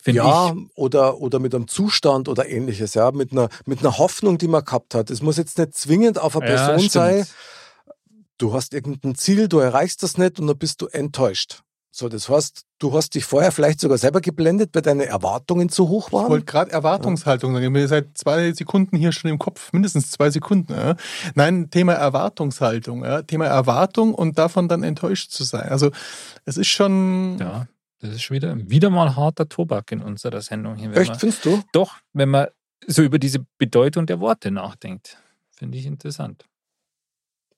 Finde 0.02 0.18
Ja, 0.18 0.52
ich. 0.56 0.70
oder, 0.76 1.20
oder 1.20 1.40
mit 1.40 1.54
einem 1.54 1.68
Zustand 1.68 2.28
oder 2.28 2.50
ähnliches, 2.50 2.96
ja, 2.96 3.12
mit 3.12 3.32
einer, 3.32 3.50
mit 3.66 3.80
einer 3.80 3.98
Hoffnung, 4.00 4.38
die 4.40 4.48
man 4.48 4.66
gehabt 4.66 4.96
hat. 4.96 5.12
Es 5.12 5.22
muss 5.22 5.38
jetzt 5.38 5.58
nicht 5.60 5.76
zwingend 5.76 6.18
auf 6.20 6.36
eine 6.36 6.50
Ja, 6.50 6.56
Person 6.68 6.90
sein. 6.90 7.26
Du 8.38 8.54
hast 8.54 8.74
irgendein 8.74 9.14
Ziel, 9.16 9.48
du 9.48 9.60
erreichst 9.60 10.02
das 10.02 10.18
nicht 10.18 10.40
und 10.40 10.48
dann 10.48 10.58
bist 10.58 10.82
du 10.82 10.88
enttäuscht. 10.88 11.62
So, 11.94 12.08
das 12.08 12.30
heißt, 12.30 12.64
du 12.80 12.94
hast 12.94 13.14
dich 13.16 13.26
vorher 13.26 13.52
vielleicht 13.52 13.82
sogar 13.82 13.98
selber 13.98 14.22
geblendet, 14.22 14.70
weil 14.74 14.82
deine 14.82 15.06
Erwartungen 15.06 15.68
zu 15.70 15.90
hoch 15.90 16.08
Ich 16.08 16.14
waren. 16.14 16.30
wollte 16.30 16.46
gerade 16.46 16.72
Erwartungshaltung 16.72 17.54
sagen. 17.54 17.76
Ihr 17.76 17.88
seid 17.90 18.18
zwei 18.18 18.54
Sekunden 18.54 18.96
hier 18.96 19.12
schon 19.12 19.30
im 19.30 19.38
Kopf, 19.38 19.74
mindestens 19.74 20.10
zwei 20.10 20.30
Sekunden. 20.32 20.74
Ja? 20.74 20.96
Nein, 21.36 21.70
Thema 21.70 21.94
Erwartungshaltung. 21.94 23.04
Ja? 23.04 23.22
Thema 23.24 23.46
Erwartung 23.46 24.16
und 24.16 24.40
davon 24.40 24.70
dann 24.70 24.84
enttäuscht 24.84 25.32
zu 25.32 25.44
sein. 25.44 25.68
Also 25.70 25.92
es 26.46 26.56
ist 26.58 26.70
schon. 26.70 27.38
Ja, 27.40 27.68
das 28.02 28.12
ist 28.12 28.22
schon 28.24 28.36
wieder, 28.36 28.56
wieder 28.70 28.90
mal 28.90 29.16
harter 29.16 29.48
Tobak 29.48 29.92
in 29.92 30.02
unserer 30.02 30.42
Sendung 30.42 30.76
hier. 30.76 30.92
Echt, 30.96 31.12
man, 31.12 31.20
findest 31.20 31.46
du? 31.46 31.62
doch, 31.72 31.96
wenn 32.14 32.30
man 32.30 32.48
so 32.88 33.04
über 33.04 33.20
diese 33.20 33.46
Bedeutung 33.58 34.06
der 34.08 34.20
Worte 34.20 34.52
nachdenkt. 34.52 35.18
Finde 35.52 35.78
ich 35.78 35.86
interessant. 35.86 36.46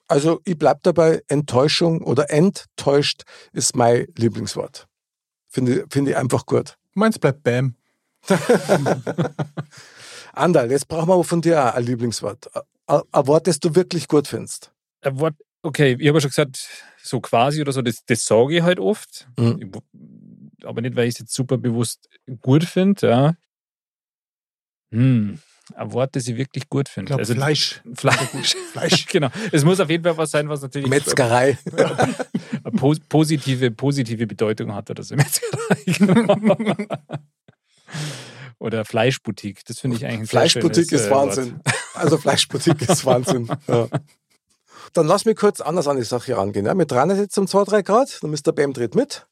Also 0.08 0.42
ich 0.44 0.58
bleib 0.58 0.84
dabei, 0.84 1.22
Enttäuschung 1.28 2.02
oder 2.02 2.30
enttäuscht 2.30 3.24
ist 3.54 3.76
mein 3.76 4.06
Lieblingswort. 4.18 4.88
Finde 5.48 5.86
finde 5.90 6.12
ich 6.12 6.18
einfach 6.18 6.46
gut. 6.46 6.78
Meins 6.94 7.18
bleibt 7.18 7.44
Bam. 7.44 7.76
Andal, 10.34 10.72
jetzt 10.72 10.88
brauchen 10.88 11.08
wir 11.10 11.14
aber 11.14 11.24
von 11.24 11.42
dir 11.42 11.64
auch 11.70 11.74
ein 11.76 11.84
Lieblingswort. 11.84 12.50
Ein 12.88 13.02
ein 13.12 13.28
Wort, 13.28 13.48
das 13.48 13.60
du 13.60 13.76
wirklich 13.76 14.08
gut 14.08 14.28
findest. 14.28 14.72
Ein 15.02 15.20
Wort, 15.20 15.36
okay, 15.62 15.96
ich 16.00 16.08
habe 16.08 16.18
ja 16.18 16.22
schon 16.22 16.30
gesagt, 16.30 16.68
so 17.02 17.22
quasi 17.22 17.62
oder 17.62 17.72
so, 17.72 17.82
das, 17.82 18.04
das 18.06 18.26
sage 18.26 18.58
ich 18.58 18.62
halt 18.62 18.80
oft. 18.80 19.28
Mhm. 19.38 19.60
Ich- 19.62 19.82
Aber 20.66 20.82
nicht, 20.82 20.96
weil 20.96 21.08
ich 21.08 21.16
es 21.16 21.20
jetzt 21.20 21.34
super 21.34 21.58
bewusst 21.58 22.10
gut 22.42 22.64
finde, 22.64 23.08
ja. 23.08 23.34
Hm, 24.92 25.40
ein 25.76 25.92
Wort, 25.94 26.16
das 26.16 26.28
ich 26.28 26.36
wirklich 26.38 26.70
gut 26.70 26.88
Ich 26.88 26.94
finde. 26.94 27.08
glaube, 27.08 27.22
Also 27.22 27.34
Fleisch. 27.34 27.82
Fleisch. 27.96 28.56
Fleisch. 28.72 29.06
genau. 29.12 29.30
Es 29.52 29.64
muss 29.64 29.80
auf 29.80 29.90
jeden 29.90 30.04
Fall 30.04 30.18
was 30.18 30.32
sein, 30.32 30.50
was 30.50 30.62
natürlich 30.62 30.90
Metzgerei. 30.90 31.58
eine 31.78 32.78
pos 32.78 33.00
positive, 33.00 33.72
positive 33.72 34.28
Bedeutung 34.28 34.74
hat 34.74 34.90
oder 34.90 35.04
so. 35.04 35.16
Metzgerei. 35.16 36.88
Oder 38.60 38.86
Fleischboutique, 38.86 39.66
das 39.66 39.80
finde 39.80 39.98
ich 39.98 40.06
eigentlich 40.06 40.22
ein 40.22 40.28
Fleischboutique 40.28 40.90
schönes, 40.90 41.02
ist 41.04 41.08
äh, 41.08 41.12
Wahnsinn. 41.12 41.60
Also 41.96 42.18
Fleischboutique 42.18 42.82
ist 42.88 43.06
Wahnsinn. 43.06 43.50
Ja. 43.68 43.88
Dann 44.94 45.08
lass 45.08 45.26
mich 45.26 45.36
kurz 45.36 45.60
anders 45.60 45.88
an 45.88 45.98
die 45.98 46.04
Sache 46.04 46.38
rangehen. 46.38 46.66
Ja, 46.66 46.74
wir 46.74 46.86
drehen 46.86 47.10
es 47.10 47.20
jetzt 47.20 47.38
um 47.38 47.48
2, 47.48 47.64
3 47.64 47.82
Grad. 47.82 48.22
Der 48.22 48.30
Mr. 48.30 48.54
Bam 48.54 48.74
dreht 48.74 48.96
mit. 48.96 49.28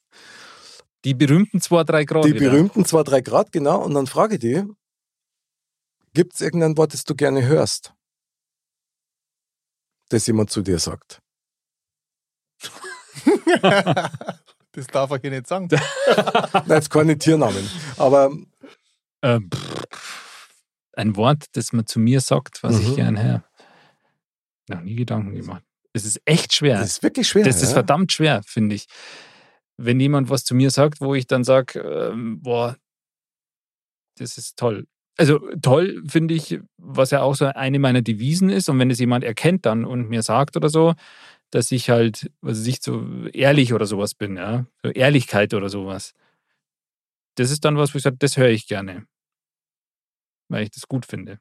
Die 1.05 1.13
berühmten 1.13 1.59
2, 1.61 1.83
3 1.83 2.03
Grad. 2.05 2.25
Die 2.25 2.33
wieder. 2.35 2.51
berühmten 2.51 2.85
2, 2.85 3.03
3 3.03 3.21
Grad, 3.21 3.51
genau. 3.51 3.83
Und 3.83 3.93
dann 3.95 4.07
frage 4.07 4.35
ich 4.35 4.41
dich, 4.41 4.63
gibt 6.13 6.33
es 6.35 6.41
irgendein 6.41 6.77
Wort, 6.77 6.93
das 6.93 7.03
du 7.03 7.15
gerne 7.15 7.43
hörst? 7.45 7.93
Das 10.09 10.27
jemand 10.27 10.51
zu 10.51 10.61
dir 10.61 10.77
sagt. 10.77 11.19
das 14.71 14.87
darf 14.87 15.11
ich 15.11 15.21
hier 15.21 15.31
nicht 15.31 15.47
sagen. 15.47 15.67
Na, 16.65 16.75
jetzt 16.75 16.89
keine 16.89 17.17
Tiernamen. 17.17 17.67
Aber 17.97 18.31
Ähm, 19.23 19.49
pff, 19.53 20.49
ein 20.93 21.15
Wort, 21.15 21.45
das 21.53 21.73
man 21.73 21.85
zu 21.85 21.99
mir 21.99 22.21
sagt, 22.21 22.63
was 22.63 22.75
Mhm. 22.75 22.81
ich 22.81 22.95
gern 22.95 23.21
höre. 23.21 23.43
Noch 24.67 24.81
nie 24.81 24.95
Gedanken 24.95 25.35
gemacht. 25.35 25.63
Es 25.93 26.05
ist 26.05 26.21
echt 26.25 26.53
schwer. 26.53 26.79
das 26.79 26.91
ist 26.91 27.03
wirklich 27.03 27.27
schwer. 27.27 27.43
Das 27.43 27.57
ist 27.57 27.69
ja. 27.69 27.73
verdammt 27.73 28.11
schwer, 28.11 28.41
finde 28.45 28.75
ich. 28.75 28.87
Wenn 29.85 29.99
jemand 29.99 30.29
was 30.29 30.43
zu 30.43 30.55
mir 30.55 30.71
sagt, 30.71 31.01
wo 31.01 31.15
ich 31.15 31.27
dann 31.27 31.43
sage, 31.43 31.79
ähm, 31.79 32.41
boah, 32.41 32.75
das 34.17 34.37
ist 34.37 34.57
toll. 34.57 34.85
Also 35.17 35.39
toll 35.61 36.01
finde 36.07 36.33
ich, 36.33 36.59
was 36.77 37.11
ja 37.11 37.21
auch 37.21 37.35
so 37.35 37.45
eine 37.45 37.79
meiner 37.79 38.01
Devisen 38.01 38.49
ist. 38.49 38.69
Und 38.69 38.79
wenn 38.79 38.89
es 38.89 38.99
jemand 38.99 39.23
erkennt 39.23 39.65
dann 39.65 39.85
und 39.85 40.09
mir 40.09 40.23
sagt 40.23 40.55
oder 40.57 40.69
so, 40.69 40.93
dass 41.51 41.71
ich 41.71 41.89
halt, 41.89 42.31
was 42.41 42.59
weiß 42.59 42.67
ich, 42.67 42.81
so 42.81 43.05
ehrlich 43.33 43.73
oder 43.73 43.85
sowas 43.85 44.15
bin, 44.15 44.37
ja, 44.37 44.65
so 44.83 44.89
Ehrlichkeit 44.89 45.53
oder 45.53 45.69
sowas. 45.69 46.13
Das 47.35 47.51
ist 47.51 47.65
dann 47.65 47.77
was, 47.77 47.93
wo 47.93 47.97
ich 47.97 48.03
sage, 48.03 48.17
das 48.19 48.37
höre 48.37 48.49
ich 48.49 48.67
gerne, 48.67 49.05
weil 50.49 50.63
ich 50.63 50.71
das 50.71 50.87
gut 50.87 51.05
finde. 51.05 51.39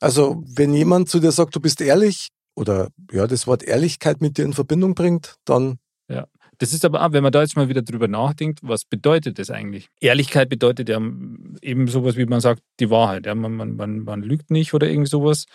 Also, 0.00 0.42
wenn 0.46 0.72
jemand 0.72 1.08
zu 1.10 1.20
dir 1.20 1.32
sagt, 1.32 1.54
du 1.54 1.60
bist 1.60 1.80
ehrlich 1.80 2.28
oder 2.54 2.88
ja, 3.12 3.26
das 3.26 3.46
Wort 3.46 3.62
Ehrlichkeit 3.62 4.20
mit 4.20 4.38
dir 4.38 4.44
in 4.44 4.52
Verbindung 4.54 4.94
bringt, 4.94 5.36
dann 5.44 5.78
Ja. 6.08 6.26
Das 6.60 6.74
ist 6.74 6.84
aber 6.84 7.02
auch, 7.04 7.12
wenn 7.12 7.22
man 7.22 7.32
da 7.32 7.40
jetzt 7.40 7.56
mal 7.56 7.70
wieder 7.70 7.80
drüber 7.80 8.06
nachdenkt, 8.06 8.58
was 8.62 8.84
bedeutet 8.84 9.38
das 9.38 9.50
eigentlich? 9.50 9.88
Ehrlichkeit 9.98 10.50
bedeutet 10.50 10.90
ja 10.90 10.96
eben 10.98 11.88
sowas, 11.88 12.16
wie 12.16 12.26
man 12.26 12.40
sagt, 12.42 12.62
die 12.80 12.90
Wahrheit. 12.90 13.24
Ja, 13.24 13.34
man, 13.34 13.56
man, 13.56 13.76
man, 13.76 14.00
man 14.00 14.22
lügt 14.22 14.50
nicht 14.50 14.74
oder 14.74 14.86
irgend 14.86 15.08
sowas, 15.08 15.46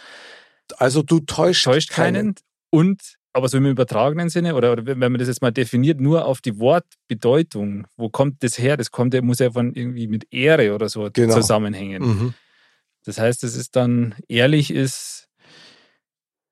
also 0.77 1.03
du 1.03 1.19
täuscht, 1.19 1.63
täuscht 1.63 1.91
keinen. 1.91 2.33
Und, 2.71 3.01
aber 3.33 3.49
so 3.49 3.57
im 3.57 3.67
übertragenen 3.67 4.29
Sinne, 4.29 4.55
oder, 4.55 4.71
oder 4.71 4.85
wenn 4.87 4.97
man 4.97 5.19
das 5.19 5.27
jetzt 5.27 5.43
mal 5.43 5.51
definiert, 5.51 5.99
nur 5.99 6.25
auf 6.25 6.41
die 6.41 6.57
Wortbedeutung, 6.59 7.85
wo 7.97 8.09
kommt 8.09 8.41
das 8.41 8.57
her? 8.57 8.75
Das 8.75 8.89
kommt 8.89 9.13
muss 9.21 9.37
ja 9.37 9.51
von 9.51 9.73
irgendwie 9.75 10.07
mit 10.07 10.25
Ehre 10.33 10.73
oder 10.73 10.89
so 10.89 11.07
Genau. 11.13 11.35
zusammenhängen. 11.35 12.01
Mhm. 12.01 12.33
Das 13.05 13.19
heißt, 13.19 13.43
es 13.43 13.55
ist 13.55 13.75
dann, 13.75 14.15
ehrlich 14.27 14.71
ist 14.73 15.27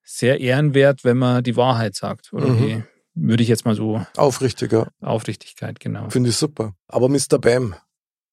sehr 0.04 0.40
ehrenwert, 0.40 1.04
wenn 1.04 1.18
man 1.18 1.44
die 1.44 1.56
Wahrheit 1.58 1.96
sagt. 1.96 2.32
Oder 2.34 2.50
Mhm. 2.50 2.60
wie 2.60 2.84
würde 3.16 3.44
ich 3.44 3.50
jetzt 3.50 3.66
mal 3.66 3.76
so 3.76 4.06
Aufrichtiger, 4.18 4.88
Aufrichtigkeit, 5.02 5.80
genau. 5.80 6.10
finde 6.10 6.30
ich 6.30 6.38
super. 6.38 6.74
Aber 6.88 7.10
Mr. 7.10 7.38
Bam, 7.40 7.76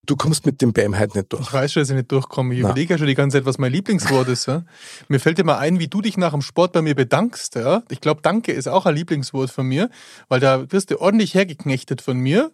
du 0.07 0.17
kommst 0.17 0.47
mit 0.47 0.63
dem 0.63 0.73
Bam 0.73 0.97
halt 0.99 1.15
nicht 1.15 1.25
Ich 1.33 1.39
durch. 1.39 1.53
weiß 1.53 1.73
schon, 1.73 1.83
dass 1.83 1.91
ich 1.91 1.97
nicht 1.97 2.11
durchkomme. 2.11 2.55
Ich 2.55 2.63
Na. 2.63 2.71
überlege 2.71 2.95
ja 2.95 2.99
schon 2.99 3.07
die 3.07 3.15
ganze 3.15 3.39
Zeit, 3.39 3.47
was 3.47 3.59
mein 3.59 3.73
Lieblingswort 3.73 4.29
ist. 4.29 4.47
Ja? 4.47 4.65
Mir 5.09 5.21
fällt 5.21 5.43
mal 5.45 5.59
ein, 5.59 5.79
wie 5.79 5.89
du 5.89 6.01
dich 6.01 6.17
nach 6.17 6.33
dem 6.33 6.43
Sport 6.43 6.73
bei 6.73 6.83
mir 6.83 6.95
bedankst. 6.95 7.55
Ja? 7.57 7.83
Ich 7.91 8.01
glaube, 8.01 8.23
Danke 8.23 8.53
ist 8.53 8.69
auch 8.69 8.87
ein 8.87 8.95
Lieblingswort 8.95 9.51
von 9.51 9.67
mir, 9.67 9.91
weil 10.29 10.41
da 10.41 10.71
wirst 10.73 10.91
du 10.91 11.01
ordentlich 11.01 11.35
hergeknechtet 11.35 12.01
von 12.01 12.17
mir, 12.19 12.51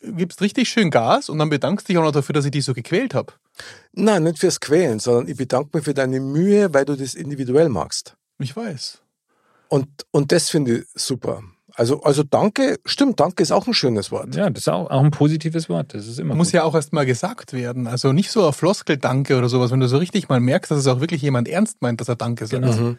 gibst 0.00 0.40
richtig 0.40 0.68
schön 0.68 0.90
Gas 0.90 1.28
und 1.28 1.38
dann 1.38 1.48
bedankst 1.50 1.88
dich 1.88 1.98
auch 1.98 2.02
noch 2.02 2.12
dafür, 2.12 2.32
dass 2.32 2.44
ich 2.44 2.50
dich 2.50 2.64
so 2.64 2.74
gequält 2.74 3.14
habe. 3.14 3.32
Nein, 3.92 4.24
nicht 4.24 4.38
fürs 4.38 4.58
Quälen, 4.60 4.98
sondern 4.98 5.28
ich 5.28 5.36
bedanke 5.36 5.70
mich 5.76 5.84
für 5.84 5.94
deine 5.94 6.20
Mühe, 6.20 6.74
weil 6.74 6.84
du 6.84 6.96
das 6.96 7.14
individuell 7.14 7.68
magst. 7.68 8.16
Ich 8.38 8.56
weiß. 8.56 9.00
Und, 9.68 9.88
und 10.10 10.32
das 10.32 10.50
finde 10.50 10.78
ich 10.78 10.84
super. 10.94 11.42
Also, 11.74 12.00
also 12.02 12.22
danke, 12.22 12.78
stimmt, 12.86 13.20
danke 13.20 13.42
ist 13.42 13.52
auch 13.52 13.66
ein 13.66 13.74
schönes 13.74 14.10
Wort. 14.10 14.34
Ja, 14.34 14.48
das 14.48 14.62
ist 14.62 14.68
auch, 14.68 14.90
auch 14.90 15.04
ein 15.04 15.10
positives 15.10 15.68
Wort. 15.68 15.92
Das 15.92 16.06
ist 16.06 16.18
immer 16.18 16.34
Muss 16.34 16.48
gut. 16.48 16.54
ja 16.54 16.64
auch 16.64 16.74
erst 16.74 16.94
mal 16.94 17.04
gesagt 17.04 17.52
werden. 17.52 17.86
Also 17.86 18.12
nicht 18.12 18.30
so 18.30 18.46
ein 18.46 18.52
Floskel-Danke 18.54 19.36
oder 19.36 19.50
sowas, 19.50 19.70
wenn 19.72 19.80
du 19.80 19.88
so 19.88 19.98
richtig 19.98 20.30
mal 20.30 20.40
merkst, 20.40 20.70
dass 20.70 20.78
es 20.78 20.86
auch 20.86 21.00
wirklich 21.00 21.20
jemand 21.20 21.48
ernst 21.48 21.82
meint, 21.82 22.00
dass 22.00 22.08
er 22.08 22.16
Danke 22.16 22.46
sagt. 22.46 22.62
Genau. 22.62 22.74
Mhm. 22.74 22.98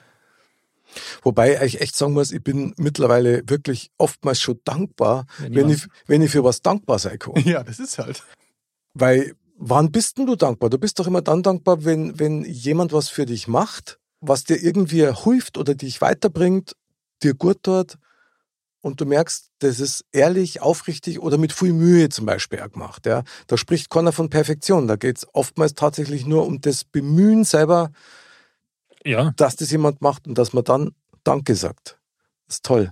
Wobei 1.24 1.64
ich 1.66 1.82
echt 1.82 1.96
sagen 1.96 2.14
muss, 2.14 2.32
ich 2.32 2.44
bin 2.44 2.74
mittlerweile 2.78 3.42
wirklich 3.48 3.90
oftmals 3.98 4.40
schon 4.40 4.60
dankbar, 4.64 5.26
Wenn 5.40 5.56
wenn 5.56 5.70
ich, 5.70 5.88
wenn 6.06 6.22
ich 6.22 6.32
für 6.32 6.44
was 6.44 6.62
dankbar 6.62 7.00
sein 7.00 7.18
kann. 7.20 7.34
Ja, 7.46 7.64
das 7.64 7.80
ist 7.80 7.98
halt. 7.98 8.24
Weil, 8.94 9.34
wann 9.58 9.92
bist 9.92 10.18
denn 10.18 10.28
du 10.28 10.36
dankbar? 10.36 10.70
Du 10.70 10.78
bist 10.78 11.00
doch 11.00 11.08
immer 11.08 11.22
dann 11.22 11.44
dankbar, 11.44 11.84
wenn, 11.84 12.20
wenn 12.20 12.46
jemand 12.46 12.94
was 12.94 13.10
für 13.10 13.26
dich 13.26 13.48
macht, 13.48 14.00
was 14.22 14.44
dir 14.44 14.62
irgendwie 14.62 15.06
hilft 15.24 15.58
oder 15.58 15.76
dich 15.76 16.02
weiterbringt, 16.02 16.74
dir 17.24 17.34
gut 17.36 17.64
tut 17.64 17.98
und 18.82 19.02
du 19.02 19.06
merkst, 19.06 19.52
das 19.60 19.80
ist 19.80 20.06
ehrlich, 20.12 20.62
aufrichtig 20.62 21.20
oder 21.20 21.38
mit 21.38 21.54
viel 21.54 21.74
Mühe 21.74 22.10
zum 22.10 22.26
Beispiel 22.26 22.62
auch 22.62 22.72
gemacht. 22.72 23.06
Ja. 23.06 23.24
Da 23.48 23.58
spricht 23.58 23.90
keiner 23.90 24.12
von 24.12 24.30
Perfektion. 24.30 24.88
Da 24.88 24.96
geht 24.96 25.18
es 25.18 25.28
oftmals 25.34 25.74
tatsächlich 25.76 26.26
nur 26.26 26.46
um 26.46 26.62
das 26.62 26.86
Bemühen 26.86 27.44
selber, 27.44 27.92
Ja, 29.06 29.34
dass 29.36 29.56
das 29.56 29.72
jemand 29.72 30.02
macht 30.02 30.28
und 30.28 30.38
dass 30.38 30.54
man 30.54 30.64
dann 30.64 30.92
Danke 31.24 31.56
sagt. 31.56 32.00
Das 32.48 32.58
ist 32.58 32.66
toll. 32.66 32.92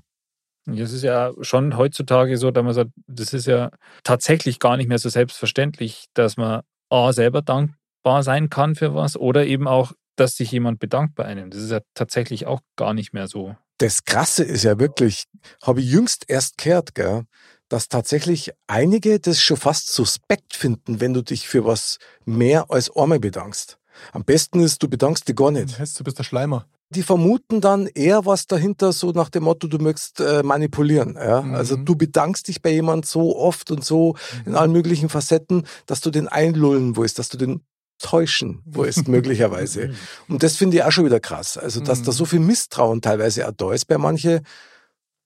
das 0.65 0.91
ist 0.91 1.03
ja 1.03 1.31
schon 1.41 1.77
heutzutage 1.77 2.37
so, 2.37 2.51
dass 2.51 2.63
man 2.63 2.73
sagt, 2.73 2.91
das 3.07 3.33
ist 3.33 3.45
ja 3.47 3.69
tatsächlich 4.03 4.59
gar 4.59 4.77
nicht 4.77 4.87
mehr 4.87 4.97
so 4.99 5.09
selbstverständlich, 5.09 6.05
dass 6.13 6.37
man 6.37 6.61
A, 6.89 7.13
selber 7.13 7.41
dankbar 7.41 8.23
sein 8.23 8.49
kann 8.49 8.75
für 8.75 8.93
was 8.95 9.15
oder 9.17 9.45
eben 9.45 9.67
auch, 9.67 9.93
dass 10.15 10.35
sich 10.35 10.51
jemand 10.51 10.79
bedankt 10.79 11.15
bei 11.15 11.25
einem. 11.25 11.49
Das 11.49 11.61
ist 11.61 11.71
ja 11.71 11.79
tatsächlich 11.93 12.45
auch 12.45 12.61
gar 12.75 12.93
nicht 12.93 13.13
mehr 13.13 13.27
so. 13.27 13.55
Das 13.77 14.05
Krasse 14.05 14.43
ist 14.43 14.63
ja 14.63 14.79
wirklich, 14.79 15.25
habe 15.61 15.81
ich 15.81 15.89
jüngst 15.89 16.25
erst 16.29 16.57
gehört, 16.57 16.95
gell, 16.95 17.23
dass 17.67 17.89
tatsächlich 17.89 18.51
einige 18.67 19.19
das 19.19 19.41
schon 19.41 19.57
fast 19.57 19.91
suspekt 19.93 20.55
finden, 20.55 21.01
wenn 21.01 21.13
du 21.13 21.21
dich 21.21 21.47
für 21.47 21.65
was 21.65 21.97
mehr 22.25 22.69
als 22.69 22.95
einmal 22.95 23.19
bedankst. 23.19 23.77
Am 24.11 24.23
besten 24.23 24.59
ist, 24.59 24.81
du 24.83 24.87
bedankst 24.87 25.27
dich 25.27 25.35
gar 25.35 25.51
Das 25.51 25.61
nicht. 25.63 25.79
heißt, 25.79 25.99
du 25.99 26.03
bist 26.03 26.19
der 26.19 26.23
Schleimer. 26.23 26.67
Die 26.91 27.01
vermuten 27.01 27.61
dann 27.61 27.87
eher 27.87 28.25
was 28.25 28.45
dahinter, 28.45 28.93
so 28.93 29.11
nach 29.11 29.29
dem 29.29 29.43
Motto, 29.43 29.67
du 29.67 29.79
möchtest 29.79 30.19
äh, 30.19 30.43
manipulieren. 30.43 31.15
Ja? 31.15 31.41
Mhm. 31.41 31.55
Also 31.55 31.75
du 31.75 31.95
bedankst 31.95 32.47
dich 32.47 32.61
bei 32.61 32.69
jemand 32.71 33.05
so 33.07 33.35
oft 33.35 33.71
und 33.71 33.83
so 33.83 34.15
in 34.45 34.55
allen 34.55 34.71
möglichen 34.71 35.09
Facetten, 35.09 35.65
dass 35.87 36.01
du 36.01 36.11
den 36.11 36.27
einlullen 36.27 36.95
willst, 36.95 37.17
dass 37.17 37.29
du 37.29 37.37
den 37.37 37.61
täuschen 37.99 38.61
willst, 38.65 39.07
möglicherweise. 39.07 39.93
Und 40.27 40.43
das 40.43 40.57
finde 40.57 40.77
ich 40.77 40.83
auch 40.83 40.91
schon 40.91 41.05
wieder 41.05 41.19
krass. 41.19 41.57
Also, 41.57 41.79
dass 41.79 42.01
da 42.03 42.11
Mhm. 42.11 42.15
so 42.15 42.25
viel 42.25 42.39
Misstrauen 42.39 43.01
teilweise 43.01 43.47
auch 43.47 43.53
da 43.53 43.71
ist 43.73 43.85
bei 43.85 43.97
manche, 43.97 44.41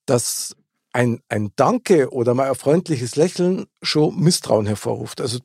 dass 0.05 0.55
ein, 0.91 1.21
ein 1.29 1.51
Danke 1.55 2.11
oder 2.11 2.33
mal 2.33 2.49
ein 2.49 2.55
freundliches 2.55 3.15
Lächeln 3.15 3.65
schon 3.81 4.19
Misstrauen 4.19 4.65
hervorruft. 4.65 5.21
Also, 5.21 5.39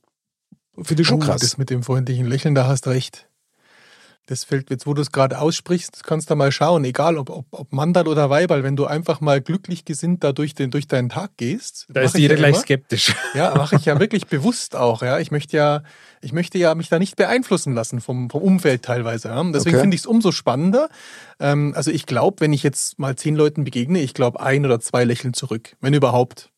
finde 0.82 1.02
ich 1.02 1.08
schon 1.08 1.22
Oh, 1.22 1.24
krass. 1.24 1.40
Das 1.42 1.58
mit 1.58 1.70
dem 1.70 1.82
freundlichen 1.82 2.26
Lächeln, 2.26 2.54
da 2.54 2.66
hast 2.66 2.86
recht. 2.86 3.28
Das 4.26 4.42
fällt 4.44 4.70
jetzt, 4.70 4.86
wo 4.86 4.94
du 4.94 5.02
es 5.02 5.12
gerade 5.12 5.38
aussprichst, 5.38 6.02
kannst 6.02 6.30
du 6.30 6.34
mal 6.34 6.50
schauen, 6.50 6.82
egal 6.84 7.18
ob, 7.18 7.28
ob, 7.28 7.44
ob 7.50 7.72
Mandal 7.74 8.08
oder 8.08 8.30
Weiberl, 8.30 8.62
wenn 8.62 8.74
du 8.74 8.86
einfach 8.86 9.20
mal 9.20 9.42
glücklich 9.42 9.84
gesinnt 9.84 10.24
da 10.24 10.32
durch, 10.32 10.54
den, 10.54 10.70
durch 10.70 10.88
deinen 10.88 11.10
Tag 11.10 11.36
gehst. 11.36 11.84
Da 11.90 12.00
ist 12.00 12.16
jeder 12.16 12.34
ja 12.34 12.38
gleich 12.38 12.54
immer. 12.54 12.62
skeptisch. 12.62 13.14
Ja, 13.34 13.54
mache 13.54 13.76
ich 13.76 13.84
ja 13.84 14.00
wirklich 14.00 14.26
bewusst 14.26 14.76
auch. 14.76 15.02
Ja, 15.02 15.18
ich 15.18 15.30
möchte 15.30 15.56
ja, 15.58 15.82
ich 16.22 16.32
möchte 16.32 16.56
ja 16.56 16.74
mich 16.74 16.88
da 16.88 16.98
nicht 16.98 17.16
beeinflussen 17.16 17.74
lassen 17.74 18.00
vom, 18.00 18.30
vom 18.30 18.40
Umfeld 18.40 18.82
teilweise. 18.82 19.28
Ja. 19.28 19.42
Deswegen 19.52 19.76
Okay. 19.76 19.82
finde 19.82 19.94
ich 19.96 20.00
es 20.00 20.06
umso 20.06 20.32
spannender. 20.32 20.88
Ähm, 21.38 21.74
also 21.76 21.90
ich 21.90 22.06
glaube, 22.06 22.40
wenn 22.40 22.54
ich 22.54 22.62
jetzt 22.62 22.98
mal 22.98 23.16
zehn 23.16 23.36
Leuten 23.36 23.64
begegne, 23.64 24.00
ich 24.00 24.14
glaube 24.14 24.40
ein 24.40 24.64
oder 24.64 24.80
zwei 24.80 25.04
lächeln 25.04 25.34
zurück, 25.34 25.76
wenn 25.82 25.92
überhaupt, 25.92 26.50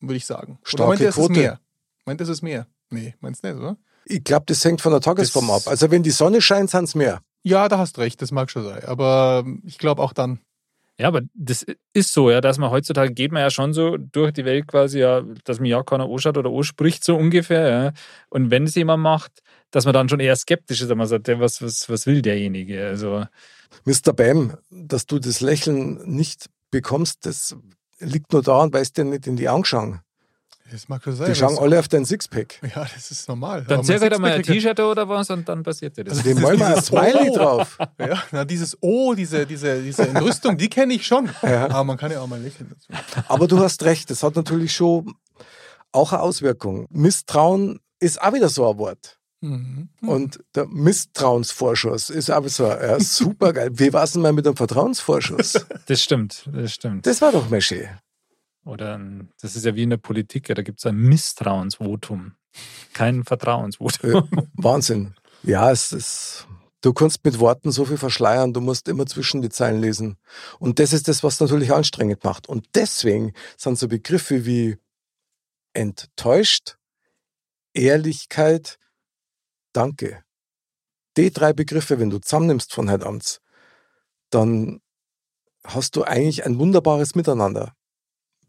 würde 0.00 0.16
ich 0.16 0.26
sagen. 0.26 0.58
Oder 0.62 0.68
Starke 0.70 0.88
meint 0.88 1.00
ihr, 1.02 1.08
es 1.10 1.16
ist 1.16 1.20
Quote. 1.26 1.38
mehr? 1.38 1.60
Meint 2.04 2.20
ihr, 2.20 2.24
es 2.24 2.28
ist 2.30 2.42
mehr? 2.42 2.66
Nee, 2.90 3.14
meinst 3.20 3.44
du 3.44 3.48
nicht, 3.48 3.58
oder? 3.60 3.76
Ich 4.06 4.22
glaube, 4.24 4.44
das 4.46 4.64
hängt 4.64 4.80
von 4.80 4.92
der 4.92 5.00
Tagesform 5.00 5.48
Das- 5.48 5.66
ab. 5.66 5.70
Also, 5.70 5.90
wenn 5.90 6.02
die 6.02 6.10
Sonne 6.10 6.40
scheint, 6.40 6.70
sind 6.70 6.84
es 6.84 6.94
mehr. 6.94 7.20
Ja, 7.42 7.68
da 7.68 7.78
hast 7.78 7.98
recht, 7.98 8.22
das 8.22 8.32
mag 8.32 8.50
schon 8.50 8.64
sein. 8.64 8.84
Aber 8.84 9.44
ich 9.64 9.78
glaube 9.78 10.02
auch 10.02 10.12
dann. 10.12 10.40
Ja, 10.98 11.08
aber 11.08 11.22
das 11.34 11.66
ist 11.92 12.12
so, 12.12 12.30
ja, 12.30 12.40
dass 12.40 12.56
man 12.56 12.70
heutzutage 12.70 13.12
geht 13.12 13.32
man 13.32 13.42
ja 13.42 13.50
schon 13.50 13.72
so 13.74 13.96
durch 13.96 14.32
die 14.32 14.44
Welt 14.44 14.68
quasi, 14.68 15.00
ja, 15.00 15.22
dass 15.44 15.58
mir 15.58 15.68
ja 15.68 15.82
keiner 15.82 16.04
anschaut 16.08 16.38
oder 16.38 16.50
anspricht, 16.50 17.02
so 17.02 17.16
ungefähr, 17.16 17.68
ja. 17.68 17.92
Und 18.28 18.52
wenn 18.52 18.62
es 18.64 18.76
jemand 18.76 19.02
macht, 19.02 19.32
dass 19.72 19.86
man 19.86 19.92
dann 19.94 20.08
schon 20.08 20.20
eher 20.20 20.36
skeptisch 20.36 20.80
ist, 20.82 20.88
dass 20.90 20.96
man 20.96 21.08
sagt, 21.08 21.26
was, 21.40 21.60
was, 21.60 21.88
was 21.90 22.06
will 22.06 22.22
derjenige? 22.22 22.86
Also, 22.86 23.24
Mr. 23.84 24.12
Bam, 24.12 24.56
dass 24.70 25.06
du 25.06 25.18
das 25.18 25.40
Lächeln 25.40 26.00
nicht 26.06 26.46
bekommst, 26.70 27.26
das 27.26 27.56
liegt 27.98 28.32
nur 28.32 28.42
daran, 28.42 28.72
weil 28.72 28.82
es 28.82 28.92
dir 28.92 29.04
nicht 29.04 29.26
in 29.26 29.34
die 29.36 29.48
Augen 29.48 29.64
schauen. 29.64 30.00
Das 30.70 30.88
mag 30.88 31.02
schon 31.02 31.14
sein. 31.14 31.26
Die 31.28 31.34
schauen 31.34 31.58
alle 31.58 31.78
auf 31.78 31.88
dein 31.88 32.04
Sixpack. 32.04 32.60
Ja, 32.74 32.86
das 32.94 33.10
ist 33.10 33.28
normal. 33.28 33.64
dann 33.68 33.80
Aber 33.80 33.86
mein 33.88 34.00
halt 34.00 34.18
mal 34.18 34.32
ein 34.32 34.42
T-Shirt 34.42 34.80
oder 34.80 35.08
was 35.08 35.28
und 35.30 35.46
dann 35.48 35.62
passiert 35.62 35.96
dir 35.96 36.04
das. 36.04 36.18
Also 36.18 36.30
Dem 36.30 36.36
Das 36.36 36.44
wollen 36.44 36.58
wir 36.58 36.66
ein 36.76 36.82
Smiley 36.82 37.30
Oh. 37.30 37.36
drauf. 37.36 37.78
Ja, 37.98 38.22
na, 38.32 38.44
dieses 38.44 38.76
O, 38.80 39.14
diese, 39.14 39.44
diese, 39.46 39.82
diese 39.82 40.08
Entrüstung, 40.08 40.56
die 40.56 40.68
kenne 40.70 40.94
ich 40.94 41.06
schon. 41.06 41.28
Ja. 41.42 41.64
Aber 41.66 41.84
man 41.84 41.96
kann 41.98 42.10
ja 42.10 42.20
auch 42.20 42.26
mal 42.26 42.40
lächeln 42.40 42.70
dazu. 42.70 42.88
Aber 43.28 43.46
du 43.46 43.58
hast 43.58 43.82
recht, 43.84 44.10
das 44.10 44.22
hat 44.22 44.36
natürlich 44.36 44.74
schon 44.74 45.14
auch 45.92 46.12
eine 46.12 46.22
Auswirkung. 46.22 46.86
Misstrauen 46.90 47.80
ist 48.00 48.20
auch 48.22 48.32
wieder 48.32 48.48
so 48.48 48.68
ein 48.70 48.78
Wort. 48.78 49.18
Mhm. 49.42 49.90
Und 50.00 50.40
der 50.54 50.66
Misstrauensvorschuss 50.66 52.08
ist 52.08 52.30
auch 52.30 52.48
so 52.48 52.66
ja, 52.66 52.98
super 52.98 53.52
geil. 53.52 53.70
Wie 53.74 53.92
war 53.92 54.04
es 54.04 54.12
denn 54.12 54.22
mal 54.22 54.32
mit 54.32 54.46
dem 54.46 54.56
Vertrauensvorschuss? 54.56 55.66
Das 55.86 56.02
stimmt, 56.02 56.48
das 56.50 56.72
stimmt. 56.72 57.06
Das 57.06 57.20
war 57.20 57.30
doch 57.32 57.50
mal 57.50 57.60
schön. 57.60 57.86
Oder 58.64 58.98
ein, 58.98 59.30
das 59.40 59.56
ist 59.56 59.64
ja 59.64 59.74
wie 59.74 59.82
in 59.82 59.90
der 59.90 59.98
Politik, 59.98 60.48
ja, 60.48 60.54
da 60.54 60.62
gibt 60.62 60.78
es 60.80 60.86
ein 60.86 60.96
Misstrauensvotum, 60.96 62.34
kein 62.92 63.24
Vertrauensvotum. 63.24 64.28
Wahnsinn. 64.54 65.14
Ja, 65.42 65.70
es 65.70 65.92
ist. 65.92 66.46
Du 66.80 66.92
kannst 66.92 67.24
mit 67.24 67.38
Worten 67.38 67.72
so 67.72 67.86
viel 67.86 67.96
verschleiern, 67.96 68.52
du 68.52 68.60
musst 68.60 68.88
immer 68.88 69.06
zwischen 69.06 69.40
die 69.40 69.48
Zeilen 69.48 69.80
lesen. 69.80 70.18
Und 70.58 70.78
das 70.78 70.92
ist 70.92 71.08
das, 71.08 71.22
was 71.22 71.40
natürlich 71.40 71.72
anstrengend 71.72 72.24
macht. 72.24 72.46
Und 72.46 72.66
deswegen 72.74 73.32
sind 73.56 73.78
so 73.78 73.88
Begriffe 73.88 74.44
wie 74.44 74.76
enttäuscht, 75.72 76.76
Ehrlichkeit, 77.72 78.78
Danke. 79.74 80.22
Die 81.16 81.32
drei 81.32 81.52
Begriffe, 81.52 81.98
wenn 81.98 82.08
du 82.08 82.18
zusammennimmst 82.18 82.72
von 82.72 82.90
heute 82.90 83.06
Abends, 83.06 83.40
dann 84.30 84.80
hast 85.64 85.96
du 85.96 86.04
eigentlich 86.04 86.46
ein 86.46 86.58
wunderbares 86.58 87.14
Miteinander. 87.16 87.74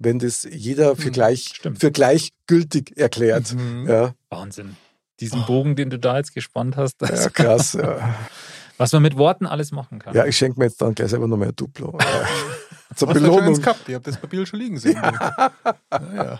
Wenn 0.06 0.20
das 0.20 0.48
jeder 0.50 0.96
für, 0.96 1.06
Hm, 1.08 1.12
gleich, 1.12 1.52
stimmt. 1.54 1.80
für 1.80 1.92
gleichgültig 1.92 2.94
erklärt. 2.98 3.54
Mhm. 3.54 3.86
Ja, 3.90 4.14
Wahnsinn. 4.30 4.78
Diesen 5.20 5.46
Bogen, 5.46 5.76
den 5.76 5.90
du 5.90 6.00
da 6.00 6.18
jetzt 6.18 6.34
gespannt 6.34 6.78
hast, 6.78 7.02
das, 7.02 7.26
ja, 7.26 7.30
krass. 7.30 7.74
Ja. 7.74 8.16
was 8.78 8.92
man 8.94 9.02
mit 9.02 9.18
Worten 9.18 9.46
alles 9.46 9.72
machen 9.72 10.00
kann. 10.00 10.14
ja, 10.16 10.26
ich 10.26 10.38
schenke 10.38 10.60
mir 10.60 10.66
jetzt 10.66 10.82
dann 10.82 10.94
gleich 10.96 11.10
selber 11.10 11.28
noch 11.28 11.38
mehr 11.38 11.52
Duplo. 11.52 11.98
Zur 12.96 13.10
Belohnung. 13.10 13.60
gehabt? 13.60 13.90
Ihr 13.90 13.96
habt 13.96 14.08
das 14.08 14.16
Papier 14.18 14.46
schon 14.46 14.60
liegen 14.60 14.78
sehen. 14.78 14.96
ja, 15.02 15.52
ja. 15.92 16.40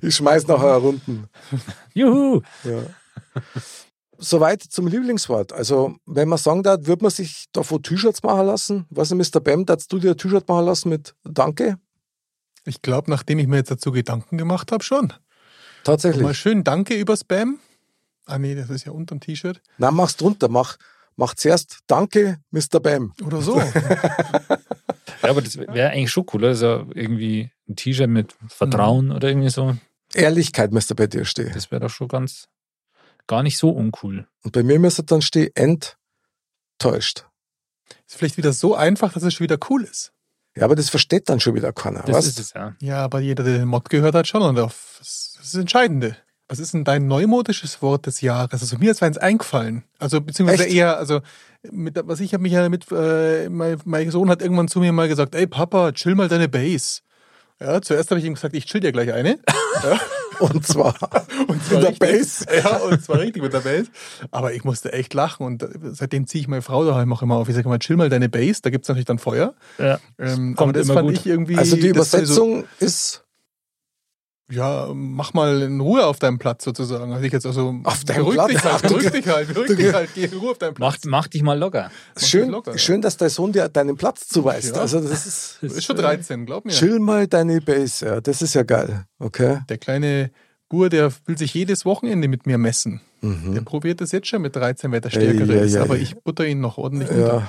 Ich 0.00 0.14
schmeiß 0.16 0.46
nachher 0.46 0.76
Runden. 0.76 1.26
Juhu! 1.94 2.40
Soweit 4.18 4.62
zum 4.62 4.86
Lieblingswort. 4.86 5.52
Also, 5.52 5.96
wenn 6.06 6.28
man 6.28 6.38
sagen 6.38 6.62
darf, 6.62 6.86
würde 6.86 7.02
man 7.02 7.10
sich 7.10 7.46
davon 7.52 7.82
T-Shirts 7.82 8.22
machen 8.22 8.46
lassen? 8.46 8.86
Was 8.90 9.10
ist 9.10 9.34
Mr. 9.34 9.40
Bam, 9.40 9.66
darfst 9.66 9.92
du 9.92 9.98
dir 9.98 10.12
ein 10.12 10.16
T-Shirt 10.16 10.46
machen 10.48 10.64
lassen 10.66 10.90
mit 10.90 11.14
Danke? 11.24 11.76
Ich 12.64 12.82
glaube, 12.82 13.10
nachdem 13.10 13.38
ich 13.38 13.46
mir 13.46 13.56
jetzt 13.56 13.70
dazu 13.70 13.92
Gedanken 13.92 14.38
gemacht 14.38 14.72
habe, 14.72 14.84
schon. 14.84 15.08
Mal 15.08 15.18
Tatsächlich. 15.84 16.38
schön 16.38 16.64
Danke 16.64 16.94
über 16.94 17.16
Spam. 17.16 17.58
Ah 18.26 18.38
nee, 18.38 18.54
das 18.54 18.70
ist 18.70 18.84
ja 18.84 18.92
unterm 18.92 19.20
T-Shirt. 19.20 19.60
Na, 19.78 19.90
mach's 19.90 20.16
drunter. 20.16 20.48
Mach, 20.48 20.76
mach 21.16 21.34
zuerst 21.34 21.80
Danke, 21.88 22.38
Mr. 22.50 22.78
Bam. 22.80 23.12
Oder 23.24 23.42
so. 23.42 23.60
Ja, 25.22 25.30
aber 25.30 25.42
das 25.42 25.56
wäre 25.56 25.90
eigentlich 25.90 26.10
schon 26.10 26.26
cool. 26.32 26.44
Also 26.44 26.86
irgendwie 26.94 27.50
ein 27.68 27.76
T-Shirt 27.76 28.10
mit 28.10 28.34
Vertrauen 28.48 29.12
oder 29.12 29.28
irgendwie 29.28 29.50
so. 29.50 29.76
Ehrlichkeit 30.14 30.72
müsste 30.72 30.94
bei 30.94 31.06
dir 31.06 31.24
stehen. 31.24 31.52
Das 31.54 31.70
wäre 31.70 31.82
doch 31.82 31.90
schon 31.90 32.08
ganz 32.08 32.48
gar 33.26 33.42
nicht 33.42 33.56
so 33.56 33.70
uncool. 33.70 34.26
Und 34.42 34.52
bei 34.52 34.62
mir 34.62 34.78
müsste 34.78 35.04
dann 35.04 35.22
stehen, 35.22 35.50
enttäuscht. 35.54 37.26
ist 38.06 38.16
vielleicht 38.16 38.36
wieder 38.36 38.52
so 38.52 38.74
einfach, 38.74 39.12
dass 39.12 39.22
es 39.22 39.34
schon 39.34 39.44
wieder 39.44 39.58
cool 39.70 39.84
ist. 39.84 40.12
Ja, 40.56 40.64
aber 40.64 40.76
das 40.76 40.90
versteht 40.90 41.28
dann 41.28 41.40
schon 41.40 41.54
wieder 41.54 41.72
keiner. 41.72 42.02
Das 42.02 42.16
was? 42.16 42.26
ist 42.26 42.38
es 42.38 42.52
ja. 42.52 42.74
Ja, 42.80 42.98
aber 42.98 43.20
jeder, 43.20 43.42
der 43.42 43.58
den 43.58 43.68
Mod 43.68 43.88
gehört 43.88 44.14
hat, 44.14 44.26
schon. 44.26 44.42
Und 44.42 44.58
auf, 44.58 44.96
das 44.98 45.08
ist 45.08 45.54
das 45.54 45.54
Entscheidende. 45.54 46.16
Was 46.48 46.58
ist 46.58 46.74
denn 46.74 46.84
dein 46.84 47.06
neumodisches 47.06 47.80
Wort 47.80 48.04
des 48.06 48.20
Jahres? 48.20 48.60
Also 48.60 48.76
mir 48.76 48.90
ist 48.90 49.02
eins 49.02 49.16
eingefallen. 49.16 49.84
Also 49.98 50.20
beziehungsweise 50.20 50.66
Echt? 50.66 50.74
eher, 50.74 50.98
also 50.98 51.20
mit, 51.70 51.98
was 52.04 52.20
ich 52.20 52.34
habe 52.34 52.42
mich 52.42 52.52
ja 52.52 52.68
mit, 52.68 52.84
äh, 52.92 53.48
mein, 53.48 53.78
mein 53.86 54.10
Sohn 54.10 54.28
hat 54.28 54.42
irgendwann 54.42 54.68
zu 54.68 54.80
mir 54.80 54.92
mal 54.92 55.08
gesagt, 55.08 55.34
ey 55.34 55.46
Papa, 55.46 55.92
chill 55.92 56.14
mal 56.14 56.28
deine 56.28 56.48
Base. 56.48 57.00
Ja, 57.64 57.80
zuerst 57.80 58.10
habe 58.10 58.18
ich 58.20 58.26
ihm 58.26 58.34
gesagt, 58.34 58.54
ich 58.54 58.66
chill 58.66 58.80
dir 58.80 58.92
gleich 58.92 59.12
eine. 59.12 59.38
Ja, 59.84 59.98
Und 60.38 60.66
zwar 60.66 60.94
und 61.48 61.60
in 61.72 61.80
der 61.80 61.88
richtig. 61.90 61.98
Base. 61.98 62.46
Ja, 62.54 62.76
und 62.76 63.02
zwar 63.02 63.18
richtig 63.20 63.42
mit 63.42 63.52
der 63.54 63.60
Base. 63.60 63.86
Aber 64.30 64.52
ich 64.52 64.64
musste 64.64 64.92
echt 64.92 65.14
lachen 65.14 65.46
und 65.46 65.66
seitdem 65.92 66.26
ziehe 66.26 66.42
ich 66.42 66.46
meine 66.48 66.62
Frau 66.62 66.84
daheim 66.84 67.10
auch 67.12 67.22
immer 67.22 67.36
auf. 67.36 67.48
Ich 67.48 67.54
sage 67.54 67.68
mal, 67.68 67.78
chill 67.78 67.96
mal 67.96 68.08
deine 68.10 68.28
Base, 68.28 68.60
da 68.62 68.70
gibt 68.70 68.84
es 68.84 68.88
natürlich 68.88 69.06
dann 69.06 69.18
Feuer. 69.18 69.54
ja. 69.78 69.98
Ähm, 70.18 70.54
aber 70.58 70.72
das 70.74 70.88
fand 70.88 71.08
gut. 71.08 71.16
ich 71.16 71.26
irgendwie. 71.26 71.56
Also 71.56 71.76
die 71.76 71.94
war 71.96 72.04
so- 72.04 72.18
Übersetzung 72.18 72.64
ist 72.80 73.24
ja, 74.52 74.90
mach 74.94 75.32
mal 75.34 75.62
in 75.62 75.80
Ruhe 75.80 76.04
auf 76.06 76.18
deinem 76.18 76.38
Platz 76.38 76.64
sozusagen. 76.64 77.12
Also 77.12 77.24
ich 77.24 77.32
jetzt 77.32 77.46
also 77.46 77.74
Auf 77.84 78.04
deinem 78.04 78.18
beruhig 78.18 78.36
Platz? 78.36 78.48
Dich 78.50 78.64
halt, 78.64 78.82
beruhig 78.82 79.10
dich 79.10 79.26
halt, 79.26 79.54
beruhig 79.54 79.76
dich 79.76 79.92
halt, 79.92 80.10
geh 80.14 80.24
in 80.24 80.38
Ruhe 80.38 80.50
auf 80.52 80.58
deinen 80.58 80.74
Mach, 80.78 80.92
Platz. 80.92 81.04
mach 81.06 81.28
dich 81.28 81.42
mal 81.42 81.58
locker. 81.58 81.90
dich 82.20 82.28
schön, 82.28 82.50
locker, 82.50 82.76
schön, 82.78 83.00
dass 83.02 83.16
dein 83.16 83.30
Sohn 83.30 83.52
dir 83.52 83.68
deinen 83.68 83.96
Platz 83.96 84.28
zuweist. 84.28 84.76
Ja. 84.76 84.82
Also 84.82 85.00
das 85.00 85.26
ist 85.26 85.58
Du 85.62 85.68
bist 85.68 85.84
schon 85.84 85.96
13, 85.96 86.46
glaub 86.46 86.64
mir. 86.64 86.72
chill 86.72 86.98
mal 86.98 87.26
deine 87.26 87.60
Base. 87.60 88.04
Ja, 88.06 88.20
das 88.20 88.42
ist 88.42 88.54
ja 88.54 88.62
geil. 88.62 89.04
Okay. 89.18 89.60
Der 89.68 89.78
kleine 89.78 90.30
Bur, 90.68 90.88
der 90.88 91.10
will 91.26 91.36
sich 91.38 91.52
jedes 91.54 91.84
Wochenende 91.84 92.28
mit 92.28 92.46
mir 92.46 92.58
messen. 92.58 93.00
Der 93.22 93.30
Mhm. 93.30 93.64
probiert 93.64 94.00
das 94.00 94.10
jetzt 94.12 94.26
schon 94.26 94.42
mit 94.42 94.56
13, 94.56 94.90
wer 94.90 95.00
der 95.00 95.12
ei, 95.14 95.24
ist. 95.64 95.76
Aber 95.76 95.96
ich 95.96 96.16
butter 96.22 96.44
ihn 96.46 96.60
noch 96.60 96.76
ordentlich 96.76 97.08
unter. 97.10 97.46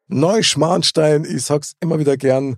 Neuschmarnstein, 0.09 1.24
ich 1.24 1.44
sag's 1.44 1.74
immer 1.80 1.98
wieder 1.98 2.16
gern. 2.16 2.57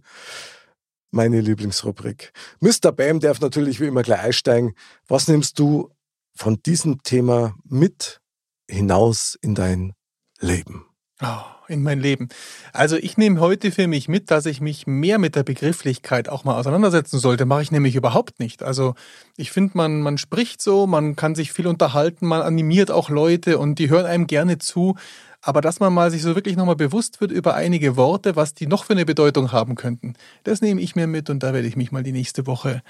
Meine 1.15 1.43
Lieblingsrubrik. 1.43 2.33
Mr. 2.61 2.91
Bam 2.91 3.21
darf 3.21 3.41
natürlich 3.41 3.81
wie 3.81 3.87
immer 3.87 4.03
gleich 4.03 4.21
einsteigen. 4.21 4.73
Was 5.07 5.29
nimmst 5.29 5.59
du 5.59 5.91
von 6.35 6.63
diesem 6.63 7.03
Thema 7.03 7.55
mit 7.65 8.23
hinaus 8.67 9.39
in 9.43 9.55
dein 9.55 9.93
Leben? 10.41 10.87
Oh, 11.21 11.45
in 11.69 11.83
mein 11.83 12.01
Leben. 12.01 12.31
Also 12.73 12.97
ich 12.97 13.19
nehme 13.19 13.41
heute 13.41 13.73
für 13.73 13.87
mich 13.87 14.09
mit, 14.09 14.31
dass 14.31 14.47
ich 14.47 14.63
mich 14.63 14.87
mehr 14.87 15.19
mit 15.19 15.37
der 15.37 15.43
Begrifflichkeit 15.43 16.31
auch 16.31 16.45
mal 16.45 16.57
auseinandersetzen 16.59 17.19
sollte. 17.19 17.45
Mache 17.45 17.63
ich 17.63 17.71
nämlich 17.71 17.95
überhaupt 17.95 18.41
nicht. 18.41 18.63
Also 18.63 18.95
ich 19.37 19.53
finde, 19.53 19.73
man, 19.77 20.01
man 20.01 20.17
spricht 20.17 20.63
so, 20.63 20.87
man 20.87 21.15
kann 21.15 21.35
sich 21.35 21.53
viel 21.53 21.67
unterhalten, 21.67 22.27
man 22.27 22.41
animiert 22.41 22.91
auch 22.91 23.11
Leute 23.11 23.59
und 23.59 23.79
die 23.79 23.91
hören 23.91 24.07
einem 24.07 24.27
gerne 24.27 24.57
zu. 24.57 24.97
Aber 25.43 25.61
dass 25.61 25.80
man 25.80 25.93
mal 25.93 26.11
sich 26.11 26.22
so 26.22 26.34
wirklich 26.36 26.57
nochmal 26.57 26.76
bewusst 26.76 27.20
wird 27.20 27.32
über 27.32 27.55
einige 27.55 27.97
Worte, 27.97 28.36
was 28.36 28.55
die 28.55 28.66
noch 28.68 28.84
für 28.84 28.93
eine 28.93 29.05
Bedeutung 29.05 29.51
haben 29.51 29.74
könnten, 29.74 30.14
das 30.45 30.61
nehme 30.61 30.80
ich 30.80 30.95
mir 30.95 31.09
mit 31.09 31.28
und 31.30 31.43
da 31.43 31.53
werde 31.53 31.66
ich 31.66 31.76
mich 31.76 31.90
mal 31.90 32.05
die 32.05 32.12
nächste 32.12 32.47
Woche 32.47 32.82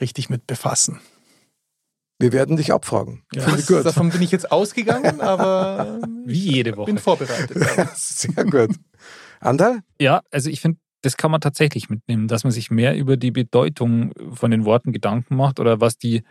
richtig 0.00 0.30
mit 0.30 0.46
befassen. 0.46 1.00
Wir 2.18 2.32
werden 2.32 2.56
dich 2.56 2.72
abfragen. 2.72 3.22
Ja, 3.34 3.42
Finde 3.42 3.60
ich 3.60 3.66
das, 3.66 3.76
gut. 3.76 3.86
davon 3.86 4.10
bin 4.10 4.22
ich 4.22 4.30
jetzt 4.30 4.50
ausgegangen, 4.50 5.20
aber 5.22 6.00
Wie 6.24 6.52
jede 6.52 6.76
Woche. 6.76 6.86
bin 6.86 6.98
vorbereitet. 6.98 7.56
Sehr 7.94 8.44
gut. 8.44 8.76
Andal? 9.40 9.80
Ja, 9.98 10.22
also 10.30 10.50
ich 10.50 10.60
finde, 10.60 10.78
das 11.02 11.16
kann 11.16 11.30
man 11.30 11.40
tatsächlich 11.40 11.88
mitnehmen, 11.88 12.28
dass 12.28 12.44
man 12.44 12.50
sich 12.50 12.70
mehr 12.70 12.96
über 12.96 13.16
die 13.16 13.30
Bedeutung 13.30 14.12
von 14.34 14.50
den 14.50 14.64
Worten 14.66 14.92
Gedanken 14.92 15.36
macht 15.36 15.60
oder 15.60 15.80
was 15.80 15.96
die 15.96 16.22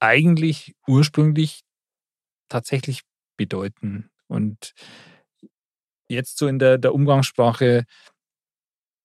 eigentlich 0.00 0.74
ursprünglich 0.86 1.62
tatsächlich 2.48 3.02
bedeuten. 3.38 4.10
Und 4.26 4.74
jetzt 6.08 6.38
so 6.38 6.46
in 6.46 6.58
der, 6.58 6.78
der 6.78 6.94
Umgangssprache 6.94 7.84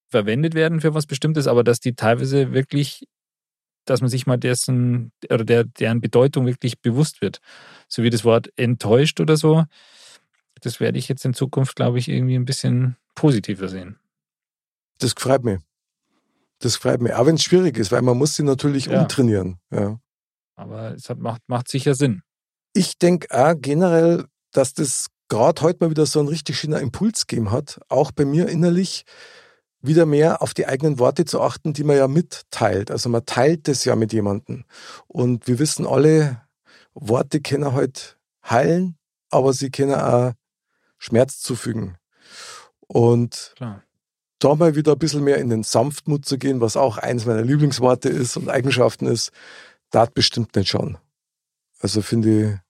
verwendet 0.10 0.54
werden 0.54 0.82
für 0.82 0.94
was 0.94 1.06
Bestimmtes, 1.06 1.48
aber 1.48 1.64
dass 1.64 1.80
die 1.80 1.96
teilweise 1.96 2.54
wirklich, 2.54 3.08
dass 3.86 4.02
man 4.02 4.10
sich 4.10 4.28
mal 4.28 4.38
dessen 4.38 5.12
oder 5.30 5.44
der, 5.44 5.64
deren 5.64 6.02
Bedeutung 6.02 6.46
wirklich 6.46 6.80
bewusst 6.80 7.22
wird. 7.22 7.40
So 7.88 8.04
wie 8.04 8.10
das 8.10 8.24
Wort 8.24 8.50
enttäuscht 8.56 9.20
oder 9.20 9.38
so. 9.38 9.66
Das 10.62 10.80
werde 10.80 10.98
ich 10.98 11.10
jetzt 11.10 11.26
in 11.26 11.34
Zukunft, 11.34 11.76
glaube 11.76 12.00
ich, 12.00 12.08
irgendwie 12.08 12.36
ein 12.36 12.46
bisschen 12.46 12.96
positiver 13.16 13.68
sehen. 13.68 14.00
Das 15.00 15.14
freut 15.14 15.44
mich. 15.44 15.60
Das 16.60 16.78
freut 16.78 17.02
mich. 17.02 17.14
Auch 17.14 17.26
wenn 17.26 17.36
es 17.36 17.44
schwierig 17.44 17.78
ist, 17.78 17.92
weil 17.92 18.02
man 18.04 18.18
muss 18.18 18.36
sie 18.36 18.44
natürlich 18.44 18.86
Ja. 18.86 19.02
umtrainieren. 19.02 19.60
Ja. 19.72 20.00
Aber 20.56 20.94
es 20.94 21.10
hat, 21.10 21.18
macht, 21.18 21.42
macht 21.48 21.68
sicher 21.68 21.96
Sinn. 21.96 22.22
Ich 22.74 22.98
denke 22.98 23.28
auch 23.32 23.56
generell, 23.60 24.26
dass 24.52 24.74
das 24.74 25.08
gerade 25.34 25.62
heute 25.62 25.84
mal 25.84 25.90
wieder 25.90 26.06
so 26.06 26.20
einen 26.20 26.30
richtig 26.30 26.60
schönen 26.60 26.80
Impuls 26.80 27.26
gegeben 27.26 27.52
hat, 27.52 27.80
auch 27.90 28.12
bei 28.12 28.24
mir 28.24 28.48
innerlich 28.48 29.04
wieder 29.82 30.06
mehr 30.06 30.44
auf 30.44 30.54
die 30.54 30.68
eigenen 30.68 31.00
Worte 31.00 31.26
zu 31.26 31.42
achten, 31.42 31.74
die 31.74 31.84
man 31.84 31.98
ja 31.98 32.08
mitteilt. 32.08 32.92
Also 32.92 33.10
man 33.10 33.26
teilt 33.26 33.68
das 33.68 33.84
ja 33.84 33.96
mit 33.96 34.14
jemandem. 34.14 34.64
Und 35.08 35.48
wir 35.48 35.58
wissen 35.58 35.88
alle, 35.88 36.42
Worte 36.94 37.42
können 37.42 37.74
halt 37.74 38.18
heilen, 38.48 38.96
aber 39.32 39.54
sie 39.54 39.72
können 39.72 39.96
auch 39.96 40.34
Schmerz 41.00 41.40
zufügen. 41.40 41.98
Und 42.88 43.54
Klar. 43.56 43.84
da 44.38 44.54
mal 44.54 44.76
wieder 44.76 44.94
ein 44.94 45.00
bisschen 45.00 45.24
mehr 45.24 45.40
in 45.40 45.50
den 45.50 45.64
Sanftmut 45.64 46.26
zu 46.26 46.38
gehen, 46.38 46.62
was 46.62 46.78
auch 46.78 46.98
eins 46.98 47.26
meiner 47.26 47.42
Lieblingsworte 47.42 48.08
ist 48.08 48.38
und 48.38 48.50
Eigenschaften 48.50 49.08
ist, 49.08 49.32
da 49.90 50.06
bestimmt 50.06 50.56
nicht 50.56 50.70
schon. 50.70 50.98
Also 51.80 52.04
finde 52.04 52.62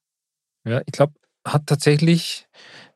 Ja, 0.63 0.81
ich 0.85 0.93
glaube, 0.93 1.13
hat 1.45 1.67
tatsächlich 1.67 2.47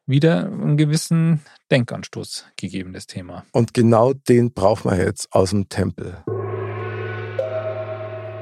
wieder 0.05 0.45
einen 0.45 0.77
gewissen 0.77 1.41
Denkanstoß 1.71 2.45
gegeben, 2.55 2.93
das 2.93 3.07
Thema. 3.07 3.45
und 3.51 3.73
genau 3.73 4.13
den 4.13 4.53
brauchen 4.53 4.91
wir 4.91 4.97
jetzt 4.97 5.33
aus 5.33 5.49
dem 5.49 5.67
Tempel. 5.69 6.23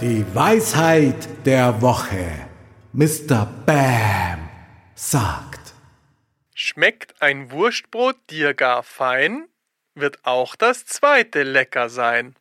Die 0.01 0.25
Weisheit 0.35 1.45
der 1.45 1.81
Woche. 1.81 2.47
Mr. 2.91 3.47
Bam 3.65 4.49
sagt. 4.93 5.73
Schmeckt 6.53 7.21
ein 7.21 7.51
Wurstbrot 7.51 8.17
dir 8.29 8.53
gar 8.53 8.83
fein, 8.83 9.47
wird 9.93 10.25
auch 10.25 10.55
das 10.55 10.85
zweite 10.85 11.43
lecker 11.43 11.89
sein. 11.89 12.35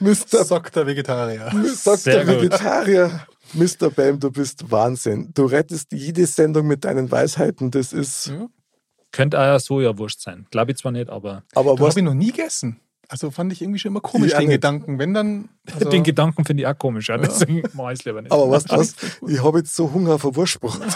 Mr. 0.00 0.44
Sagt 0.44 0.76
der 0.76 0.86
Vegetarier. 0.86 1.50
Sagt 1.74 2.00
Sehr 2.00 2.24
der 2.24 2.34
gut. 2.34 2.44
Vegetarier. 2.44 3.26
Mr. 3.54 3.90
Bam, 3.90 4.18
du 4.20 4.30
bist 4.30 4.70
Wahnsinn. 4.70 5.30
Du 5.34 5.46
rettest 5.46 5.92
jede 5.92 6.26
Sendung 6.26 6.66
mit 6.66 6.84
deinen 6.84 7.10
Weisheiten. 7.10 7.70
Das 7.70 7.92
ist. 7.92 8.26
Ja. 8.26 8.48
Könnte 9.12 9.38
auch 9.38 9.44
ja 9.44 9.58
Sojawurst 9.58 10.20
sein. 10.20 10.46
Glaube 10.50 10.72
ich 10.72 10.78
zwar 10.78 10.92
nicht, 10.92 11.08
aber 11.08 11.42
Aber 11.54 11.72
Das 11.72 11.80
was, 11.80 11.90
habe 11.90 12.00
ich 12.00 12.04
noch 12.04 12.14
nie 12.14 12.32
gegessen. 12.32 12.80
Also 13.08 13.30
fand 13.30 13.52
ich 13.52 13.62
irgendwie 13.62 13.78
schon 13.78 13.92
immer 13.92 14.00
komisch, 14.00 14.32
Ja, 14.32 14.38
den 14.40 14.48
nicht. 14.48 14.56
Gedanken. 14.56 14.98
Wenn 14.98 15.14
dann. 15.14 15.48
Also, 15.72 15.88
Den 15.90 16.02
Gedanken 16.02 16.44
finde 16.44 16.64
ich 16.64 16.66
auch 16.66 16.76
komisch, 16.76 17.08
ja. 17.08 17.16
deswegen 17.18 17.62
mache 17.74 17.92
ich 17.92 18.00
es 18.00 18.04
lieber 18.04 18.20
nicht. 18.20 18.32
Aber 18.32 18.44
du 18.46 18.50
was? 18.52 18.94
Ich 19.28 19.42
habe 19.42 19.58
jetzt 19.58 19.74
so 19.76 19.92
Hunger 19.92 20.14
auf 20.14 20.24
Wurstbrot. 20.24 20.80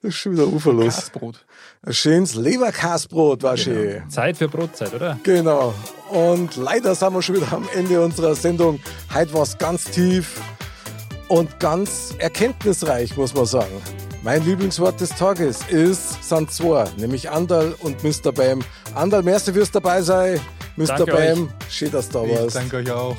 Das 0.00 0.10
ist 0.10 0.16
schon 0.20 0.32
wieder 0.32 0.46
uferlos. 0.46 0.94
Kasbrot. 0.94 1.44
Ein 1.86 1.92
schönes 1.94 2.34
Leberkasbrot 2.34 3.42
war 3.42 3.56
schön. 3.56 4.02
Zeit 4.10 4.36
für 4.36 4.48
Brotzeit, 4.48 4.92
oder? 4.94 5.18
Genau. 5.22 5.72
Und 6.10 6.56
leider 6.56 6.94
sind 6.94 7.12
wir 7.14 7.22
schon 7.22 7.36
wieder 7.36 7.52
am 7.52 7.68
Ende 7.74 8.02
unserer 8.04 8.34
Sendung. 8.34 8.80
Heute 9.14 9.32
war 9.32 9.42
es 9.42 9.56
ganz 9.56 9.84
tief 9.84 10.40
und 11.28 11.60
ganz 11.60 12.14
erkenntnisreich, 12.18 13.16
muss 13.16 13.34
man 13.34 13.46
sagen. 13.46 13.80
Mein 14.24 14.44
Lieblingswort 14.44 15.00
des 15.00 15.10
Tages 15.10 15.60
ist, 15.68 16.22
sind 16.28 16.50
zwei, 16.50 16.84
nämlich 16.96 17.30
Andal 17.30 17.74
und 17.80 18.02
Mr. 18.02 18.32
Bam. 18.32 18.60
Andal, 18.94 19.22
merci 19.22 19.52
fürs 19.52 19.70
dabei 19.70 20.02
sein. 20.02 20.40
Mr. 20.76 20.86
Danke 20.86 21.12
Bam, 21.12 21.48
schön, 21.70 21.92
dass 21.92 22.08
du 22.08 22.18
da 22.18 22.24
Ich 22.24 22.38
warst. 22.40 22.56
danke 22.56 22.76
euch 22.78 22.90
auch. 22.90 23.16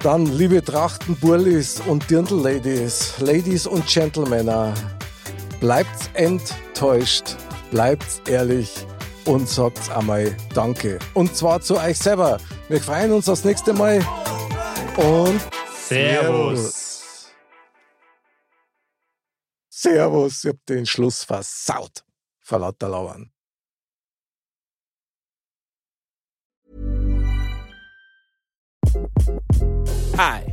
Dann, 0.00 0.26
liebe 0.26 0.62
Trachtenburlis 0.62 1.80
und 1.86 2.08
Dirndl-Ladies, 2.08 3.14
Ladies 3.18 3.66
und 3.66 3.84
Gentlemen, 3.88 4.48
bleibt's 5.60 6.10
enttäuscht, 6.14 7.36
bleibt's 7.70 8.20
ehrlich 8.28 8.86
und 9.24 9.48
sagt's 9.48 9.90
einmal 9.90 10.34
Danke. 10.54 10.98
Und 11.14 11.36
zwar 11.36 11.60
zu 11.60 11.76
euch 11.76 11.98
selber. 11.98 12.38
Wir 12.68 12.80
freuen 12.80 13.12
uns 13.12 13.28
aufs 13.28 13.44
nächste 13.44 13.72
Mal 13.72 14.04
und 14.96 15.40
Servus. 15.88 17.32
Servus. 19.68 20.44
Ich 20.44 20.50
hab 20.50 20.66
den 20.66 20.86
Schluss 20.86 21.24
versaut. 21.24 22.04
Vor 22.40 22.58
lauter 22.58 22.88
Lauern. 22.88 23.30
Hi, 30.16 30.52